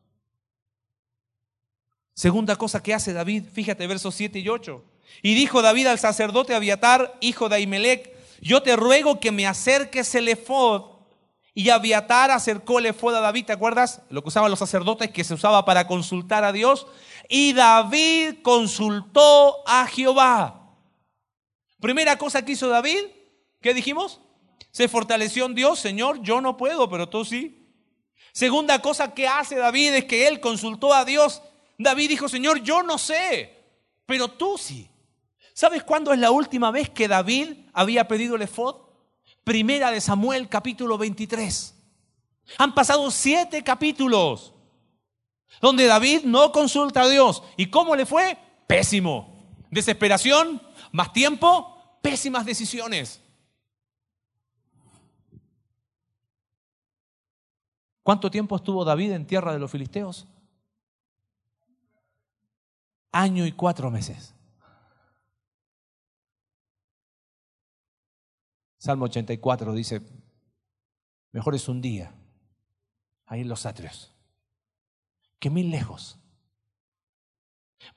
Segunda 2.13 2.57
cosa 2.57 2.83
que 2.83 2.93
hace 2.93 3.11
David, 3.11 3.45
fíjate 3.51 3.87
versos 3.87 4.13
7 4.13 4.37
y 4.37 4.49
8. 4.49 4.85
Y 5.21 5.35
dijo 5.35 5.61
David 5.61 5.87
al 5.87 5.99
sacerdote 5.99 6.55
Abiatar, 6.55 7.17
hijo 7.19 7.49
de 7.49 7.57
Ahimelech, 7.57 8.11
yo 8.41 8.63
te 8.63 8.75
ruego 8.75 9.19
que 9.19 9.31
me 9.31 9.47
acerques 9.47 10.15
el 10.15 10.29
efod. 10.29 10.99
Y 11.53 11.69
Abiatar 11.69 12.31
acercó 12.31 12.79
el 12.79 12.85
efod 12.85 13.15
a 13.15 13.19
David, 13.19 13.45
¿te 13.45 13.53
acuerdas? 13.53 14.01
Lo 14.09 14.21
que 14.21 14.29
usaban 14.29 14.49
los 14.49 14.59
sacerdotes 14.59 15.11
que 15.11 15.23
se 15.23 15.33
usaba 15.33 15.65
para 15.65 15.87
consultar 15.87 16.43
a 16.43 16.53
Dios. 16.53 16.87
Y 17.27 17.53
David 17.53 18.35
consultó 18.41 19.57
a 19.67 19.85
Jehová. 19.87 20.77
Primera 21.79 22.17
cosa 22.17 22.43
que 22.43 22.53
hizo 22.53 22.69
David, 22.69 22.99
¿qué 23.61 23.73
dijimos? 23.73 24.21
Se 24.71 24.87
fortaleció 24.87 25.45
en 25.45 25.55
Dios, 25.55 25.79
Señor, 25.79 26.21
yo 26.21 26.41
no 26.41 26.57
puedo, 26.57 26.89
pero 26.89 27.09
tú 27.09 27.25
sí. 27.25 27.67
Segunda 28.31 28.81
cosa 28.81 29.13
que 29.13 29.27
hace 29.27 29.55
David 29.55 29.93
es 29.93 30.05
que 30.05 30.27
él 30.27 30.39
consultó 30.39 30.93
a 30.93 31.05
Dios. 31.05 31.41
David 31.77 32.09
dijo, 32.09 32.29
Señor, 32.29 32.61
yo 32.61 32.83
no 32.83 32.97
sé, 32.97 33.57
pero 34.05 34.27
tú 34.27 34.57
sí. 34.57 34.88
¿Sabes 35.59 35.83
cuándo 35.83 36.13
es 36.13 36.19
la 36.19 36.31
última 36.31 36.71
vez 36.71 36.89
que 36.89 37.09
David 37.09 37.65
había 37.73 38.07
pedido 38.07 38.37
el 38.37 38.43
efod? 38.43 38.77
Primera 39.43 39.91
de 39.91 39.99
Samuel 39.99 40.47
capítulo 40.47 40.97
23. 40.97 41.75
Han 42.59 42.73
pasado 42.73 43.11
siete 43.11 43.61
capítulos 43.61 44.53
donde 45.59 45.85
David 45.85 46.21
no 46.23 46.53
consulta 46.53 47.01
a 47.01 47.09
Dios. 47.09 47.43
¿Y 47.57 47.65
cómo 47.65 47.97
le 47.97 48.05
fue? 48.05 48.37
Pésimo. 48.67 49.51
Desesperación, 49.69 50.61
más 50.93 51.11
tiempo, 51.11 51.99
pésimas 52.01 52.45
decisiones. 52.45 53.21
¿Cuánto 58.01 58.31
tiempo 58.31 58.55
estuvo 58.55 58.85
David 58.85 59.11
en 59.11 59.27
tierra 59.27 59.51
de 59.51 59.59
los 59.59 59.69
filisteos? 59.69 60.25
Año 63.11 63.45
y 63.45 63.51
cuatro 63.51 63.91
meses. 63.91 64.38
Salmo 68.79 69.05
84 69.05 69.73
dice, 69.73 70.01
mejor 71.31 71.53
es 71.53 71.67
un 71.67 71.81
día 71.81 72.11
ahí 73.25 73.41
en 73.41 73.49
los 73.49 73.65
atrios 73.65 74.15
que 75.39 75.49
mil 75.49 75.69
lejos. 75.69 76.17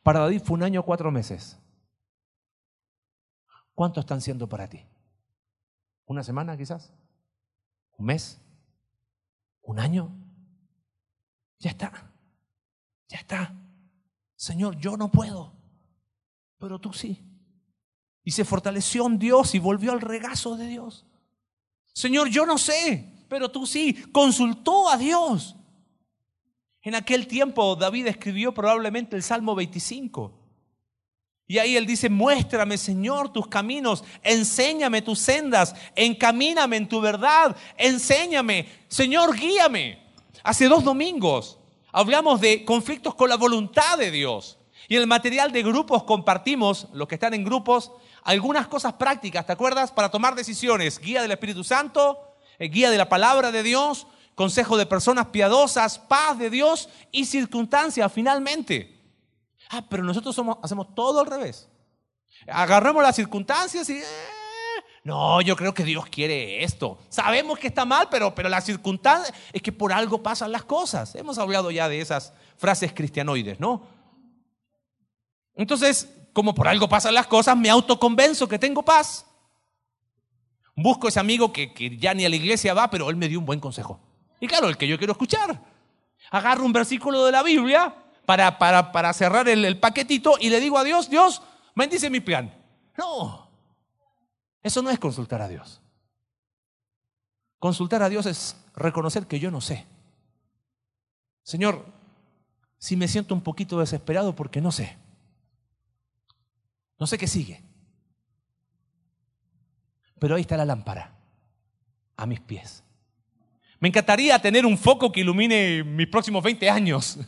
Para 0.02 0.20
David 0.20 0.42
fue 0.44 0.54
un 0.54 0.62
año 0.62 0.84
cuatro 0.84 1.10
meses. 1.10 1.58
¿Cuánto 3.74 4.00
están 4.00 4.20
siendo 4.20 4.48
para 4.48 4.68
ti? 4.68 4.84
¿Una 6.06 6.22
semana 6.22 6.56
quizás? 6.56 6.92
¿Un 7.96 8.06
mes? 8.06 8.40
¿Un 9.62 9.80
año? 9.80 10.14
Ya 11.58 11.70
está. 11.70 12.12
Ya 13.08 13.18
está. 13.18 13.54
Señor, 14.36 14.76
yo 14.76 14.96
no 14.96 15.10
puedo, 15.10 15.52
pero 16.58 16.80
tú 16.80 16.92
sí. 16.92 17.31
Y 18.24 18.30
se 18.30 18.44
fortaleció 18.44 19.06
en 19.06 19.18
Dios 19.18 19.54
y 19.54 19.58
volvió 19.58 19.92
al 19.92 20.00
regazo 20.00 20.56
de 20.56 20.66
Dios. 20.66 21.04
Señor, 21.92 22.28
yo 22.28 22.46
no 22.46 22.58
sé, 22.58 23.24
pero 23.28 23.50
tú 23.50 23.66
sí. 23.66 23.94
Consultó 24.12 24.88
a 24.88 24.96
Dios. 24.96 25.56
En 26.82 26.94
aquel 26.94 27.26
tiempo 27.26 27.76
David 27.76 28.08
escribió 28.08 28.52
probablemente 28.52 29.16
el 29.16 29.22
Salmo 29.22 29.54
25. 29.54 30.32
Y 31.46 31.58
ahí 31.58 31.76
él 31.76 31.86
dice, 31.86 32.08
muéstrame 32.08 32.78
Señor 32.78 33.32
tus 33.32 33.46
caminos, 33.46 34.04
enséñame 34.22 35.02
tus 35.02 35.18
sendas, 35.18 35.74
encamíname 35.94 36.76
en 36.76 36.88
tu 36.88 37.00
verdad, 37.00 37.56
enséñame, 37.76 38.68
Señor, 38.88 39.36
guíame. 39.36 40.02
Hace 40.42 40.66
dos 40.66 40.82
domingos 40.82 41.58
hablamos 41.92 42.40
de 42.40 42.64
conflictos 42.64 43.14
con 43.14 43.28
la 43.28 43.36
voluntad 43.36 43.98
de 43.98 44.10
Dios. 44.10 44.58
Y 44.88 44.96
el 44.96 45.06
material 45.06 45.52
de 45.52 45.62
grupos 45.62 46.02
compartimos, 46.04 46.88
los 46.92 47.06
que 47.06 47.14
están 47.14 47.34
en 47.34 47.44
grupos, 47.44 47.92
algunas 48.22 48.68
cosas 48.68 48.94
prácticas, 48.94 49.46
¿te 49.46 49.52
acuerdas? 49.52 49.90
Para 49.90 50.10
tomar 50.10 50.34
decisiones, 50.34 50.98
guía 50.98 51.22
del 51.22 51.32
Espíritu 51.32 51.64
Santo, 51.64 52.36
eh, 52.58 52.68
guía 52.68 52.90
de 52.90 52.98
la 52.98 53.08
palabra 53.08 53.50
de 53.50 53.62
Dios, 53.62 54.06
consejo 54.34 54.76
de 54.76 54.86
personas 54.86 55.26
piadosas, 55.26 55.98
paz 55.98 56.38
de 56.38 56.50
Dios 56.50 56.88
y 57.10 57.24
circunstancias 57.24 58.10
finalmente. 58.12 58.98
Ah, 59.70 59.84
pero 59.88 60.02
nosotros 60.02 60.34
somos, 60.34 60.58
hacemos 60.62 60.94
todo 60.94 61.20
al 61.20 61.26
revés. 61.26 61.68
Agarramos 62.46 63.02
las 63.02 63.16
circunstancias 63.16 63.88
y... 63.90 63.98
Eh, 63.98 64.04
no, 65.04 65.40
yo 65.40 65.56
creo 65.56 65.74
que 65.74 65.82
Dios 65.82 66.06
quiere 66.06 66.62
esto. 66.62 66.98
Sabemos 67.08 67.58
que 67.58 67.66
está 67.66 67.84
mal, 67.84 68.08
pero, 68.08 68.34
pero 68.34 68.48
la 68.48 68.60
circunstancia 68.60 69.34
es 69.52 69.60
que 69.60 69.72
por 69.72 69.92
algo 69.92 70.22
pasan 70.22 70.52
las 70.52 70.62
cosas. 70.62 71.16
Hemos 71.16 71.38
hablado 71.38 71.72
ya 71.72 71.88
de 71.88 72.00
esas 72.00 72.32
frases 72.56 72.92
cristianoides, 72.92 73.58
¿no? 73.58 73.82
Entonces, 75.56 76.08
como 76.32 76.54
por 76.54 76.68
algo 76.68 76.88
pasan 76.88 77.14
las 77.14 77.26
cosas, 77.26 77.56
me 77.56 77.70
autoconvenzo 77.70 78.48
que 78.48 78.58
tengo 78.58 78.82
paz. 78.82 79.26
Busco 80.74 81.08
ese 81.08 81.20
amigo 81.20 81.52
que, 81.52 81.72
que 81.74 81.96
ya 81.96 82.14
ni 82.14 82.24
a 82.24 82.28
la 82.28 82.36
iglesia 82.36 82.74
va, 82.74 82.90
pero 82.90 83.10
él 83.10 83.16
me 83.16 83.28
dio 83.28 83.38
un 83.38 83.46
buen 83.46 83.60
consejo. 83.60 84.00
Y 84.40 84.46
claro, 84.46 84.68
el 84.68 84.76
que 84.76 84.88
yo 84.88 84.98
quiero 84.98 85.12
escuchar. 85.12 85.62
Agarro 86.30 86.64
un 86.64 86.72
versículo 86.72 87.24
de 87.26 87.32
la 87.32 87.42
Biblia 87.42 87.94
para, 88.24 88.58
para, 88.58 88.92
para 88.92 89.12
cerrar 89.12 89.48
el, 89.48 89.64
el 89.64 89.78
paquetito 89.78 90.36
y 90.40 90.48
le 90.48 90.60
digo 90.60 90.78
a 90.78 90.84
Dios, 90.84 91.10
Dios, 91.10 91.42
bendice 91.74 92.08
mi 92.08 92.20
plan. 92.20 92.52
No, 92.96 93.50
eso 94.62 94.82
no 94.82 94.90
es 94.90 94.98
consultar 94.98 95.42
a 95.42 95.48
Dios. 95.48 95.80
Consultar 97.58 98.02
a 98.02 98.08
Dios 98.08 98.26
es 98.26 98.56
reconocer 98.74 99.26
que 99.26 99.38
yo 99.38 99.50
no 99.50 99.60
sé. 99.60 99.86
Señor, 101.42 101.84
si 102.78 102.96
me 102.96 103.08
siento 103.08 103.34
un 103.34 103.42
poquito 103.42 103.78
desesperado 103.78 104.34
porque 104.34 104.60
no 104.60 104.72
sé. 104.72 104.96
No 107.02 107.08
sé 107.08 107.18
qué 107.18 107.26
sigue. 107.26 107.60
Pero 110.20 110.36
ahí 110.36 110.42
está 110.42 110.56
la 110.56 110.64
lámpara, 110.64 111.12
a 112.16 112.26
mis 112.26 112.38
pies. 112.38 112.84
Me 113.80 113.88
encantaría 113.88 114.38
tener 114.38 114.64
un 114.64 114.78
foco 114.78 115.10
que 115.10 115.18
ilumine 115.18 115.82
mis 115.82 116.06
próximos 116.06 116.44
20 116.44 116.70
años. 116.70 117.18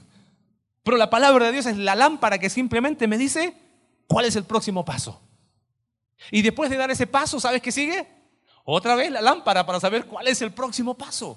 Pero 0.85 0.97
la 0.97 1.11
palabra 1.11 1.47
de 1.47 1.53
Dios 1.55 1.67
es 1.67 1.77
la 1.77 1.97
lámpara 1.97 2.39
que 2.39 2.51
simplemente 2.51 3.09
me 3.09 3.19
dice 3.19 3.53
cuál 4.07 4.27
es 4.27 4.37
el 4.37 4.45
próximo 4.45 4.85
paso. 4.85 5.21
Y 6.31 6.43
después 6.43 6.71
de 6.71 6.77
dar 6.77 6.93
ese 6.93 7.09
paso, 7.09 7.41
¿sabes 7.41 7.61
qué 7.61 7.73
sigue? 7.73 8.07
Otra 8.63 8.95
vez 8.95 9.11
la 9.11 9.23
lámpara 9.23 9.67
para 9.67 9.81
saber 9.81 10.07
cuál 10.07 10.29
es 10.29 10.41
el 10.41 10.53
próximo 10.53 10.97
paso. 10.97 11.37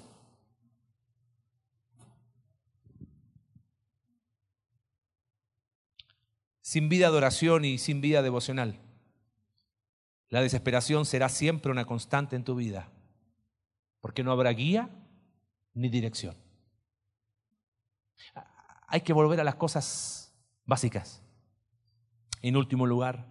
Sin 6.68 6.90
vida 6.90 7.10
de 7.10 7.16
oración 7.16 7.64
y 7.64 7.78
sin 7.78 8.02
vida 8.02 8.20
devocional, 8.20 8.78
la 10.28 10.42
desesperación 10.42 11.06
será 11.06 11.30
siempre 11.30 11.72
una 11.72 11.86
constante 11.86 12.36
en 12.36 12.44
tu 12.44 12.56
vida, 12.56 12.90
porque 14.02 14.22
no 14.22 14.32
habrá 14.32 14.50
guía 14.50 14.90
ni 15.72 15.88
dirección. 15.88 16.36
Hay 18.86 19.00
que 19.00 19.14
volver 19.14 19.40
a 19.40 19.44
las 19.44 19.54
cosas 19.54 20.34
básicas. 20.66 21.22
En 22.42 22.54
último 22.54 22.84
lugar, 22.84 23.24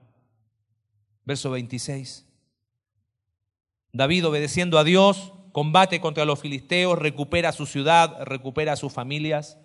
verso 1.23 1.51
26. 1.51 2.25
David 3.93 4.25
obedeciendo 4.25 4.79
a 4.79 4.83
Dios, 4.83 5.31
combate 5.51 6.01
contra 6.01 6.25
los 6.25 6.39
filisteos, 6.39 6.97
recupera 6.97 7.51
su 7.51 7.67
ciudad, 7.67 8.19
recupera 8.23 8.75
sus 8.75 8.91
familias. 8.91 9.59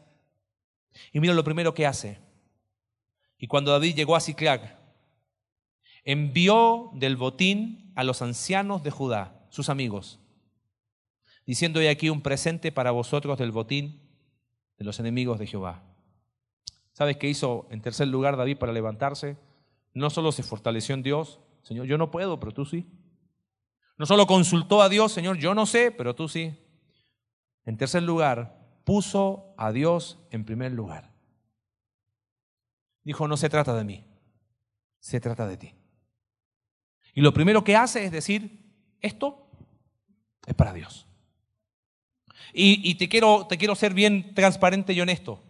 Y 1.11 1.21
mira 1.21 1.33
lo 1.33 1.43
primero 1.43 1.73
que 1.73 1.87
hace. 1.87 2.32
Y 3.43 3.49
cuando 3.49 3.73
David 3.73 3.97
llegó 3.97 4.15
a 4.15 4.21
Ciclac, 4.21 4.79
envió 6.05 6.91
del 6.95 7.17
botín 7.17 7.93
a 7.97 8.05
los 8.05 8.23
ancianos 8.23 8.85
de 8.85 8.93
Judá, 8.93 9.49
sus 9.51 9.69
amigos, 9.69 10.21
diciendo, 11.45 11.81
he 11.81 11.89
aquí 11.89 12.09
un 12.09 12.21
presente 12.21 12.71
para 12.71 12.93
vosotros 12.93 13.37
del 13.41 13.51
botín 13.51 14.01
de 14.79 14.85
los 14.85 15.01
enemigos 15.01 15.41
de 15.41 15.49
Jehová. 15.49 15.83
¿Sabes 16.93 17.17
qué 17.17 17.29
hizo 17.29 17.67
en 17.73 17.83
tercer 17.83 18.07
lugar 18.07 18.37
David 18.37 18.59
para 18.59 18.73
levantarse? 18.73 19.37
No 19.93 20.09
solo 20.09 20.31
se 20.31 20.45
fortaleció 20.45 20.95
en 20.95 21.03
Dios, 21.03 21.41
Señor, 21.65 21.87
yo 21.87 21.99
no 21.99 22.13
puedo, 22.13 22.39
pero 22.39 22.55
tú 22.55 22.65
sí. 22.65 22.87
No 23.99 24.07
solo 24.07 24.29
consultó 24.29 24.83
a 24.83 24.89
Dios, 24.89 25.11
Señor, 25.11 25.37
yo 25.39 25.53
no 25.53 25.67
sé, 25.67 25.91
pero 25.91 26.15
tú 26.15 26.29
sí. 26.29 26.57
En 27.65 27.77
tercer 27.77 28.05
lugar, 28.05 28.81
puso 28.85 29.53
a 29.59 29.73
Dios 29.73 30.21
en 30.31 30.45
primer 30.45 30.71
lugar. 30.71 31.12
Dijo, 33.05 33.27
no 33.27 33.37
se 33.37 33.49
trata 33.49 33.75
de 33.75 33.85
mí, 33.85 34.05
se 35.01 35.21
trata 35.21 35.47
de 35.47 35.57
ti. 35.57 35.75
Y 37.15 37.21
lo 37.21 37.33
primero 37.35 37.65
que 37.65 37.77
hace 37.77 38.05
es 38.05 38.13
decir, 38.13 38.61
esto 39.01 39.47
es 40.47 40.55
para 40.55 40.73
Dios. 40.73 41.07
Y, 42.55 42.95
te, 42.97 43.09
quiero, 43.09 43.47
te 43.47 43.57
quiero 43.57 43.75
ser 43.75 43.95
bien 43.95 44.35
transparente 44.35 44.93
y 44.93 45.01
honesto. 45.01 45.43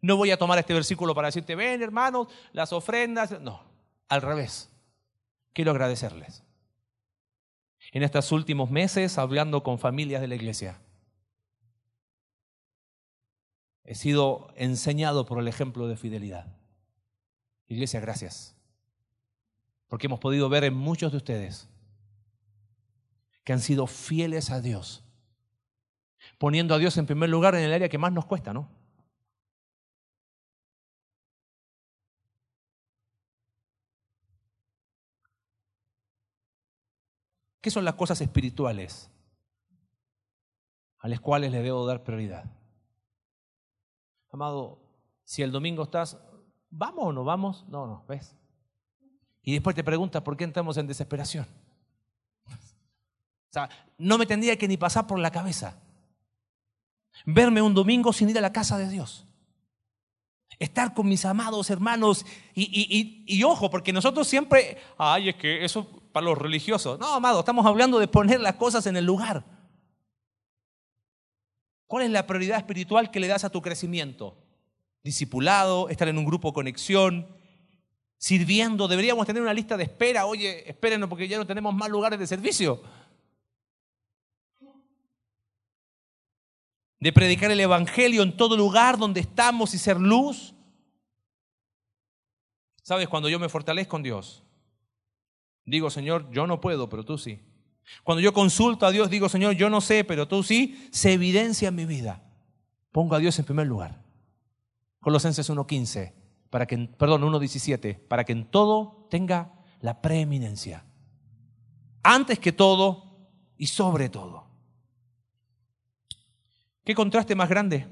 No 0.00 0.16
voy 0.16 0.30
a 0.30 0.36
tomar 0.36 0.58
este 0.58 0.74
versículo 0.74 1.14
para 1.14 1.28
decirte, 1.28 1.54
ven 1.54 1.82
hermanos, 1.82 2.28
las 2.52 2.72
ofrendas. 2.72 3.40
No, 3.40 3.62
al 4.08 4.20
revés 4.20 4.70
quiero 5.52 5.70
agradecerles. 5.70 6.42
En 7.92 8.02
estos 8.02 8.32
últimos 8.32 8.70
meses, 8.70 9.18
hablando 9.18 9.62
con 9.62 9.78
familias 9.78 10.20
de 10.20 10.28
la 10.28 10.34
iglesia, 10.34 10.80
he 13.84 13.94
sido 13.94 14.48
enseñado 14.56 15.26
por 15.26 15.38
el 15.38 15.48
ejemplo 15.48 15.88
de 15.88 15.96
fidelidad. 15.96 16.46
Iglesia, 17.72 18.00
gracias. 18.00 18.54
Porque 19.88 20.06
hemos 20.06 20.20
podido 20.20 20.48
ver 20.48 20.64
en 20.64 20.74
muchos 20.74 21.12
de 21.12 21.18
ustedes 21.18 21.68
que 23.44 23.52
han 23.52 23.60
sido 23.60 23.86
fieles 23.86 24.50
a 24.50 24.60
Dios, 24.60 25.04
poniendo 26.38 26.74
a 26.74 26.78
Dios 26.78 26.96
en 26.96 27.06
primer 27.06 27.28
lugar 27.28 27.54
en 27.54 27.62
el 27.62 27.72
área 27.72 27.88
que 27.88 27.98
más 27.98 28.12
nos 28.12 28.26
cuesta, 28.26 28.52
¿no? 28.52 28.70
¿Qué 37.60 37.70
son 37.70 37.84
las 37.84 37.94
cosas 37.94 38.20
espirituales 38.20 39.08
a 40.98 41.08
las 41.08 41.20
cuales 41.20 41.52
le 41.52 41.62
debo 41.62 41.86
dar 41.86 42.02
prioridad? 42.02 42.44
Amado, 44.30 44.80
si 45.24 45.42
el 45.42 45.52
domingo 45.52 45.84
estás, 45.84 46.18
¿vamos 46.72 47.04
o 47.06 47.12
no 47.12 47.22
vamos? 47.22 47.64
No, 47.68 47.86
no, 47.86 48.04
¿ves? 48.08 48.34
Y 49.42 49.52
después 49.52 49.76
te 49.76 49.84
preguntas 49.84 50.22
por 50.22 50.36
qué 50.36 50.44
entramos 50.44 50.76
en 50.76 50.86
desesperación. 50.86 51.46
O 52.48 53.52
sea, 53.52 53.68
no 53.98 54.18
me 54.18 54.26
tendría 54.26 54.56
que 54.56 54.66
ni 54.66 54.76
pasar 54.76 55.06
por 55.06 55.18
la 55.18 55.30
cabeza 55.30 55.76
verme 57.26 57.60
un 57.62 57.74
domingo 57.74 58.12
sin 58.12 58.30
ir 58.30 58.38
a 58.38 58.40
la 58.40 58.52
casa 58.52 58.78
de 58.78 58.88
Dios. 58.88 59.26
Estar 60.58 60.94
con 60.94 61.08
mis 61.08 61.24
amados 61.24 61.70
hermanos 61.70 62.24
y, 62.54 62.62
y, 62.62 63.24
y, 63.26 63.38
y 63.38 63.42
ojo, 63.42 63.70
porque 63.70 63.92
nosotros 63.92 64.26
siempre, 64.26 64.78
ay, 64.96 65.30
es 65.30 65.36
que 65.36 65.64
eso 65.64 65.86
para 66.12 66.26
los 66.26 66.38
religiosos. 66.38 66.98
No, 66.98 67.14
amado, 67.14 67.40
estamos 67.40 67.66
hablando 67.66 67.98
de 67.98 68.08
poner 68.08 68.40
las 68.40 68.54
cosas 68.54 68.86
en 68.86 68.96
el 68.96 69.04
lugar. 69.04 69.44
¿Cuál 71.86 72.04
es 72.04 72.10
la 72.10 72.26
prioridad 72.26 72.58
espiritual 72.58 73.10
que 73.10 73.20
le 73.20 73.28
das 73.28 73.44
a 73.44 73.50
tu 73.50 73.60
crecimiento? 73.60 74.36
Discipulado, 75.02 75.88
estar 75.88 76.08
en 76.08 76.18
un 76.18 76.24
grupo 76.24 76.52
conexión, 76.52 77.26
sirviendo. 78.18 78.88
Deberíamos 78.88 79.26
tener 79.26 79.42
una 79.42 79.54
lista 79.54 79.76
de 79.76 79.84
espera. 79.84 80.26
Oye, 80.26 80.68
espérenos 80.68 81.08
porque 81.08 81.28
ya 81.28 81.38
no 81.38 81.46
tenemos 81.46 81.74
más 81.74 81.90
lugares 81.90 82.18
de 82.18 82.26
servicio. 82.26 82.82
De 87.00 87.12
predicar 87.12 87.50
el 87.50 87.60
Evangelio 87.60 88.22
en 88.22 88.36
todo 88.36 88.56
lugar 88.56 88.96
donde 88.96 89.20
estamos 89.20 89.74
y 89.74 89.78
ser 89.78 89.98
luz. 89.98 90.54
¿Sabes? 92.82 93.08
Cuando 93.08 93.28
yo 93.28 93.38
me 93.38 93.48
fortalezco 93.48 93.92
con 93.92 94.02
Dios, 94.02 94.42
Digo, 95.64 95.90
Señor, 95.90 96.30
yo 96.32 96.46
no 96.46 96.60
puedo, 96.60 96.88
pero 96.88 97.04
tú 97.04 97.18
sí. 97.18 97.40
Cuando 98.02 98.20
yo 98.20 98.32
consulto 98.32 98.86
a 98.86 98.90
Dios, 98.90 99.10
digo, 99.10 99.28
Señor, 99.28 99.54
yo 99.54 99.70
no 99.70 99.80
sé, 99.80 100.04
pero 100.04 100.26
tú 100.26 100.42
sí, 100.42 100.88
se 100.90 101.12
evidencia 101.12 101.68
en 101.68 101.74
mi 101.74 101.84
vida. 101.84 102.22
Pongo 102.90 103.14
a 103.14 103.18
Dios 103.18 103.38
en 103.38 103.44
primer 103.44 103.66
lugar. 103.66 104.01
Colosenses 105.02 105.50
1.15, 105.50 106.14
para 106.48 106.66
que, 106.66 106.78
perdón, 106.78 107.22
1.17, 107.22 107.98
para 108.08 108.24
que 108.24 108.32
en 108.32 108.50
todo 108.50 109.06
tenga 109.10 109.52
la 109.82 110.00
preeminencia. 110.00 110.86
Antes 112.02 112.38
que 112.38 112.52
todo 112.52 113.28
y 113.58 113.66
sobre 113.66 114.08
todo. 114.08 114.46
¿Qué 116.84 116.94
contraste 116.94 117.34
más 117.34 117.50
grande? 117.50 117.86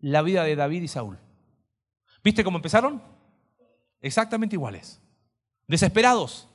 La 0.00 0.20
vida 0.20 0.44
de 0.44 0.54
David 0.54 0.82
y 0.82 0.88
Saúl. 0.88 1.18
¿Viste 2.22 2.44
cómo 2.44 2.58
empezaron? 2.58 3.02
Exactamente 4.02 4.54
iguales. 4.54 5.00
Desesperados, 5.66 6.48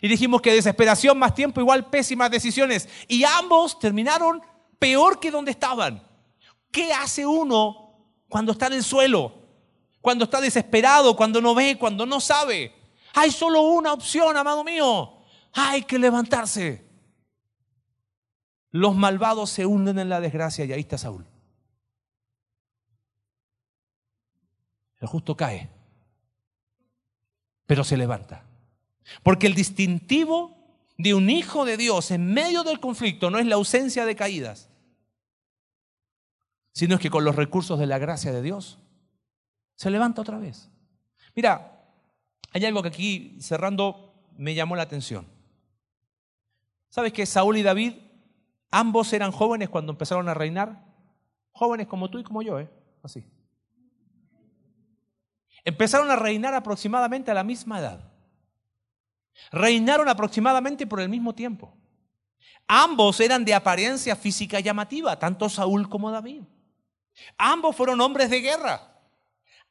y 0.00 0.08
dijimos 0.08 0.40
que 0.40 0.52
desesperación 0.52 1.18
más 1.18 1.34
tiempo 1.34 1.60
igual 1.60 1.90
pésimas 1.90 2.30
decisiones. 2.30 2.88
Y 3.08 3.24
ambos 3.24 3.78
terminaron 3.78 4.40
peor 4.78 5.18
que 5.18 5.30
donde 5.30 5.50
estaban. 5.50 6.02
¿Qué 6.70 6.92
hace 6.92 7.26
uno 7.26 8.12
cuando 8.28 8.52
está 8.52 8.66
en 8.66 8.74
el 8.74 8.84
suelo? 8.84 9.37
Cuando 10.08 10.24
está 10.24 10.40
desesperado, 10.40 11.14
cuando 11.14 11.42
no 11.42 11.54
ve, 11.54 11.76
cuando 11.78 12.06
no 12.06 12.18
sabe. 12.18 12.72
Hay 13.12 13.30
solo 13.30 13.60
una 13.60 13.92
opción, 13.92 14.38
amado 14.38 14.64
mío. 14.64 15.18
Hay 15.52 15.82
que 15.82 15.98
levantarse. 15.98 16.88
Los 18.70 18.96
malvados 18.96 19.50
se 19.50 19.66
hunden 19.66 19.98
en 19.98 20.08
la 20.08 20.18
desgracia 20.18 20.64
y 20.64 20.72
ahí 20.72 20.80
está 20.80 20.96
Saúl. 20.96 21.26
El 24.98 25.08
justo 25.08 25.36
cae, 25.36 25.68
pero 27.66 27.84
se 27.84 27.98
levanta. 27.98 28.46
Porque 29.22 29.46
el 29.46 29.52
distintivo 29.52 30.56
de 30.96 31.12
un 31.12 31.28
hijo 31.28 31.66
de 31.66 31.76
Dios 31.76 32.10
en 32.12 32.32
medio 32.32 32.64
del 32.64 32.80
conflicto 32.80 33.28
no 33.28 33.38
es 33.38 33.44
la 33.44 33.56
ausencia 33.56 34.06
de 34.06 34.16
caídas, 34.16 34.70
sino 36.72 36.94
es 36.94 37.00
que 37.02 37.10
con 37.10 37.26
los 37.26 37.36
recursos 37.36 37.78
de 37.78 37.86
la 37.86 37.98
gracia 37.98 38.32
de 38.32 38.40
Dios 38.40 38.78
se 39.78 39.90
levanta 39.90 40.22
otra 40.22 40.38
vez. 40.38 40.68
Mira, 41.36 41.84
hay 42.52 42.64
algo 42.64 42.82
que 42.82 42.88
aquí 42.88 43.36
cerrando 43.40 44.12
me 44.36 44.52
llamó 44.52 44.74
la 44.74 44.82
atención. 44.82 45.24
¿Sabes 46.88 47.12
que 47.12 47.24
Saúl 47.24 47.58
y 47.58 47.62
David 47.62 47.94
ambos 48.72 49.12
eran 49.12 49.30
jóvenes 49.30 49.68
cuando 49.68 49.92
empezaron 49.92 50.28
a 50.28 50.34
reinar? 50.34 50.84
Jóvenes 51.52 51.86
como 51.86 52.10
tú 52.10 52.18
y 52.18 52.24
como 52.24 52.42
yo, 52.42 52.58
¿eh? 52.58 52.68
Así. 53.04 53.24
Empezaron 55.64 56.10
a 56.10 56.16
reinar 56.16 56.54
aproximadamente 56.54 57.30
a 57.30 57.34
la 57.34 57.44
misma 57.44 57.78
edad. 57.78 58.12
Reinaron 59.52 60.08
aproximadamente 60.08 60.88
por 60.88 61.00
el 61.00 61.08
mismo 61.08 61.36
tiempo. 61.36 61.72
Ambos 62.66 63.20
eran 63.20 63.44
de 63.44 63.54
apariencia 63.54 64.16
física 64.16 64.58
llamativa, 64.58 65.16
tanto 65.20 65.48
Saúl 65.48 65.88
como 65.88 66.10
David. 66.10 66.42
Ambos 67.36 67.76
fueron 67.76 68.00
hombres 68.00 68.28
de 68.28 68.40
guerra. 68.40 68.97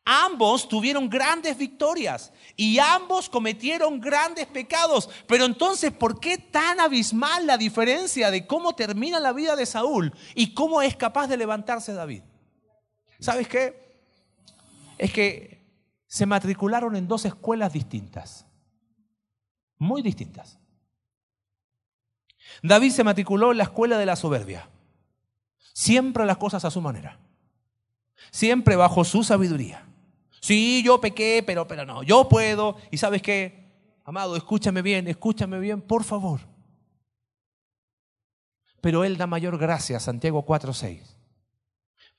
Ambos 0.09 0.69
tuvieron 0.69 1.09
grandes 1.09 1.57
victorias 1.57 2.31
y 2.55 2.79
ambos 2.79 3.27
cometieron 3.27 3.99
grandes 3.99 4.45
pecados. 4.45 5.09
Pero 5.27 5.43
entonces, 5.43 5.91
¿por 5.91 6.19
qué 6.21 6.37
tan 6.37 6.79
abismal 6.79 7.45
la 7.45 7.57
diferencia 7.57 8.31
de 8.31 8.47
cómo 8.47 8.73
termina 8.73 9.19
la 9.19 9.33
vida 9.33 9.57
de 9.57 9.65
Saúl 9.65 10.13
y 10.33 10.53
cómo 10.53 10.81
es 10.81 10.95
capaz 10.95 11.27
de 11.27 11.35
levantarse 11.35 11.91
David? 11.91 12.21
¿Sabes 13.19 13.49
qué? 13.49 13.99
Es 14.97 15.11
que 15.11 15.67
se 16.07 16.25
matricularon 16.25 16.95
en 16.95 17.07
dos 17.07 17.25
escuelas 17.25 17.73
distintas 17.73 18.47
muy 19.77 20.01
distintas. 20.01 20.57
David 22.63 22.91
se 22.91 23.03
matriculó 23.03 23.51
en 23.51 23.57
la 23.57 23.65
escuela 23.65 23.97
de 23.97 24.05
la 24.05 24.15
soberbia. 24.15 24.69
Siempre 25.73 26.25
las 26.25 26.37
cosas 26.37 26.65
a 26.65 26.71
su 26.71 26.81
manera. 26.81 27.19
Siempre 28.31 28.75
bajo 28.75 29.03
su 29.03 29.23
sabiduría. 29.23 29.86
Sí, 30.39 30.83
yo 30.83 31.01
pequé, 31.01 31.43
pero, 31.45 31.67
pero 31.67 31.85
no, 31.85 32.03
yo 32.03 32.27
puedo. 32.29 32.77
Y 32.91 32.97
sabes 32.97 33.21
qué, 33.21 33.99
amado, 34.05 34.35
escúchame 34.35 34.81
bien, 34.81 35.07
escúchame 35.07 35.59
bien, 35.59 35.81
por 35.81 36.03
favor. 36.03 36.41
Pero 38.81 39.03
Él 39.03 39.17
da 39.17 39.27
mayor 39.27 39.57
gracia, 39.57 39.99
Santiago 39.99 40.45
4:6. 40.45 41.17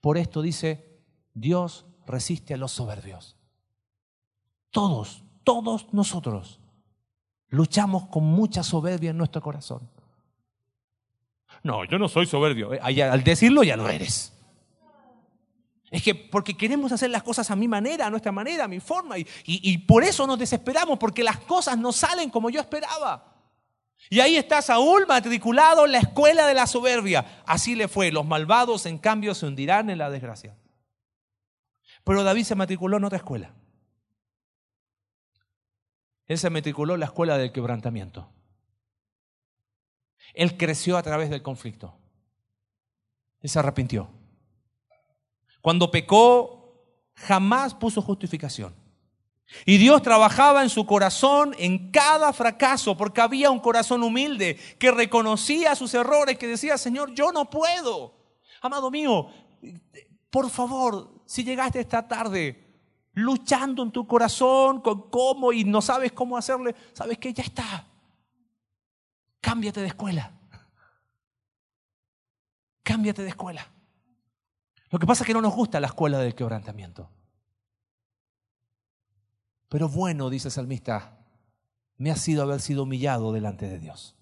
Por 0.00 0.18
esto 0.18 0.42
dice, 0.42 1.00
Dios 1.34 1.86
resiste 2.06 2.54
a 2.54 2.56
los 2.56 2.72
soberbios. 2.72 3.36
Todos, 4.70 5.24
todos 5.44 5.92
nosotros 5.92 6.60
Luchamos 7.50 8.06
con 8.08 8.24
mucha 8.24 8.62
soberbia 8.62 9.10
en 9.10 9.16
nuestro 9.16 9.40
corazón. 9.40 9.88
No, 11.62 11.84
yo 11.84 11.98
no 11.98 12.08
soy 12.08 12.26
soberbio. 12.26 12.74
Eh, 12.74 13.02
al 13.02 13.24
decirlo 13.24 13.62
ya 13.62 13.76
lo 13.76 13.88
eres. 13.88 14.32
Es 15.90 16.02
que 16.02 16.14
porque 16.14 16.56
queremos 16.56 16.92
hacer 16.92 17.10
las 17.10 17.22
cosas 17.22 17.50
a 17.50 17.56
mi 17.56 17.66
manera, 17.66 18.06
a 18.06 18.10
nuestra 18.10 18.30
manera, 18.30 18.64
a 18.64 18.68
mi 18.68 18.80
forma. 18.80 19.16
Y, 19.18 19.78
por 19.78 20.04
eso 20.04 20.26
nos 20.26 20.38
desesperamos, 20.38 20.98
porque 20.98 21.24
las 21.24 21.38
cosas 21.38 21.78
no 21.78 21.92
salen 21.92 22.30
como 22.30 22.50
yo 22.50 22.60
esperaba. 22.60 23.34
Y 24.10 24.20
ahí 24.20 24.36
está 24.36 24.62
Saúl 24.62 25.06
matriculado 25.06 25.86
en 25.86 25.92
la 25.92 25.98
escuela 25.98 26.46
de 26.46 26.54
la 26.54 26.66
soberbia. 26.66 27.42
Así 27.46 27.74
le 27.74 27.88
fue. 27.88 28.12
Los 28.12 28.26
malvados, 28.26 28.86
en 28.86 28.98
cambio, 28.98 29.34
se 29.34 29.46
hundirán 29.46 29.90
en 29.90 29.98
la 29.98 30.10
desgracia. 30.10 30.56
Pero 32.04 32.22
David 32.22 32.44
se 32.44 32.54
matriculó 32.54 32.98
en 32.98 33.04
otra 33.04 33.18
escuela. 33.18 33.54
Él 36.26 36.38
se 36.38 36.50
matriculó 36.50 36.94
en 36.94 37.00
la 37.00 37.06
escuela 37.06 37.38
del 37.38 37.52
quebrantamiento. 37.52 38.30
Él 40.34 40.56
creció 40.58 40.98
a 40.98 41.02
través 41.02 41.30
del 41.30 41.42
conflicto. 41.42 41.94
Él 43.40 43.48
se 43.48 43.58
arrepintió. 43.58 44.17
Cuando 45.60 45.90
pecó, 45.90 46.58
jamás 47.14 47.74
puso 47.74 48.00
justificación. 48.02 48.74
Y 49.64 49.78
Dios 49.78 50.02
trabajaba 50.02 50.62
en 50.62 50.68
su 50.68 50.84
corazón 50.84 51.54
en 51.58 51.90
cada 51.90 52.32
fracaso, 52.32 52.96
porque 52.96 53.20
había 53.20 53.50
un 53.50 53.60
corazón 53.60 54.02
humilde 54.02 54.58
que 54.78 54.90
reconocía 54.90 55.74
sus 55.74 55.94
errores, 55.94 56.38
que 56.38 56.46
decía, 56.46 56.76
Señor, 56.76 57.14
yo 57.14 57.32
no 57.32 57.48
puedo. 57.48 58.14
Amado 58.60 58.90
mío, 58.90 59.30
por 60.30 60.50
favor, 60.50 61.22
si 61.24 61.44
llegaste 61.44 61.80
esta 61.80 62.06
tarde 62.06 62.66
luchando 63.14 63.82
en 63.82 63.90
tu 63.90 64.06
corazón 64.06 64.80
con 64.80 65.10
cómo 65.10 65.52
y 65.52 65.64
no 65.64 65.80
sabes 65.80 66.12
cómo 66.12 66.36
hacerle, 66.36 66.74
sabes 66.92 67.18
que 67.18 67.32
ya 67.32 67.42
está. 67.42 67.86
Cámbiate 69.40 69.80
de 69.80 69.88
escuela. 69.88 70.32
Cámbiate 72.82 73.22
de 73.22 73.28
escuela. 73.28 73.66
Lo 74.90 74.98
que 74.98 75.06
pasa 75.06 75.22
es 75.22 75.26
que 75.26 75.34
no 75.34 75.42
nos 75.42 75.54
gusta 75.54 75.80
la 75.80 75.88
escuela 75.88 76.18
del 76.18 76.34
quebrantamiento. 76.34 77.10
Pero 79.68 79.88
bueno, 79.88 80.30
dice 80.30 80.48
el 80.48 80.52
salmista, 80.52 81.18
me 81.96 82.10
ha 82.10 82.16
sido 82.16 82.42
haber 82.42 82.60
sido 82.60 82.84
humillado 82.84 83.32
delante 83.32 83.68
de 83.68 83.78
Dios. 83.78 84.16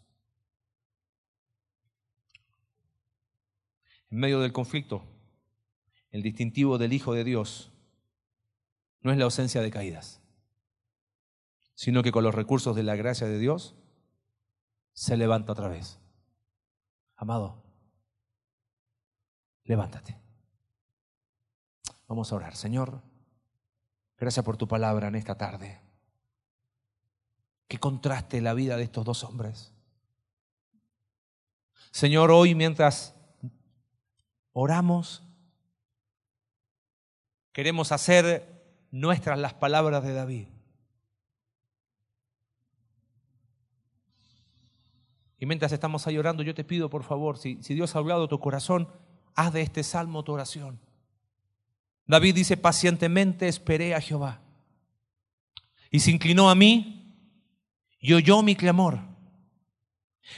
En 4.11 4.19
medio 4.19 4.41
del 4.41 4.53
conflicto, 4.53 5.05
el 6.11 6.23
distintivo 6.23 6.79
del 6.79 6.93
Hijo 6.93 7.13
de 7.13 7.25
Dios 7.25 7.73
no 9.03 9.13
es 9.13 9.19
la 9.19 9.25
ausencia 9.25 9.61
de 9.61 9.71
caídas, 9.71 10.21
sino 11.75 12.03
que 12.03 12.13
con 12.13 12.25
los 12.25 12.35
recursos 12.35 12.75
de 12.75 12.83
la 12.83 12.97
gracia 12.97 13.27
de 13.29 13.39
Dios 13.39 13.77
se 14.95 15.17
levanta 15.17 15.53
otra 15.53 15.69
vez. 15.69 16.01
Amado, 17.17 17.63
levántate. 19.65 20.26
Vamos 22.07 22.33
a 22.33 22.37
orar. 22.37 22.57
Señor, 22.57 23.03
gracias 24.17 24.45
por 24.45 24.57
tu 24.57 24.69
palabra 24.69 25.09
en 25.09 25.17
esta 25.17 25.37
tarde. 25.37 25.81
Que 27.69 27.79
contraste 27.79 28.41
la 28.41 28.55
vida 28.55 28.77
de 28.77 28.85
estos 28.85 29.05
dos 29.05 29.25
hombres. 29.25 29.73
Señor, 31.91 32.31
hoy 32.31 32.55
mientras 32.55 33.15
oramos, 34.53 35.23
queremos 37.53 37.91
hacer 37.91 38.57
nuestras 38.91 39.39
las 39.39 39.55
palabras 39.55 40.05
de 40.05 40.13
David. 40.13 40.49
Y 45.39 45.47
mientras 45.47 45.73
estamos 45.73 46.07
ahí 46.07 46.17
orando, 46.17 46.43
yo 46.43 46.55
te 46.55 46.65
pido, 46.65 46.89
por 46.89 47.03
favor, 47.03 47.37
si, 47.37 47.63
si 47.63 47.75
Dios 47.75 47.95
ha 47.95 47.99
hablado 47.99 48.29
tu 48.29 48.41
corazón, 48.41 48.89
haz 49.35 49.53
de 49.53 49.63
este 49.63 49.83
salmo 49.83 50.25
tu 50.25 50.33
oración. 50.33 50.81
David 52.07 52.35
dice, 52.35 52.57
pacientemente 52.57 53.49
esperé 53.49 53.95
a 53.95 54.01
Jehová. 54.01 54.41
Y 55.91 56.01
se 56.01 56.11
inclinó 56.11 56.51
a 56.51 56.55
mí 56.55 57.15
y 57.99 58.13
oyó 58.13 58.43
mi 58.43 58.55
clamor. 58.55 59.01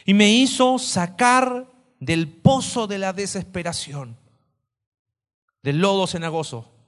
Y 0.04 0.14
me 0.14 0.30
hizo 0.30 0.78
sacar 0.78 1.66
del 2.00 2.28
pozo 2.28 2.86
de 2.86 2.98
la 2.98 3.12
desesperación, 3.12 4.16
del 5.62 5.80
lodo 5.80 6.06
cenagoso 6.06 6.78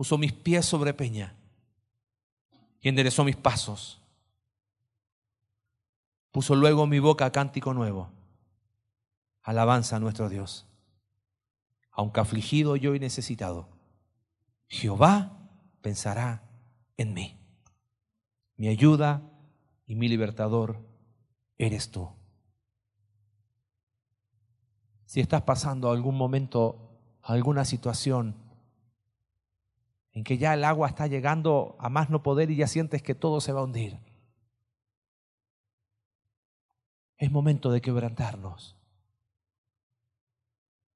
puso 0.00 0.16
mis 0.16 0.32
pies 0.32 0.64
sobre 0.64 0.94
peña 0.94 1.34
y 2.80 2.88
enderezó 2.88 3.22
mis 3.22 3.36
pasos. 3.36 4.00
Puso 6.30 6.54
luego 6.54 6.86
mi 6.86 6.98
boca 7.00 7.30
cántico 7.30 7.74
nuevo. 7.74 8.10
Alabanza 9.42 9.96
a 9.96 10.00
nuestro 10.00 10.30
Dios. 10.30 10.64
Aunque 11.90 12.20
afligido 12.20 12.76
yo 12.76 12.94
y 12.94 13.00
necesitado, 13.00 13.68
Jehová 14.68 15.50
pensará 15.82 16.48
en 16.96 17.14
mí. 17.14 17.38
Mi 18.56 18.68
ayuda 18.68 19.22
y 19.86 19.96
mi 19.96 20.08
libertador 20.08 20.78
eres 21.58 21.90
tú. 21.90 22.08
Si 25.06 25.20
estás 25.20 25.42
pasando 25.42 25.90
algún 25.90 26.16
momento, 26.16 27.00
alguna 27.22 27.64
situación 27.64 28.36
en 30.12 30.24
que 30.24 30.38
ya 30.38 30.54
el 30.54 30.64
agua 30.64 30.88
está 30.88 31.06
llegando 31.06 31.76
a 31.78 31.88
más 31.88 32.10
no 32.10 32.22
poder 32.22 32.50
y 32.50 32.56
ya 32.56 32.66
sientes 32.66 33.02
que 33.02 33.14
todo 33.14 33.40
se 33.40 33.52
va 33.52 33.60
a 33.60 33.64
hundir. 33.64 33.98
Es 37.16 37.30
momento 37.30 37.70
de 37.70 37.80
quebrantarnos, 37.80 38.76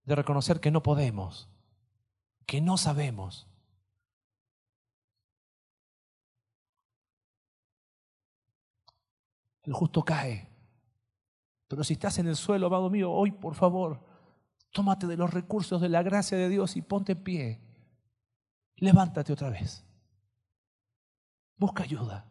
de 0.04 0.14
reconocer 0.14 0.60
que 0.60 0.70
no 0.70 0.82
podemos, 0.82 1.48
que 2.46 2.60
no 2.60 2.76
sabemos. 2.76 3.48
El 9.62 9.72
justo 9.72 10.04
cae. 10.04 10.48
Pero 11.68 11.82
si 11.84 11.94
estás 11.94 12.18
en 12.18 12.26
el 12.26 12.36
suelo, 12.36 12.66
amado 12.66 12.90
mío, 12.90 13.10
hoy 13.10 13.32
por 13.32 13.54
favor, 13.54 14.04
tómate 14.72 15.06
de 15.06 15.16
los 15.16 15.32
recursos 15.32 15.80
de 15.80 15.88
la 15.88 16.02
gracia 16.02 16.36
de 16.36 16.48
Dios 16.48 16.76
y 16.76 16.82
ponte 16.82 17.12
en 17.12 17.24
pie. 17.24 17.60
Levántate 18.76 19.32
otra 19.32 19.48
vez. 19.48 19.84
Busca 21.56 21.84
ayuda. 21.84 22.30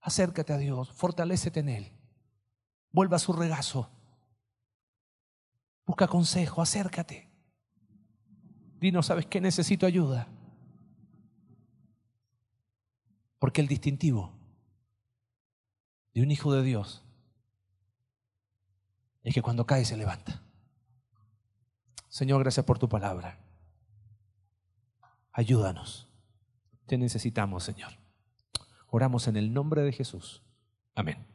Acércate 0.00 0.52
a 0.52 0.58
Dios, 0.58 0.92
fortalécete 0.92 1.60
en 1.60 1.68
Él. 1.68 1.92
Vuelva 2.90 3.16
a 3.16 3.20
su 3.20 3.32
regazo. 3.32 3.88
Busca 5.84 6.06
consejo, 6.06 6.62
acércate. 6.62 7.28
Dino, 8.80 9.02
¿sabes 9.02 9.26
qué? 9.26 9.40
Necesito 9.40 9.86
ayuda. 9.86 10.28
Porque 13.38 13.60
el 13.60 13.68
distintivo 13.68 14.32
de 16.14 16.22
un 16.22 16.30
hijo 16.30 16.52
de 16.52 16.62
Dios 16.62 17.04
es 19.22 19.34
que 19.34 19.42
cuando 19.42 19.66
cae 19.66 19.84
se 19.84 19.96
levanta. 19.96 20.42
Señor, 22.08 22.40
gracias 22.40 22.66
por 22.66 22.78
tu 22.78 22.88
palabra. 22.88 23.38
Ayúdanos. 25.32 26.08
Te 26.86 26.98
necesitamos, 26.98 27.64
Señor. 27.64 27.92
Oramos 28.88 29.26
en 29.28 29.36
el 29.36 29.52
nombre 29.52 29.82
de 29.82 29.92
Jesús. 29.92 30.42
Amén. 30.94 31.31